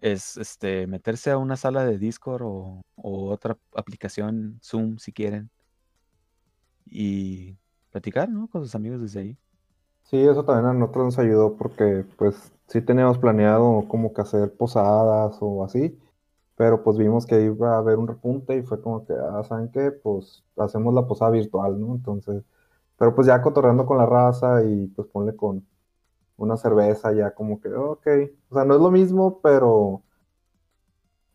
es 0.02 0.38
este 0.38 0.88
meterse 0.88 1.32
a 1.32 1.38
una 1.38 1.56
sala 1.56 1.86
de 1.86 1.98
Discord 1.98 2.44
o, 2.44 2.82
otra 2.96 3.58
aplicación, 3.76 4.60
Zoom 4.64 4.98
si 4.98 5.12
quieren, 5.14 5.50
y 6.86 7.56
platicar, 7.92 8.30
¿no? 8.30 8.48
Con 8.48 8.64
sus 8.64 8.76
amigos 8.76 9.02
desde 9.02 9.20
ahí. 9.22 9.38
Sí, 10.04 10.18
eso 10.18 10.44
también 10.44 10.66
a 10.66 10.74
nosotros 10.74 11.06
nos 11.06 11.20
ayudó 11.20 11.56
porque 11.56 12.06
pues 12.18 12.52
sí 12.68 12.82
teníamos 12.82 13.18
planeado 13.20 13.86
como 13.88 14.14
que 14.14 14.22
hacer 14.22 14.54
posadas 14.54 15.38
o 15.40 15.64
así, 15.64 15.98
pero 16.56 16.84
pues 16.84 16.98
vimos 16.98 17.26
que 17.26 17.42
iba 17.42 17.76
a 17.76 17.78
haber 17.78 17.98
un 17.98 18.08
repunte 18.08 18.58
y 18.58 18.64
fue 18.64 18.82
como 18.82 19.06
que, 19.06 19.14
ah, 19.14 19.44
¿saben 19.44 19.70
qué? 19.72 19.92
Pues 19.92 20.44
hacemos 20.58 20.94
la 20.94 21.08
posada 21.08 21.32
virtual, 21.32 21.80
¿no? 21.80 21.96
Entonces, 21.96 22.44
pero 22.98 23.16
pues 23.16 23.28
ya 23.28 23.42
cotorreando 23.42 23.86
con 23.86 23.98
la 23.98 24.06
raza 24.06 24.64
y 24.64 24.88
pues 24.88 25.08
ponle 25.08 25.36
con 25.36 25.66
una 26.40 26.58
cerveza 26.58 27.14
ya 27.14 27.34
como 27.34 27.60
que, 27.62 27.70
ok, 27.70 28.08
o 28.50 28.56
sea, 28.56 28.66
no 28.66 28.76
es 28.76 28.82
lo 28.82 28.92
mismo, 28.92 29.42
pero, 29.42 30.04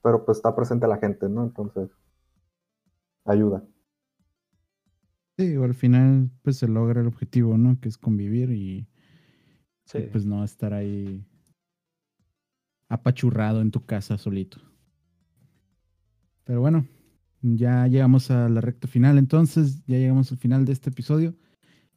pero 0.02 0.24
pues 0.24 0.38
está 0.38 0.54
presente 0.54 0.86
la 0.86 0.98
gente, 0.98 1.28
¿no? 1.28 1.44
Entonces, 1.44 1.90
ayuda. 3.24 3.62
Sí, 5.36 5.56
o 5.56 5.64
al 5.64 5.74
final 5.74 6.30
pues 6.42 6.58
se 6.58 6.68
logra 6.68 7.00
el 7.00 7.08
objetivo, 7.08 7.58
¿no? 7.58 7.78
Que 7.80 7.88
es 7.88 7.98
convivir 7.98 8.50
y, 8.50 8.78
y, 8.78 8.88
Sí. 9.84 10.00
pues 10.10 10.24
no 10.24 10.44
estar 10.44 10.72
ahí 10.72 11.24
apachurrado 12.88 13.60
en 13.60 13.70
tu 13.70 13.84
casa 13.84 14.16
solito. 14.18 14.58
Pero 16.44 16.60
bueno, 16.60 16.86
ya 17.42 17.86
llegamos 17.86 18.30
a 18.30 18.48
la 18.48 18.60
recta 18.60 18.86
final 18.88 19.18
entonces, 19.18 19.84
ya 19.86 19.96
llegamos 19.98 20.30
al 20.32 20.38
final 20.38 20.64
de 20.64 20.72
este 20.72 20.90
episodio. 20.90 21.34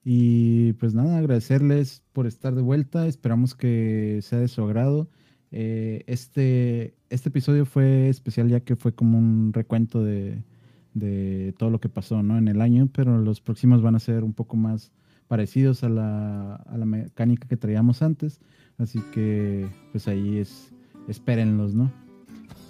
Y 0.09 0.71
pues 0.79 0.93
nada, 0.93 1.17
agradecerles 1.17 2.01
por 2.13 2.27
estar 2.27 2.55
de 2.55 2.61
vuelta, 2.61 3.07
esperamos 3.07 3.55
que 3.55 4.19
sea 4.21 4.39
de 4.39 4.47
su 4.47 4.63
agrado. 4.63 5.09
Eh, 5.51 6.05
este, 6.07 6.95
este 7.09 7.27
episodio 7.27 7.65
fue 7.65 8.07
especial 8.07 8.47
ya 8.47 8.61
que 8.61 8.77
fue 8.77 8.93
como 8.93 9.17
un 9.17 9.51
recuento 9.51 10.01
de, 10.01 10.41
de 10.93 11.53
todo 11.57 11.71
lo 11.71 11.81
que 11.81 11.89
pasó 11.89 12.23
¿no? 12.23 12.37
en 12.37 12.47
el 12.47 12.61
año, 12.61 12.87
pero 12.93 13.17
los 13.17 13.41
próximos 13.41 13.81
van 13.81 13.95
a 13.95 13.99
ser 13.99 14.23
un 14.23 14.31
poco 14.31 14.55
más 14.55 14.93
parecidos 15.27 15.83
a 15.83 15.89
la, 15.89 16.55
a 16.55 16.77
la 16.77 16.85
mecánica 16.85 17.45
que 17.45 17.57
traíamos 17.57 18.01
antes. 18.01 18.39
Así 18.77 19.01
que 19.13 19.67
pues 19.91 20.07
ahí 20.07 20.37
es, 20.37 20.71
espérenlos, 21.09 21.75
¿no? 21.75 21.91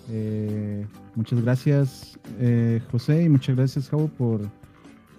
Eh, 0.10 0.88
muchas 1.14 1.40
gracias 1.44 2.18
eh, 2.40 2.82
José 2.90 3.26
y 3.26 3.30
muchas 3.30 3.56
gracias 3.56 3.90
Javo 3.90 4.08
por, 4.08 4.42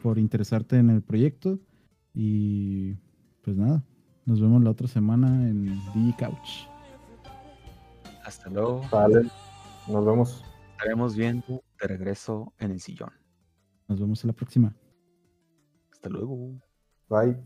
por 0.03 0.19
interesarte 0.19 0.79
en 0.79 0.91
el 0.91 1.01
proyecto. 1.01 1.61
Y 2.15 2.95
pues 3.43 3.57
nada, 3.57 3.85
nos 4.25 4.41
vemos 4.41 4.63
la 4.63 4.71
otra 4.71 4.89
semana 4.89 5.49
en 5.49 5.65
DigiCouch. 5.95 6.69
Hasta 8.25 8.51
luego. 8.51 8.83
Vale, 8.91 9.23
nos 9.87 10.05
vemos. 10.05 10.45
Estaremos 10.73 11.17
viendo 11.17 11.63
de 11.81 11.89
regreso 11.89 12.53
en 12.59 12.73
el 12.73 12.81
sillón. 12.81 13.11
Nos 13.89 14.01
vemos 14.01 14.23
en 14.23 14.29
la 14.29 14.35
próxima. 14.35 14.77
Hasta 15.91 16.09
luego. 16.09 16.61
Bye. 17.09 17.37